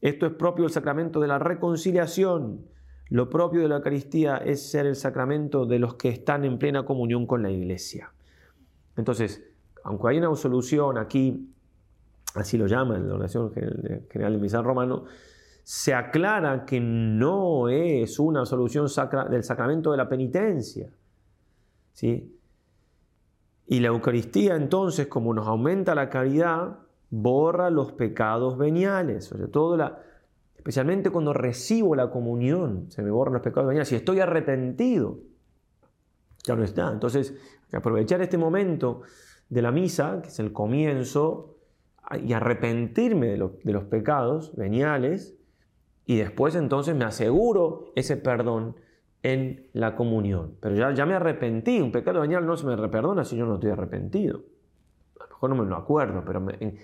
Esto 0.00 0.26
es 0.26 0.32
propio 0.32 0.64
del 0.64 0.72
sacramento 0.72 1.20
de 1.20 1.28
la 1.28 1.38
reconciliación. 1.38 2.66
Lo 3.08 3.30
propio 3.30 3.62
de 3.62 3.68
la 3.68 3.76
Eucaristía 3.76 4.38
es 4.38 4.70
ser 4.70 4.86
el 4.86 4.96
sacramento 4.96 5.64
de 5.64 5.78
los 5.78 5.94
que 5.94 6.08
están 6.08 6.44
en 6.44 6.58
plena 6.58 6.84
comunión 6.84 7.26
con 7.26 7.42
la 7.42 7.50
Iglesia. 7.50 8.12
Entonces, 8.96 9.44
aunque 9.84 10.08
hay 10.08 10.18
una 10.18 10.26
absolución 10.26 10.98
aquí, 10.98 11.52
así 12.34 12.58
lo 12.58 12.66
llama 12.66 12.96
en 12.96 13.08
la 13.08 13.14
oración 13.14 13.52
general 13.52 14.32
del 14.32 14.40
misal 14.40 14.64
romano, 14.64 15.04
se 15.62 15.94
aclara 15.94 16.64
que 16.64 16.80
no 16.80 17.68
es 17.68 18.18
una 18.18 18.40
absolución 18.40 18.86
del 19.30 19.44
sacramento 19.44 19.90
de 19.90 19.96
la 19.96 20.08
penitencia. 20.08 20.90
¿sí? 21.92 22.37
Y 23.70 23.80
la 23.80 23.88
Eucaristía 23.88 24.56
entonces, 24.56 25.08
como 25.08 25.34
nos 25.34 25.46
aumenta 25.46 25.94
la 25.94 26.08
caridad, 26.08 26.78
borra 27.10 27.68
los 27.68 27.92
pecados 27.92 28.56
veniales. 28.56 29.26
Sobre 29.26 29.46
todo 29.46 29.76
la, 29.76 30.00
especialmente 30.56 31.10
cuando 31.10 31.34
recibo 31.34 31.94
la 31.94 32.10
comunión, 32.10 32.90
se 32.90 33.02
me 33.02 33.10
borran 33.10 33.34
los 33.34 33.42
pecados 33.42 33.68
veniales. 33.68 33.88
Si 33.88 33.94
estoy 33.94 34.20
arrepentido, 34.20 35.18
ya 36.44 36.56
no 36.56 36.64
está. 36.64 36.90
Entonces, 36.90 37.34
aprovechar 37.70 38.22
este 38.22 38.38
momento 38.38 39.02
de 39.50 39.60
la 39.60 39.70
misa, 39.70 40.22
que 40.22 40.28
es 40.28 40.38
el 40.38 40.54
comienzo, 40.54 41.56
y 42.24 42.32
arrepentirme 42.32 43.26
de, 43.26 43.50
de 43.64 43.72
los 43.74 43.84
pecados 43.84 44.56
veniales, 44.56 45.36
y 46.06 46.16
después 46.16 46.54
entonces 46.54 46.96
me 46.96 47.04
aseguro 47.04 47.92
ese 47.96 48.16
perdón 48.16 48.76
en 49.22 49.68
la 49.72 49.96
comunión. 49.96 50.56
Pero 50.60 50.74
ya, 50.74 50.92
ya 50.92 51.06
me 51.06 51.14
arrepentí, 51.14 51.80
un 51.80 51.92
pecado 51.92 52.20
venial 52.20 52.46
no 52.46 52.56
se 52.56 52.66
me 52.66 52.76
reperdona 52.76 53.24
si 53.24 53.36
yo 53.36 53.46
no 53.46 53.54
estoy 53.54 53.70
arrepentido. 53.70 54.40
A 55.20 55.24
lo 55.24 55.28
mejor 55.28 55.50
no 55.50 55.56
me 55.56 55.68
lo 55.68 55.76
acuerdo, 55.76 56.22
pero 56.24 56.44
en, 56.60 56.78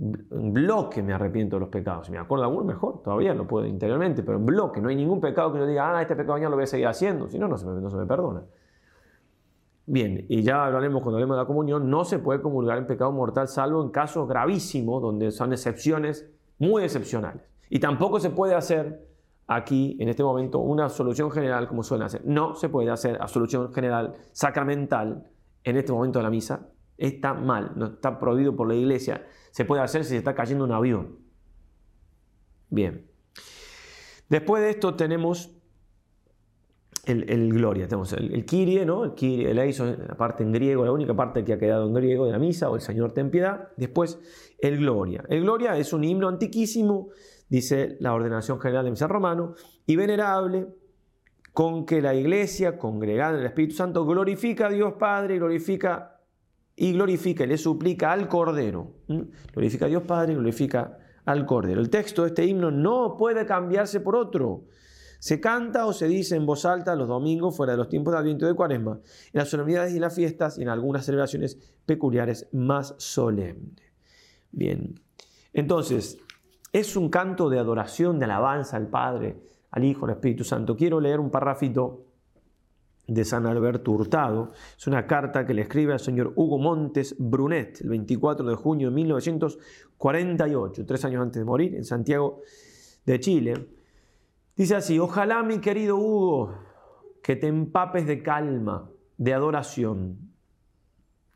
bloque 0.00 1.02
me 1.02 1.12
arrepiento 1.12 1.56
de 1.56 1.60
los 1.60 1.68
pecados. 1.68 2.06
Si 2.06 2.12
me 2.12 2.18
acuerdo 2.18 2.44
de 2.44 2.48
alguno, 2.48 2.64
mejor, 2.64 3.02
todavía 3.02 3.34
lo 3.34 3.46
puedo 3.46 3.66
interiormente, 3.66 4.22
pero 4.22 4.38
en 4.38 4.46
bloque, 4.46 4.80
no 4.80 4.88
hay 4.88 4.96
ningún 4.96 5.20
pecado 5.20 5.52
que 5.52 5.58
yo 5.58 5.66
diga, 5.66 5.96
ah, 5.96 6.02
este 6.02 6.14
pecado 6.14 6.34
venial 6.34 6.50
lo 6.50 6.56
voy 6.56 6.64
a 6.64 6.68
seguir 6.68 6.86
haciendo, 6.86 7.28
si 7.28 7.38
no, 7.38 7.48
no 7.48 7.58
se 7.58 7.66
me, 7.66 7.80
no 7.80 7.90
se 7.90 7.96
me 7.96 8.06
perdona. 8.06 8.42
Bien, 9.86 10.26
y 10.28 10.42
ya 10.42 10.66
hablaremos 10.66 11.02
cuando 11.02 11.16
hablemos 11.16 11.36
de 11.36 11.42
la 11.42 11.46
comunión, 11.46 11.88
no 11.88 12.04
se 12.04 12.18
puede 12.18 12.42
comulgar 12.42 12.78
en 12.78 12.86
pecado 12.86 13.10
mortal 13.10 13.48
salvo 13.48 13.82
en 13.82 13.88
casos 13.88 14.28
gravísimos, 14.28 15.00
donde 15.00 15.30
son 15.30 15.52
excepciones 15.52 16.30
muy 16.58 16.84
excepcionales. 16.84 17.42
Y 17.70 17.80
tampoco 17.80 18.20
se 18.20 18.30
puede 18.30 18.54
hacer 18.54 19.08
aquí, 19.48 19.96
en 19.98 20.08
este 20.08 20.22
momento, 20.22 20.58
una 20.60 20.84
absolución 20.84 21.30
general 21.30 21.66
como 21.66 21.82
suelen 21.82 22.06
hacer. 22.06 22.22
No 22.24 22.54
se 22.54 22.68
puede 22.68 22.90
hacer 22.90 23.18
absolución 23.20 23.72
general 23.72 24.14
sacramental 24.32 25.26
en 25.64 25.76
este 25.76 25.90
momento 25.90 26.18
de 26.18 26.22
la 26.22 26.30
misa. 26.30 26.68
Está 26.98 27.32
mal, 27.32 27.72
no 27.74 27.86
está 27.86 28.20
prohibido 28.20 28.54
por 28.54 28.68
la 28.68 28.74
iglesia. 28.74 29.26
Se 29.50 29.64
puede 29.64 29.82
hacer 29.82 30.04
si 30.04 30.10
se 30.10 30.16
está 30.18 30.34
cayendo 30.34 30.64
un 30.64 30.72
avión. 30.72 31.18
Bien. 32.68 33.10
Después 34.28 34.62
de 34.62 34.70
esto 34.70 34.94
tenemos 34.94 35.54
el, 37.06 37.50
Gloria, 37.54 37.88
tenemos 37.88 38.12
el, 38.12 38.34
el 38.34 38.44
Kyrie, 38.44 38.84
¿no? 38.84 39.04
El 39.04 39.14
Kyrie, 39.14 39.50
el 39.50 39.66
hizo 39.66 39.86
la 39.86 40.14
parte 40.14 40.42
en 40.42 40.52
griego, 40.52 40.84
la 40.84 40.92
única 40.92 41.16
parte 41.16 41.42
que 41.42 41.54
ha 41.54 41.58
quedado 41.58 41.86
en 41.86 41.94
griego 41.94 42.26
de 42.26 42.32
la 42.32 42.38
misa, 42.38 42.68
o 42.68 42.74
el 42.74 42.82
Señor 42.82 43.12
ten 43.12 43.30
piedad. 43.30 43.68
Después 43.78 44.18
el 44.58 44.76
Gloria. 44.76 45.24
El 45.30 45.40
Gloria 45.40 45.78
es 45.78 45.94
un 45.94 46.04
himno 46.04 46.28
antiquísimo 46.28 47.08
dice 47.48 47.96
la 48.00 48.12
ordenación 48.12 48.60
general 48.60 48.84
de 48.84 48.90
misa 48.90 49.08
romano, 49.08 49.54
y 49.86 49.96
venerable, 49.96 50.68
con 51.52 51.86
que 51.86 52.00
la 52.00 52.14
iglesia, 52.14 52.78
congregada 52.78 53.34
en 53.34 53.40
el 53.40 53.46
Espíritu 53.46 53.74
Santo, 53.74 54.06
glorifica 54.06 54.66
a 54.66 54.70
Dios 54.70 54.94
Padre 54.98 55.36
y 55.36 55.38
glorifica, 55.38 56.20
y 56.76 56.92
glorifica 56.92 57.44
y 57.44 57.48
le 57.48 57.58
suplica 57.58 58.12
al 58.12 58.28
Cordero. 58.28 58.92
Glorifica 59.52 59.86
a 59.86 59.88
Dios 59.88 60.04
Padre 60.04 60.32
y 60.32 60.36
glorifica 60.36 60.98
al 61.24 61.46
Cordero. 61.46 61.80
El 61.80 61.90
texto 61.90 62.22
de 62.22 62.28
este 62.28 62.46
himno 62.46 62.70
no 62.70 63.16
puede 63.16 63.44
cambiarse 63.44 64.00
por 64.00 64.14
otro. 64.14 64.66
Se 65.18 65.40
canta 65.40 65.86
o 65.86 65.92
se 65.92 66.06
dice 66.06 66.36
en 66.36 66.46
voz 66.46 66.64
alta 66.64 66.94
los 66.94 67.08
domingos 67.08 67.56
fuera 67.56 67.72
de 67.72 67.78
los 67.78 67.88
tiempos 67.88 68.12
de 68.12 68.20
Adviento 68.20 68.46
de 68.46 68.54
Cuaresma, 68.54 69.00
en 69.32 69.38
las 69.38 69.48
solemnidades 69.48 69.92
y 69.94 69.98
las 69.98 70.14
fiestas 70.14 70.58
y 70.58 70.62
en 70.62 70.68
algunas 70.68 71.04
celebraciones 71.04 71.58
peculiares 71.86 72.48
más 72.52 72.94
solemnes. 72.98 73.82
Bien, 74.52 74.94
entonces, 75.52 76.18
es 76.78 76.96
un 76.96 77.08
canto 77.08 77.48
de 77.50 77.58
adoración, 77.58 78.18
de 78.18 78.26
alabanza 78.26 78.76
al 78.76 78.88
Padre, 78.88 79.36
al 79.70 79.84
Hijo, 79.84 80.06
al 80.06 80.12
Espíritu 80.12 80.44
Santo. 80.44 80.76
Quiero 80.76 81.00
leer 81.00 81.20
un 81.20 81.30
parrafito 81.30 82.04
de 83.06 83.24
San 83.24 83.46
Alberto 83.46 83.90
Hurtado. 83.90 84.52
Es 84.76 84.86
una 84.86 85.06
carta 85.06 85.46
que 85.46 85.54
le 85.54 85.62
escribe 85.62 85.94
al 85.94 86.00
señor 86.00 86.32
Hugo 86.36 86.58
Montes 86.58 87.16
Brunet 87.18 87.80
el 87.80 87.88
24 87.88 88.46
de 88.46 88.54
junio 88.54 88.90
de 88.90 88.94
1948, 88.94 90.86
tres 90.86 91.04
años 91.04 91.22
antes 91.22 91.40
de 91.40 91.44
morir, 91.44 91.74
en 91.74 91.84
Santiago 91.84 92.42
de 93.04 93.18
Chile. 93.18 93.68
Dice 94.54 94.76
así, 94.76 94.98
ojalá 94.98 95.42
mi 95.42 95.58
querido 95.60 95.96
Hugo, 95.96 96.54
que 97.22 97.36
te 97.36 97.46
empapes 97.46 98.06
de 98.06 98.22
calma, 98.22 98.90
de 99.16 99.34
adoración. 99.34 100.18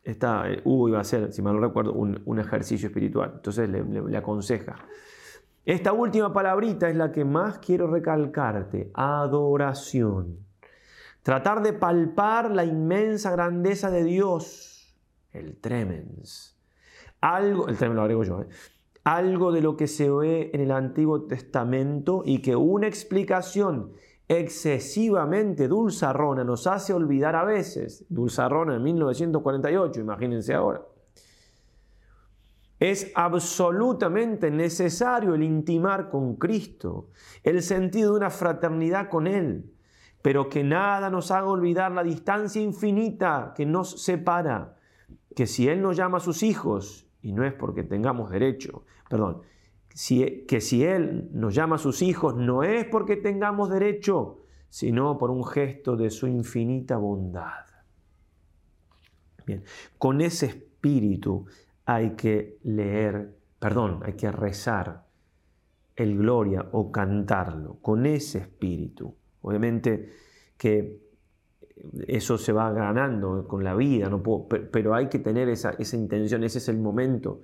Esta, 0.03 0.51
eh, 0.51 0.61
Hugo 0.63 0.89
iba 0.89 0.97
a 0.99 1.01
hacer, 1.01 1.31
si 1.33 1.41
mal 1.41 1.55
no 1.55 1.61
recuerdo, 1.61 1.93
un, 1.93 2.39
ejercicio 2.39 2.87
espiritual. 2.87 3.31
Entonces 3.35 3.69
le 3.69 4.17
aconseja. 4.17 4.75
Esta 5.65 5.93
última 5.93 6.33
palabrita 6.33 6.89
es 6.89 6.95
la 6.95 7.11
que 7.11 7.23
más 7.23 7.59
quiero 7.59 7.87
recalcarte, 7.87 8.91
adoración. 8.93 10.39
Tratar 11.21 11.63
de 11.63 11.71
palpar 11.71 12.51
la 12.51 12.65
inmensa 12.65 13.31
grandeza 13.31 13.89
de 13.89 14.03
Dios, 14.03 14.93
el 15.31 15.55
tremens. 15.55 16.59
Algo, 17.21 17.69
el 17.69 17.77
tremens 17.77 17.95
lo 17.95 18.01
agrego 18.01 18.23
yo, 18.25 18.41
¿eh? 18.41 18.47
algo 19.05 19.53
de 19.53 19.61
lo 19.61 19.77
que 19.77 19.87
se 19.87 20.09
ve 20.09 20.51
en 20.53 20.59
el 20.59 20.71
Antiguo 20.71 21.23
Testamento 21.23 22.23
y 22.25 22.41
que 22.41 22.57
una 22.57 22.87
explicación 22.87 23.93
excesivamente 24.27 25.69
dulzarrona 25.69 26.43
nos 26.43 26.67
hace 26.67 26.93
olvidar 26.93 27.37
a 27.37 27.45
veces. 27.45 28.05
Dulzarrona 28.09 28.75
en 28.75 28.83
1948, 28.83 30.01
imagínense 30.01 30.53
ahora. 30.53 30.81
Es 32.83 33.13
absolutamente 33.15 34.51
necesario 34.51 35.35
el 35.35 35.43
intimar 35.43 36.09
con 36.09 36.35
Cristo, 36.35 37.11
el 37.41 37.61
sentido 37.61 38.11
de 38.11 38.17
una 38.17 38.29
fraternidad 38.29 39.07
con 39.07 39.25
Él, 39.25 39.71
pero 40.21 40.49
que 40.49 40.65
nada 40.65 41.09
nos 41.09 41.31
haga 41.31 41.47
olvidar 41.47 41.93
la 41.93 42.03
distancia 42.03 42.61
infinita 42.61 43.53
que 43.55 43.65
nos 43.65 44.03
separa, 44.03 44.75
que 45.33 45.47
si 45.47 45.69
Él 45.69 45.81
nos 45.81 45.95
llama 45.95 46.17
a 46.17 46.19
sus 46.19 46.43
hijos, 46.43 47.07
y 47.21 47.31
no 47.31 47.45
es 47.45 47.53
porque 47.53 47.83
tengamos 47.83 48.29
derecho, 48.29 48.83
perdón, 49.09 49.43
que 49.87 50.59
si 50.59 50.83
Él 50.83 51.29
nos 51.31 51.55
llama 51.55 51.77
a 51.77 51.79
sus 51.79 52.01
hijos, 52.01 52.35
no 52.35 52.63
es 52.63 52.83
porque 52.83 53.15
tengamos 53.15 53.69
derecho, 53.69 54.41
sino 54.67 55.17
por 55.17 55.31
un 55.31 55.45
gesto 55.45 55.95
de 55.95 56.09
su 56.09 56.27
infinita 56.27 56.97
bondad. 56.97 57.63
Bien, 59.45 59.63
con 59.97 60.19
ese 60.19 60.47
espíritu 60.47 61.45
hay 61.85 62.11
que 62.11 62.59
leer, 62.63 63.35
perdón, 63.59 64.01
hay 64.03 64.13
que 64.13 64.31
rezar 64.31 65.05
el 65.95 66.17
gloria 66.17 66.69
o 66.71 66.91
cantarlo, 66.91 67.77
con 67.81 68.05
ese 68.05 68.39
espíritu. 68.39 69.15
Obviamente 69.41 70.09
que 70.57 71.03
eso 72.07 72.37
se 72.37 72.53
va 72.53 72.71
ganando 72.71 73.47
con 73.47 73.63
la 73.63 73.75
vida, 73.75 74.09
no 74.09 74.23
pero 74.47 74.95
hay 74.95 75.07
que 75.09 75.19
tener 75.19 75.49
esa, 75.49 75.71
esa 75.71 75.97
intención, 75.97 76.43
ese 76.43 76.59
es 76.59 76.69
el 76.69 76.77
momento 76.79 77.41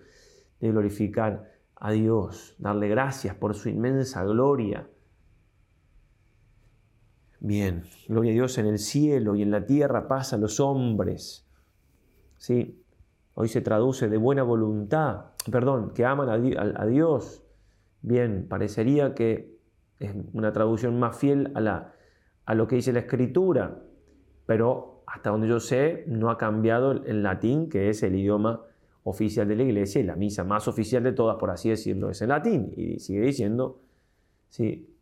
de 0.59 0.71
glorificar 0.71 1.51
a 1.75 1.91
Dios, 1.91 2.55
darle 2.57 2.87
gracias 2.87 3.35
por 3.35 3.55
su 3.55 3.69
inmensa 3.69 4.23
gloria. 4.23 4.87
Bien, 7.41 7.83
gloria 8.07 8.31
a 8.31 8.33
Dios 8.33 8.57
en 8.57 8.67
el 8.67 8.79
cielo 8.79 9.35
y 9.35 9.41
en 9.41 9.51
la 9.51 9.65
tierra 9.65 10.07
pasa 10.07 10.35
a 10.35 10.39
los 10.39 10.59
hombres. 10.59 11.45
¿Sí? 12.37 12.81
Hoy 13.41 13.47
se 13.47 13.61
traduce 13.61 14.09
de 14.09 14.17
buena 14.17 14.43
voluntad, 14.43 15.27
perdón, 15.49 15.91
que 15.95 16.03
aman 16.03 16.27
a, 16.27 16.85
Dios. 16.85 17.41
Bien, 18.01 18.45
parecería 18.49 19.15
que 19.15 19.57
es 19.97 20.13
una 20.33 20.51
traducción 20.51 20.99
más 20.99 21.15
fiel 21.15 21.53
a 21.55 22.53
lo 22.53 22.67
que 22.67 22.75
dice 22.75 22.91
la 22.91 22.99
escritura, 22.99 23.79
pero 24.45 25.03
hasta 25.07 25.29
donde 25.29 25.47
yo 25.47 25.61
sé 25.61 26.03
no 26.05 26.29
ha 26.29 26.37
cambiado 26.37 26.91
el 26.91 27.23
latín, 27.23 27.69
que 27.69 27.87
es 27.87 28.03
el 28.03 28.15
idioma 28.15 28.65
oficial 29.03 29.47
de 29.47 29.55
la 29.55 29.63
iglesia 29.63 30.01
y 30.01 30.03
la 30.03 30.17
misa 30.17 30.43
más 30.43 30.67
oficial 30.67 31.01
de 31.03 31.13
todas, 31.13 31.37
por 31.37 31.49
así 31.49 31.69
decirlo, 31.69 32.09
es 32.09 32.21
en 32.21 32.27
latín. 32.27 32.73
Y 32.75 32.99
sigue 32.99 33.21
diciendo, 33.21 33.79
sí, 34.49 34.93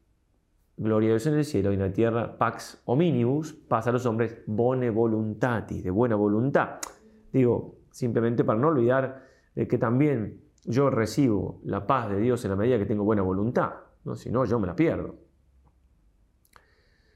gloria 0.78 1.10
a 1.10 1.14
Dios 1.14 1.26
en 1.26 1.34
el 1.34 1.44
cielo 1.44 1.72
y 1.72 1.74
en 1.74 1.82
la 1.82 1.92
tierra, 1.92 2.38
pax 2.38 2.84
hominibus, 2.86 3.56
pasa 3.56 3.90
a 3.90 3.94
los 3.94 4.06
hombres 4.06 4.44
bone 4.46 4.92
voluntatis, 4.92 5.84
de 5.84 5.90
buena 5.90 6.16
voluntad. 6.16 6.78
Digo, 7.34 7.78
simplemente 7.92 8.44
para 8.44 8.60
no 8.60 8.68
olvidar 8.68 9.24
de 9.56 9.68
que 9.68 9.78
también 9.78 10.42
yo 10.66 10.90
recibo 10.90 11.60
la 11.64 11.88
paz 11.88 12.10
de 12.10 12.20
Dios 12.20 12.44
en 12.46 12.52
la 12.52 12.58
medida 12.58 12.78
que 12.78 12.86
tengo 12.86 13.04
buena 13.04 13.22
voluntad, 13.22 13.74
¿no? 14.04 14.16
si 14.16 14.30
no 14.30 14.46
yo 14.46 14.60
me 14.60 14.68
la 14.68 14.76
pierdo. 14.76 15.16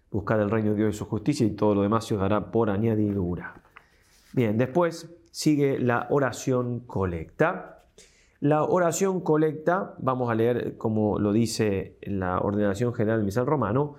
Buscad 0.10 0.42
el 0.42 0.50
reino 0.50 0.72
de 0.72 0.78
Dios 0.78 0.96
y 0.96 0.98
su 0.98 1.06
justicia 1.06 1.46
y 1.46 1.52
todo 1.52 1.76
lo 1.76 1.82
demás 1.84 2.06
se 2.06 2.16
os 2.16 2.20
dará 2.20 2.52
por 2.52 2.70
añadidura. 2.70 3.62
Bien, 4.34 4.58
después 4.58 5.14
sigue 5.32 5.80
la 5.80 6.08
oración 6.10 6.82
colecta. 6.82 7.86
La 8.40 8.64
oración 8.64 9.22
colecta, 9.22 9.96
vamos 10.00 10.30
a 10.30 10.36
leer 10.36 10.78
como 10.78 11.20
lo 11.20 11.32
dice 11.32 11.98
la 12.02 12.40
ordenación 12.40 12.94
general 12.94 13.20
del 13.20 13.26
misal 13.26 13.46
romano, 13.46 13.96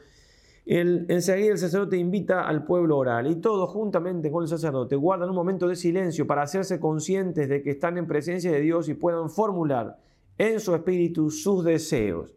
el, 0.64 1.06
enseguida 1.08 1.52
el 1.52 1.58
sacerdote 1.58 1.96
invita 1.96 2.46
al 2.46 2.64
pueblo 2.64 2.94
a 2.94 2.98
orar 2.98 3.26
y 3.26 3.36
todos 3.36 3.68
juntamente 3.70 4.30
con 4.30 4.44
el 4.44 4.48
sacerdote 4.48 4.94
guardan 4.94 5.30
un 5.30 5.34
momento 5.34 5.66
de 5.66 5.74
silencio 5.74 6.26
para 6.26 6.42
hacerse 6.42 6.78
conscientes 6.78 7.48
de 7.48 7.62
que 7.62 7.70
están 7.70 7.98
en 7.98 8.06
presencia 8.06 8.52
de 8.52 8.60
Dios 8.60 8.88
y 8.88 8.94
puedan 8.94 9.28
formular 9.28 9.98
en 10.38 10.60
su 10.60 10.74
espíritu 10.74 11.30
sus 11.30 11.64
deseos. 11.64 12.34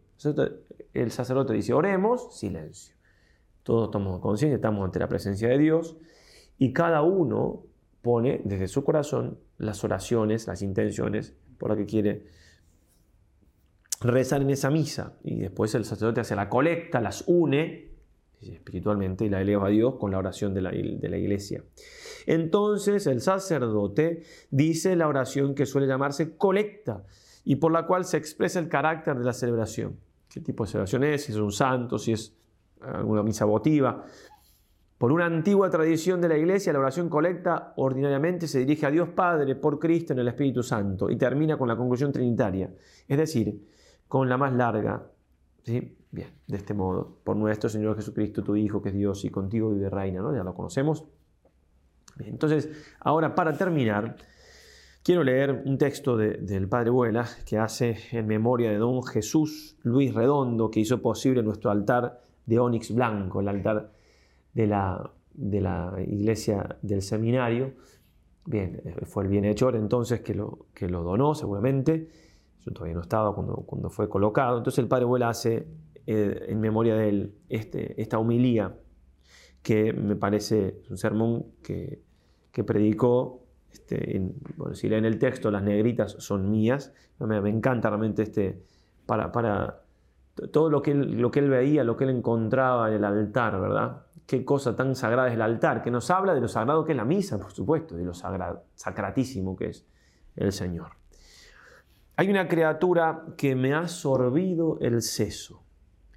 El 0.92 1.12
sacerdote 1.12 1.52
dice, 1.52 1.72
oremos, 1.72 2.36
silencio. 2.36 2.94
Todos 3.62 3.88
estamos 3.88 4.20
conscientes, 4.20 4.56
estamos 4.56 4.84
ante 4.84 4.98
la 4.98 5.08
presencia 5.08 5.48
de 5.48 5.58
Dios 5.58 5.96
y 6.58 6.72
cada 6.72 7.02
uno 7.02 7.62
pone 8.02 8.40
desde 8.44 8.66
su 8.66 8.82
corazón 8.82 9.38
las 9.58 9.84
oraciones, 9.84 10.46
las 10.46 10.62
intenciones 10.62 11.34
por 11.58 11.70
las 11.70 11.78
que 11.78 11.86
quiere 11.86 12.26
rezar 14.00 14.42
en 14.42 14.50
esa 14.50 14.70
misa. 14.70 15.14
Y 15.22 15.40
después 15.40 15.74
el 15.74 15.84
sacerdote 15.84 16.20
hace 16.20 16.36
la 16.36 16.48
colecta, 16.48 17.00
las 17.00 17.24
une 17.26 17.95
espiritualmente 18.40 19.24
y 19.24 19.28
la 19.28 19.40
eleva 19.40 19.66
a 19.66 19.70
Dios 19.70 19.94
con 19.96 20.10
la 20.10 20.18
oración 20.18 20.54
de 20.54 20.62
la, 20.62 20.70
de 20.70 21.08
la 21.08 21.16
iglesia. 21.16 21.64
Entonces 22.26 23.06
el 23.06 23.20
sacerdote 23.20 24.22
dice 24.50 24.96
la 24.96 25.08
oración 25.08 25.54
que 25.54 25.66
suele 25.66 25.86
llamarse 25.86 26.36
colecta 26.36 27.04
y 27.44 27.56
por 27.56 27.72
la 27.72 27.86
cual 27.86 28.04
se 28.04 28.16
expresa 28.16 28.58
el 28.58 28.68
carácter 28.68 29.16
de 29.18 29.24
la 29.24 29.32
celebración. 29.32 29.98
¿Qué 30.28 30.40
tipo 30.40 30.64
de 30.64 30.70
celebración 30.70 31.04
es? 31.04 31.24
Si 31.24 31.32
es 31.32 31.38
un 31.38 31.52
santo, 31.52 31.98
si 31.98 32.12
es 32.12 32.36
alguna 32.80 33.22
misa 33.22 33.44
votiva. 33.44 34.04
Por 34.98 35.12
una 35.12 35.26
antigua 35.26 35.68
tradición 35.68 36.20
de 36.22 36.28
la 36.28 36.38
Iglesia, 36.38 36.72
la 36.72 36.78
oración 36.78 37.10
colecta 37.10 37.74
ordinariamente 37.76 38.48
se 38.48 38.60
dirige 38.60 38.86
a 38.86 38.90
Dios 38.90 39.10
Padre 39.10 39.54
por 39.54 39.78
Cristo 39.78 40.14
en 40.14 40.20
el 40.20 40.28
Espíritu 40.28 40.62
Santo 40.62 41.10
y 41.10 41.16
termina 41.16 41.58
con 41.58 41.68
la 41.68 41.76
conclusión 41.76 42.12
trinitaria, 42.12 42.72
es 43.06 43.18
decir, 43.18 43.62
con 44.08 44.28
la 44.28 44.38
más 44.38 44.54
larga. 44.54 45.06
¿sí? 45.64 45.95
Bien, 46.10 46.30
de 46.46 46.56
este 46.56 46.72
modo, 46.72 47.18
por 47.24 47.36
nuestro 47.36 47.68
Señor 47.68 47.96
Jesucristo, 47.96 48.42
tu 48.42 48.56
Hijo, 48.56 48.80
que 48.80 48.90
es 48.90 48.94
Dios 48.94 49.24
y 49.24 49.30
contigo 49.30 49.70
vive 49.70 49.90
reina, 49.90 50.20
¿no? 50.20 50.34
Ya 50.34 50.44
lo 50.44 50.54
conocemos. 50.54 51.04
entonces, 52.20 52.70
ahora 53.00 53.34
para 53.34 53.56
terminar, 53.56 54.16
quiero 55.02 55.22
leer 55.24 55.62
un 55.66 55.78
texto 55.78 56.16
del 56.16 56.68
Padre 56.68 56.90
Vuela 56.90 57.28
que 57.44 57.58
hace 57.58 57.96
en 58.12 58.26
memoria 58.26 58.70
de 58.70 58.76
don 58.78 59.02
Jesús 59.02 59.76
Luis 59.82 60.14
Redondo, 60.14 60.70
que 60.70 60.80
hizo 60.80 61.02
posible 61.02 61.42
nuestro 61.42 61.70
altar 61.70 62.22
de 62.46 62.58
ónix 62.58 62.94
blanco, 62.94 63.40
el 63.40 63.48
altar 63.48 63.92
de 64.54 64.66
la, 64.66 65.12
de 65.34 65.60
la 65.60 65.94
iglesia 66.06 66.76
del 66.82 67.02
seminario. 67.02 67.74
Bien, 68.46 68.80
fue 69.04 69.24
el 69.24 69.28
bienhechor 69.28 69.76
entonces 69.76 70.20
que 70.20 70.34
lo, 70.34 70.66
que 70.72 70.88
lo 70.88 71.02
donó 71.02 71.34
seguramente. 71.34 72.08
Yo 72.62 72.72
todavía 72.72 72.94
no 72.94 73.02
estaba 73.02 73.34
cuando, 73.34 73.56
cuando 73.56 73.90
fue 73.90 74.08
colocado. 74.08 74.58
Entonces 74.58 74.78
el 74.78 74.88
padre 74.88 75.04
Vuela 75.04 75.28
hace 75.28 75.66
eh, 76.06 76.46
en 76.48 76.60
memoria 76.60 76.94
de 76.94 77.08
él 77.08 77.34
este, 77.48 78.00
esta 78.00 78.18
humilía 78.18 78.76
que 79.62 79.92
me 79.92 80.14
parece 80.14 80.82
un 80.90 80.96
sermón 80.96 81.46
que, 81.62 82.04
predicó. 82.64 83.42
Este, 83.72 84.16
en, 84.16 84.34
si 84.72 84.88
leen 84.88 85.04
el 85.04 85.18
texto, 85.18 85.50
las 85.50 85.62
negritas 85.62 86.16
son 86.18 86.50
mías. 86.50 86.94
Me, 87.18 87.36
encanta 87.50 87.90
realmente 87.90 88.22
este, 88.22 88.62
para, 89.04 89.32
para 89.32 89.82
todo 90.52 90.70
lo 90.70 90.80
que, 90.82 90.92
él, 90.92 91.20
lo 91.20 91.30
que 91.30 91.40
él 91.40 91.50
veía, 91.50 91.82
lo 91.82 91.96
que 91.96 92.04
él 92.04 92.10
encontraba 92.10 92.88
en 92.88 92.94
el 92.94 93.04
altar, 93.04 93.60
¿verdad? 93.60 94.02
Qué 94.26 94.44
cosa 94.44 94.76
tan 94.76 94.94
sagrada 94.94 95.28
es 95.28 95.34
el 95.34 95.42
altar, 95.42 95.82
que 95.82 95.90
nos 95.90 96.10
habla 96.10 96.32
de 96.32 96.40
lo 96.40 96.48
sagrado 96.48 96.84
que 96.84 96.92
es 96.92 96.96
la 96.96 97.04
misa, 97.04 97.38
por 97.38 97.52
supuesto, 97.52 97.96
de 97.96 98.04
lo 98.04 98.12
sacratísimo 98.14 99.56
que 99.56 99.70
es 99.70 99.86
el 100.36 100.52
Señor. 100.52 100.92
Hay 102.16 102.30
una 102.30 102.48
criatura 102.48 103.24
que 103.36 103.54
me 103.54 103.74
ha 103.74 103.88
sorbido 103.88 104.78
el 104.80 105.02
seso. 105.02 105.65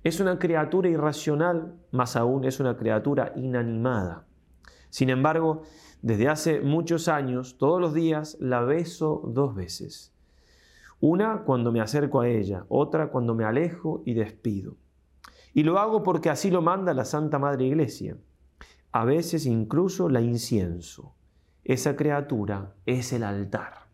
Es 0.04 0.22
una 0.22 0.40
criatura 0.40 0.90
irracional, 0.90 1.76
más 1.92 2.16
aún 2.16 2.46
es 2.46 2.60
una 2.60 2.78
criatura 2.78 3.34
inanimada. 3.36 4.26
Sin 4.90 5.10
embargo, 5.10 5.64
desde 6.02 6.30
hace 6.30 6.62
muchos 6.62 7.10
años, 7.10 7.58
todos 7.58 7.82
los 7.82 7.94
días 7.94 8.38
la 8.40 8.62
beso 8.62 9.22
dos 9.34 9.56
veces. 9.56 10.14
Una 11.02 11.44
cuando 11.44 11.72
me 11.72 11.82
acerco 11.82 12.22
a 12.22 12.30
ella, 12.30 12.66
otra 12.70 13.10
cuando 13.10 13.36
me 13.36 13.44
alejo 13.44 14.02
y 14.06 14.14
despido. 14.14 14.78
Y 15.54 15.64
lo 15.64 15.80
hago 15.80 16.04
porque 16.04 16.30
así 16.30 16.50
lo 16.50 16.62
manda 16.62 16.94
la 16.94 17.06
Santa 17.06 17.38
Madre 17.38 17.66
Iglesia. 17.66 18.18
A 18.92 19.04
veces 19.04 19.46
incluso 19.46 20.08
la 20.10 20.22
incienso. 20.22 21.14
Esa 21.64 21.96
criatura 21.96 22.74
es 22.86 23.12
el 23.12 23.24
altar. 23.24 23.88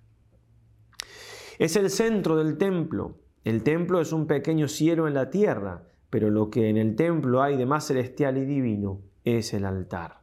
Es 1.58 1.76
el 1.76 1.90
centro 1.90 2.36
del 2.36 2.58
templo. 2.58 3.18
El 3.44 3.64
templo 3.64 4.02
es 4.02 4.12
un 4.12 4.28
pequeño 4.28 4.68
cielo 4.68 5.08
en 5.08 5.14
la 5.14 5.30
tierra, 5.30 5.84
pero 6.16 6.30
lo 6.30 6.50
que 6.50 6.70
en 6.70 6.78
el 6.78 6.96
templo 6.96 7.44
hay 7.44 7.58
de 7.58 7.66
más 7.66 7.88
celestial 7.88 8.38
y 8.38 8.46
divino 8.46 9.02
es 9.26 9.54
el 9.54 9.66
altar. 9.66 10.22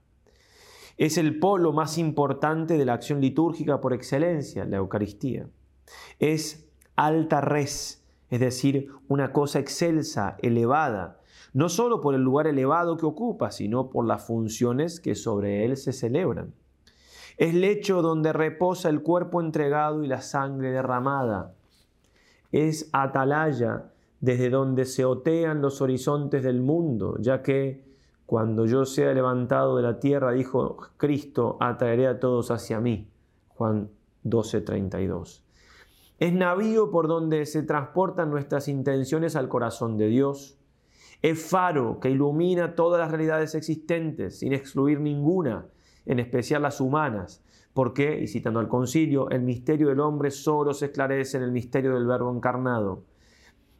Es 0.96 1.18
el 1.18 1.38
polo 1.38 1.74
más 1.74 1.98
importante 1.98 2.78
de 2.78 2.86
la 2.86 2.94
acción 2.94 3.20
litúrgica 3.20 3.78
por 3.82 3.92
excelencia, 3.92 4.64
la 4.64 4.78
Eucaristía. 4.78 5.50
Es 6.18 6.66
alta 6.96 7.42
res, 7.42 8.06
es 8.30 8.40
decir, 8.40 8.88
una 9.06 9.34
cosa 9.34 9.58
excelsa, 9.58 10.38
elevada, 10.40 11.20
no 11.52 11.68
solo 11.68 12.00
por 12.00 12.14
el 12.14 12.22
lugar 12.22 12.46
elevado 12.46 12.96
que 12.96 13.04
ocupa, 13.04 13.50
sino 13.50 13.90
por 13.90 14.06
las 14.06 14.24
funciones 14.26 14.98
que 14.98 15.14
sobre 15.14 15.66
él 15.66 15.76
se 15.76 15.92
celebran. 15.92 16.54
Es 17.36 17.52
lecho 17.52 18.00
donde 18.00 18.32
reposa 18.32 18.88
el 18.88 19.02
cuerpo 19.02 19.42
entregado 19.42 20.02
y 20.02 20.06
la 20.06 20.22
sangre 20.22 20.70
derramada. 20.70 21.52
Es 22.50 22.88
atalaya 22.94 23.92
desde 24.22 24.50
donde 24.50 24.84
se 24.84 25.04
otean 25.04 25.60
los 25.60 25.82
horizontes 25.82 26.44
del 26.44 26.62
mundo, 26.62 27.16
ya 27.18 27.42
que 27.42 27.84
cuando 28.24 28.66
yo 28.66 28.84
sea 28.84 29.12
levantado 29.12 29.76
de 29.76 29.82
la 29.82 29.98
tierra, 29.98 30.30
dijo 30.30 30.76
Cristo, 30.96 31.56
atraeré 31.58 32.06
a 32.06 32.20
todos 32.20 32.52
hacia 32.52 32.80
mí. 32.80 33.10
Juan 33.48 33.90
12:32. 34.22 35.42
Es 36.20 36.32
navío 36.32 36.92
por 36.92 37.08
donde 37.08 37.44
se 37.46 37.64
transportan 37.64 38.30
nuestras 38.30 38.68
intenciones 38.68 39.34
al 39.34 39.48
corazón 39.48 39.96
de 39.96 40.06
Dios. 40.06 40.56
Es 41.20 41.44
faro 41.44 41.98
que 41.98 42.10
ilumina 42.10 42.76
todas 42.76 43.00
las 43.00 43.10
realidades 43.10 43.56
existentes, 43.56 44.38
sin 44.38 44.52
excluir 44.52 45.00
ninguna, 45.00 45.66
en 46.06 46.20
especial 46.20 46.62
las 46.62 46.80
humanas, 46.80 47.44
porque, 47.74 48.20
y 48.20 48.28
citando 48.28 48.60
al 48.60 48.68
concilio, 48.68 49.30
el 49.30 49.42
misterio 49.42 49.88
del 49.88 49.98
hombre 49.98 50.30
solo 50.30 50.74
se 50.74 50.86
esclarece 50.86 51.38
en 51.38 51.42
el 51.42 51.50
misterio 51.50 51.94
del 51.94 52.06
Verbo 52.06 52.32
encarnado. 52.32 53.02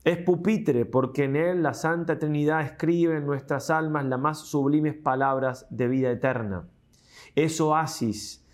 Es 0.05 0.18
pupitre 0.18 0.84
porque 0.84 1.24
en 1.24 1.36
él 1.36 1.62
la 1.62 1.74
Santa 1.74 2.18
Trinidad 2.18 2.62
escribe 2.62 3.18
en 3.18 3.26
nuestras 3.26 3.70
almas 3.70 4.05
las 4.05 4.18
más 4.18 4.40
sublimes 4.40 4.94
palabras 4.94 5.66
de 5.70 5.86
vida 5.86 6.11
eterna. 6.11 6.66
Es 7.36 7.61
oasis 7.61 8.44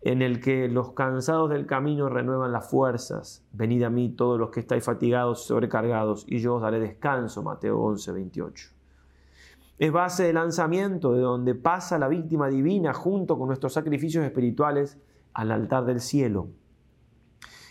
en 0.00 0.20
el 0.20 0.40
que 0.40 0.68
los 0.68 0.94
cansados 0.94 1.48
del 1.50 1.64
camino 1.64 2.08
renuevan 2.08 2.50
las 2.50 2.68
fuerzas. 2.68 3.44
Venid 3.52 3.84
a 3.84 3.90
mí 3.90 4.08
todos 4.08 4.36
los 4.36 4.50
que 4.50 4.58
estáis 4.58 4.82
fatigados 4.82 5.44
y 5.44 5.46
sobrecargados, 5.46 6.24
y 6.26 6.40
yo 6.40 6.56
os 6.56 6.62
daré 6.62 6.80
descanso. 6.80 7.44
Mateo 7.44 7.78
11, 7.78 8.10
28. 8.10 8.70
Es 9.78 9.92
base 9.92 10.24
de 10.24 10.32
lanzamiento 10.32 11.12
de 11.12 11.20
donde 11.20 11.54
pasa 11.54 12.00
la 12.00 12.08
víctima 12.08 12.48
divina 12.48 12.92
junto 12.92 13.38
con 13.38 13.46
nuestros 13.46 13.72
sacrificios 13.72 14.24
espirituales 14.24 14.98
al 15.34 15.52
altar 15.52 15.84
del 15.84 16.00
cielo. 16.00 16.48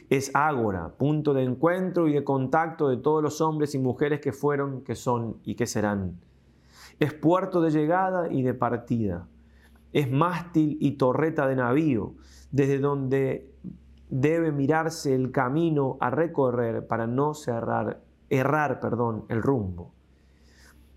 Es 0.09 0.31
ágora, 0.33 0.89
punto 0.97 1.33
de 1.33 1.43
encuentro 1.43 2.07
y 2.07 2.13
de 2.13 2.23
contacto 2.23 2.89
de 2.89 2.97
todos 2.97 3.23
los 3.23 3.41
hombres 3.41 3.73
y 3.75 3.79
mujeres 3.79 4.19
que 4.19 4.31
fueron, 4.31 4.81
que 4.81 4.95
son 4.95 5.37
y 5.43 5.55
que 5.55 5.65
serán. 5.65 6.19
Es 6.99 7.13
puerto 7.13 7.61
de 7.61 7.71
llegada 7.71 8.31
y 8.31 8.43
de 8.43 8.53
partida 8.53 9.27
es 9.95 10.11
mástil 10.11 10.77
y 10.81 10.97
torreta 10.97 11.47
de 11.47 11.55
navío, 11.55 12.15
desde 12.51 12.79
donde 12.79 13.49
debe 14.09 14.51
mirarse 14.51 15.15
el 15.15 15.31
camino 15.31 15.95
a 16.01 16.09
recorrer 16.09 16.85
para 16.85 17.07
no 17.07 17.33
cerrar, 17.33 18.01
errar 18.29 18.81
perdón, 18.81 19.23
el 19.29 19.41
rumbo. 19.41 19.93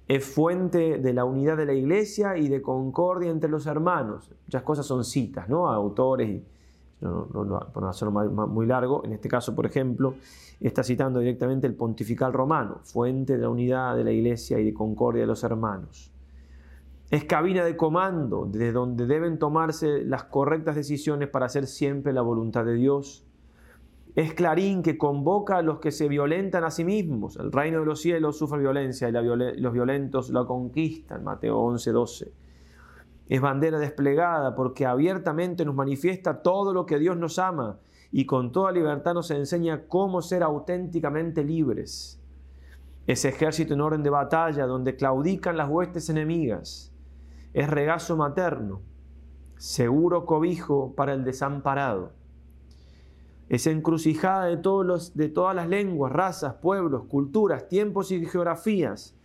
Es 0.08 0.24
fuente 0.24 0.98
de 0.98 1.12
la 1.12 1.24
unidad 1.24 1.56
de 1.56 1.66
la 1.66 1.74
iglesia 1.74 2.36
y 2.36 2.48
de 2.48 2.60
concordia 2.60 3.30
entre 3.30 3.48
los 3.48 3.66
hermanos. 3.66 4.32
Muchas 4.46 4.64
cosas 4.64 4.84
son 4.84 5.04
citas, 5.04 5.48
¿no? 5.48 5.68
Autores, 5.68 6.42
no, 7.00 7.88
hacerlo 7.88 8.12
muy 8.12 8.66
largo, 8.66 9.04
en 9.04 9.12
este 9.12 9.28
caso, 9.28 9.54
por 9.54 9.66
ejemplo, 9.66 10.14
está 10.60 10.82
citando 10.82 11.20
directamente 11.20 11.66
el 11.66 11.74
pontifical 11.74 12.32
romano, 12.32 12.80
fuente 12.82 13.36
de 13.36 13.42
la 13.42 13.48
unidad 13.48 13.96
de 13.96 14.04
la 14.04 14.10
iglesia 14.10 14.58
y 14.58 14.64
de 14.64 14.74
concordia 14.74 15.22
de 15.22 15.28
los 15.28 15.44
hermanos. 15.44 16.12
Es 17.10 17.24
cabina 17.24 17.64
de 17.64 17.76
comando, 17.76 18.46
desde 18.46 18.72
donde 18.72 19.06
deben 19.06 19.38
tomarse 19.38 20.04
las 20.04 20.24
correctas 20.24 20.76
decisiones 20.76 21.28
para 21.28 21.46
hacer 21.46 21.66
siempre 21.66 22.12
la 22.12 22.20
voluntad 22.20 22.64
de 22.66 22.74
Dios. 22.74 23.24
Es 24.14 24.34
clarín 24.34 24.82
que 24.82 24.98
convoca 24.98 25.58
a 25.58 25.62
los 25.62 25.78
que 25.78 25.90
se 25.90 26.08
violentan 26.08 26.64
a 26.64 26.70
sí 26.70 26.84
mismos. 26.84 27.36
El 27.36 27.52
reino 27.52 27.80
de 27.80 27.86
los 27.86 28.02
cielos 28.02 28.36
sufre 28.36 28.58
violencia 28.58 29.08
y 29.08 29.12
los 29.12 29.72
violentos 29.72 30.28
la 30.30 30.44
conquistan. 30.44 31.24
Mateo 31.24 31.58
11, 31.58 31.92
12. 31.92 32.32
Es 33.28 33.40
bandera 33.40 33.78
desplegada 33.78 34.54
porque 34.54 34.86
abiertamente 34.86 35.64
nos 35.64 35.74
manifiesta 35.74 36.42
todo 36.42 36.72
lo 36.72 36.86
que 36.86 36.98
Dios 36.98 37.16
nos 37.16 37.38
ama 37.38 37.78
y 38.10 38.24
con 38.24 38.52
toda 38.52 38.72
libertad 38.72 39.14
nos 39.14 39.30
enseña 39.30 39.86
cómo 39.86 40.22
ser 40.22 40.42
auténticamente 40.42 41.44
libres. 41.44 42.20
Es 43.06 43.24
ejército 43.24 43.74
en 43.74 43.80
orden 43.80 44.02
de 44.02 44.10
batalla 44.10 44.66
donde 44.66 44.96
claudican 44.96 45.56
las 45.56 45.68
huestes 45.68 46.08
enemigas 46.08 46.92
es 47.58 47.68
regazo 47.68 48.16
materno, 48.16 48.82
seguro 49.56 50.26
cobijo 50.26 50.94
para 50.94 51.12
el 51.12 51.24
desamparado. 51.24 52.12
Es 53.48 53.66
encrucijada 53.66 54.44
de, 54.44 54.58
de 55.14 55.28
todas 55.28 55.56
las 55.56 55.68
lenguas, 55.68 56.12
razas, 56.12 56.54
pueblos, 56.54 57.06
culturas, 57.08 57.66
tiempos 57.66 58.12
y 58.12 58.24
geografías, 58.26 59.17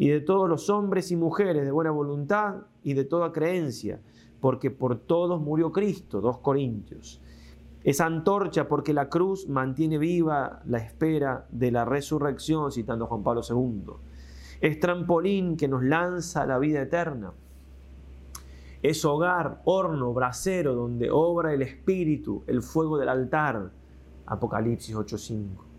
y 0.00 0.08
de 0.08 0.22
todos 0.22 0.48
los 0.48 0.70
hombres 0.70 1.10
y 1.10 1.16
mujeres 1.16 1.62
de 1.62 1.70
buena 1.70 1.90
voluntad 1.90 2.62
y 2.82 2.94
de 2.94 3.04
toda 3.04 3.32
creencia, 3.32 4.00
porque 4.40 4.70
por 4.70 4.96
todos 4.96 5.42
murió 5.42 5.72
Cristo, 5.72 6.22
2 6.22 6.38
Corintios. 6.38 7.20
Es 7.84 8.00
antorcha 8.00 8.66
porque 8.66 8.94
la 8.94 9.10
cruz 9.10 9.46
mantiene 9.46 9.98
viva 9.98 10.62
la 10.64 10.78
espera 10.78 11.46
de 11.50 11.70
la 11.70 11.84
resurrección, 11.84 12.72
citando 12.72 13.04
a 13.04 13.08
Juan 13.08 13.22
Pablo 13.22 13.42
II. 13.46 13.92
Es 14.62 14.80
trampolín 14.80 15.58
que 15.58 15.68
nos 15.68 15.84
lanza 15.84 16.44
a 16.44 16.46
la 16.46 16.58
vida 16.58 16.80
eterna 16.80 17.34
es 18.82 19.04
hogar, 19.04 19.60
horno, 19.66 20.14
brasero, 20.14 20.74
donde 20.74 21.10
obra 21.10 21.52
el 21.52 21.60
Espíritu, 21.60 22.44
el 22.46 22.62
fuego 22.62 22.96
del 22.96 23.10
altar. 23.10 23.70
Apocalipsis 24.24 24.94
8:5. 24.94 25.69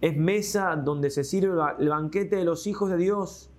Es 0.00 0.16
mesa 0.16 0.76
donde 0.76 1.10
se 1.10 1.24
sirve 1.24 1.60
el 1.78 1.88
banquete 1.88 2.36
de 2.36 2.44
los 2.44 2.66
hijos 2.66 2.90
de 2.90 2.96
Dios. 2.96 3.50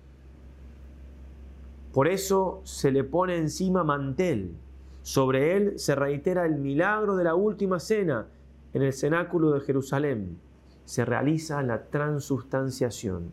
Por 1.92 2.08
eso 2.08 2.60
se 2.64 2.90
le 2.90 3.04
pone 3.04 3.36
encima 3.36 3.84
mantel. 3.84 4.54
Sobre 5.02 5.56
él 5.56 5.78
se 5.78 5.94
reitera 5.94 6.46
el 6.46 6.56
milagro 6.56 7.16
de 7.16 7.24
la 7.24 7.34
última 7.34 7.78
cena 7.78 8.28
en 8.72 8.82
el 8.82 8.92
cenáculo 8.92 9.50
de 9.52 9.60
Jerusalén. 9.60 10.38
Se 10.84 11.04
realiza 11.04 11.62
la 11.62 11.84
transustanciación. 11.86 13.32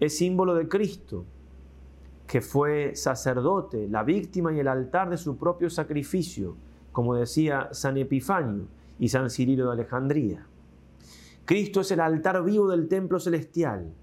Es 0.00 0.18
símbolo 0.18 0.54
de 0.54 0.68
Cristo, 0.68 1.24
que 2.26 2.40
fue 2.40 2.96
sacerdote, 2.96 3.88
la 3.88 4.02
víctima 4.02 4.52
y 4.52 4.58
el 4.58 4.68
altar 4.68 5.10
de 5.10 5.16
su 5.16 5.36
propio 5.36 5.70
sacrificio, 5.70 6.56
como 6.92 7.14
decía 7.14 7.68
San 7.72 7.96
Epifanio 7.96 8.66
y 8.98 9.08
San 9.08 9.30
Cirilo 9.30 9.66
de 9.66 9.72
Alejandría. 9.72 10.46
Cristo 11.46 11.80
es 11.80 11.90
el 11.90 12.00
altar 12.00 12.44
vivo 12.44 12.68
del 12.68 12.88
templo 12.88 13.18
celestial. 13.18 13.94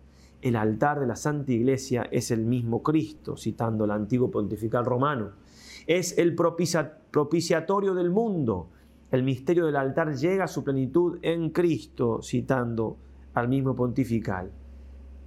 El 0.42 0.56
altar 0.56 1.00
de 1.00 1.06
la 1.06 1.16
Santa 1.16 1.52
Iglesia 1.52 2.08
es 2.12 2.32
el 2.32 2.46
mismo 2.46 2.82
Cristo, 2.82 3.38
citando 3.38 3.86
el 3.86 3.92
antiguo 3.92 4.32
pontifical 4.32 4.84
romano. 4.84 5.34
Es 5.86 6.18
el 6.18 6.36
propiciatorio 6.36 7.94
del 7.94 8.10
mundo. 8.10 8.70
El 9.12 9.22
misterio 9.22 9.68
del 9.68 9.76
altar 9.76 10.16
llega 10.16 10.46
a 10.46 10.48
su 10.48 10.64
plenitud 10.64 11.20
en 11.22 11.52
Cristo, 11.52 12.22
citando 12.24 12.98
al 13.36 13.48
mismo 13.48 13.76
pontifical. 13.76 14.50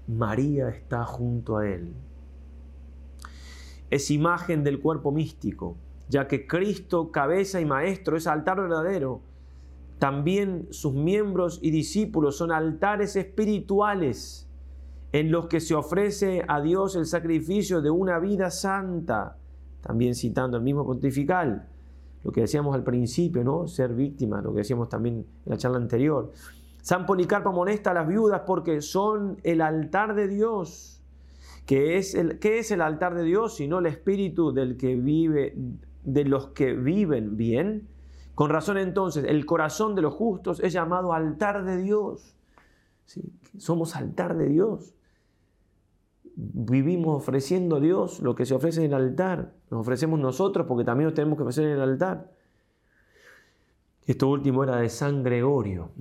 María 0.08 0.68
está 0.70 1.04
junto 1.04 1.58
a 1.58 1.68
él 1.68 1.94
es 3.90 4.10
imagen 4.10 4.64
del 4.64 4.80
cuerpo 4.80 5.12
místico, 5.12 5.76
ya 6.08 6.26
que 6.26 6.46
Cristo, 6.46 7.10
cabeza 7.10 7.60
y 7.60 7.64
maestro, 7.64 8.16
es 8.16 8.26
altar 8.26 8.60
verdadero. 8.60 9.20
También 9.99 10.68
sus 10.70 10.92
miembros 10.92 11.59
y 11.62 11.70
discípulos 11.70 12.36
son 12.36 12.53
altares 12.53 13.16
espirituales 13.16 14.47
en 15.12 15.30
los 15.30 15.47
que 15.47 15.61
se 15.61 15.74
ofrece 15.74 16.44
a 16.47 16.61
Dios 16.61 16.97
el 16.97 17.07
sacrificio 17.07 17.80
de 17.80 17.90
una 17.90 18.18
vida 18.18 18.51
santa. 18.51 19.38
También 19.80 20.14
citando 20.14 20.59
el 20.59 20.62
mismo 20.62 20.84
pontifical, 20.84 21.68
lo 22.24 22.32
que 22.32 22.42
decíamos 22.42 22.74
al 22.74 22.82
principio, 22.82 23.42
¿no? 23.44 23.68
Ser 23.68 23.94
víctima, 23.94 24.42
lo 24.42 24.53
que 24.53 24.59
decíamos 24.59 24.88
también 24.88 25.24
en 25.44 25.51
la 25.51 25.57
charla 25.57 25.78
anterior. 25.78 26.32
San 26.82 27.07
Policarpo 27.07 27.49
amonesta 27.49 27.92
a 27.92 27.94
las 27.94 28.07
viudas 28.07 28.42
porque 28.47 28.80
son 28.82 29.38
el 29.44 29.61
altar 29.61 30.14
de 30.14 30.28
Dios. 30.28 31.03
¿Qué 31.64 31.97
es 31.97 32.14
el, 32.14 32.38
¿Qué 32.38 32.59
es 32.59 32.70
el 32.70 32.80
altar 32.80 33.14
de 33.14 33.24
Dios 33.24 33.57
sino 33.57 33.78
el 33.78 33.86
espíritu 33.86 34.53
del 34.53 34.76
que 34.76 34.94
vive, 34.94 35.57
de 36.05 36.24
los 36.24 36.49
que 36.49 36.74
viven 36.74 37.36
bien? 37.36 37.88
Con 38.37 38.51
razón 38.51 38.76
entonces, 38.76 39.24
el 39.24 39.47
corazón 39.47 39.95
de 39.95 40.03
los 40.03 40.12
justos 40.12 40.61
es 40.61 40.74
llamado 40.74 41.14
altar 41.14 41.64
de 41.64 41.78
Dios. 41.78 42.37
Somos 43.57 43.97
altar 43.97 44.37
de 44.37 44.47
Dios. 44.47 44.95
Vivimos 46.34 47.16
ofreciendo 47.16 47.76
a 47.76 47.80
Dios 47.80 48.20
lo 48.20 48.34
que 48.34 48.45
se 48.45 48.55
ofrece 48.55 48.84
en 48.84 48.93
el 48.93 48.95
altar. 48.95 49.55
Nos 49.70 49.80
ofrecemos 49.80 50.20
nosotros 50.20 50.66
porque 50.66 50.84
también 50.84 51.07
nos 51.07 51.14
tenemos 51.14 51.39
que 51.39 51.45
ofrecer 51.45 51.64
en 51.64 51.70
el 51.72 51.80
altar. 51.80 52.30
Esto 54.05 54.28
último 54.28 54.64
era 54.64 54.76
de 54.76 54.91
San 54.91 55.22
Gregorio. 55.22 55.93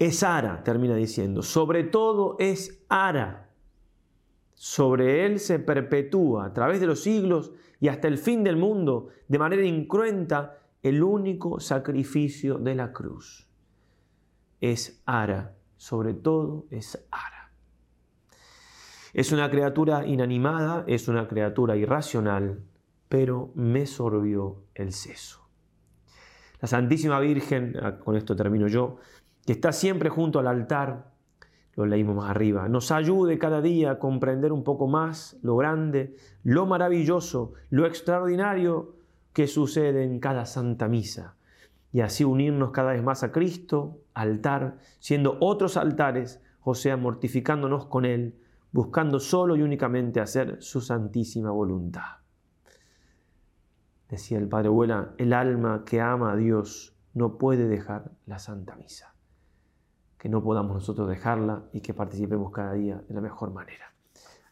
Es 0.00 0.24
ara, 0.24 0.64
termina 0.64 0.96
diciendo. 0.96 1.40
Sobre 1.42 1.84
todo 1.84 2.34
es 2.40 2.84
ara. 2.88 3.48
Sobre 4.54 5.24
él 5.24 5.38
se 5.38 5.60
perpetúa 5.60 6.46
a 6.46 6.52
través 6.52 6.80
de 6.80 6.88
los 6.88 7.00
siglos 7.00 7.52
y 7.78 7.86
hasta 7.86 8.08
el 8.08 8.18
fin 8.18 8.42
del 8.42 8.56
mundo, 8.56 9.10
de 9.28 9.38
manera 9.38 9.64
incruenta, 9.64 10.58
el 10.82 11.02
único 11.02 11.60
sacrificio 11.60 12.58
de 12.58 12.74
la 12.74 12.92
cruz. 12.92 13.48
Es 14.60 15.02
Ara, 15.06 15.56
sobre 15.76 16.14
todo 16.14 16.66
es 16.70 17.06
Ara. 17.10 17.52
Es 19.12 19.32
una 19.32 19.50
criatura 19.50 20.06
inanimada, 20.06 20.84
es 20.86 21.08
una 21.08 21.26
criatura 21.26 21.76
irracional, 21.76 22.62
pero 23.08 23.50
me 23.54 23.86
sorbió 23.86 24.64
el 24.74 24.92
seso. 24.92 25.48
La 26.60 26.68
Santísima 26.68 27.20
Virgen, 27.20 27.74
ah, 27.82 27.98
con 27.98 28.16
esto 28.16 28.34
termino 28.34 28.66
yo, 28.68 28.98
que 29.44 29.52
está 29.52 29.72
siempre 29.72 30.08
junto 30.08 30.38
al 30.38 30.46
altar, 30.46 31.12
lo 31.74 31.86
leímos 31.86 32.16
más 32.16 32.30
arriba, 32.30 32.68
nos 32.68 32.90
ayude 32.90 33.38
cada 33.38 33.60
día 33.60 33.92
a 33.92 33.98
comprender 33.98 34.52
un 34.52 34.64
poco 34.64 34.86
más 34.88 35.38
lo 35.42 35.56
grande, 35.56 36.16
lo 36.42 36.66
maravilloso, 36.66 37.52
lo 37.70 37.86
extraordinario 37.86 38.95
que 39.36 39.48
sucede 39.48 40.02
en 40.02 40.18
cada 40.18 40.46
Santa 40.46 40.88
Misa 40.88 41.36
y 41.92 42.00
así 42.00 42.24
unirnos 42.24 42.70
cada 42.70 42.92
vez 42.92 43.02
más 43.02 43.22
a 43.22 43.32
Cristo, 43.32 44.00
altar, 44.14 44.78
siendo 44.98 45.36
otros 45.40 45.76
altares, 45.76 46.40
o 46.62 46.74
sea, 46.74 46.96
mortificándonos 46.96 47.84
con 47.84 48.06
Él, 48.06 48.40
buscando 48.72 49.20
solo 49.20 49.54
y 49.54 49.60
únicamente 49.60 50.20
hacer 50.20 50.62
su 50.62 50.80
santísima 50.80 51.50
voluntad. 51.50 52.22
Decía 54.08 54.38
el 54.38 54.48
Padre 54.48 54.68
Abuela, 54.68 55.12
el 55.18 55.34
alma 55.34 55.84
que 55.84 56.00
ama 56.00 56.32
a 56.32 56.36
Dios 56.36 56.96
no 57.12 57.36
puede 57.36 57.68
dejar 57.68 58.12
la 58.24 58.38
Santa 58.38 58.74
Misa. 58.74 59.14
Que 60.16 60.30
no 60.30 60.42
podamos 60.42 60.76
nosotros 60.76 61.10
dejarla 61.10 61.64
y 61.74 61.82
que 61.82 61.92
participemos 61.92 62.52
cada 62.52 62.72
día 62.72 63.04
de 63.06 63.14
la 63.14 63.20
mejor 63.20 63.52
manera. 63.52 63.92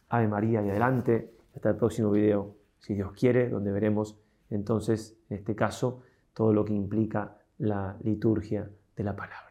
Ave 0.09 0.27
María 0.27 0.61
y 0.61 0.69
adelante. 0.69 1.33
Hasta 1.55 1.71
el 1.71 1.77
próximo 1.77 2.11
video, 2.11 2.55
si 2.77 2.93
Dios 2.93 3.13
quiere, 3.13 3.49
donde 3.49 3.71
veremos 3.71 4.19
entonces, 4.49 5.17
en 5.29 5.37
este 5.37 5.55
caso, 5.55 6.01
todo 6.33 6.53
lo 6.53 6.65
que 6.65 6.73
implica 6.73 7.37
la 7.57 7.97
liturgia 8.03 8.69
de 8.95 9.03
la 9.03 9.15
palabra. 9.15 9.44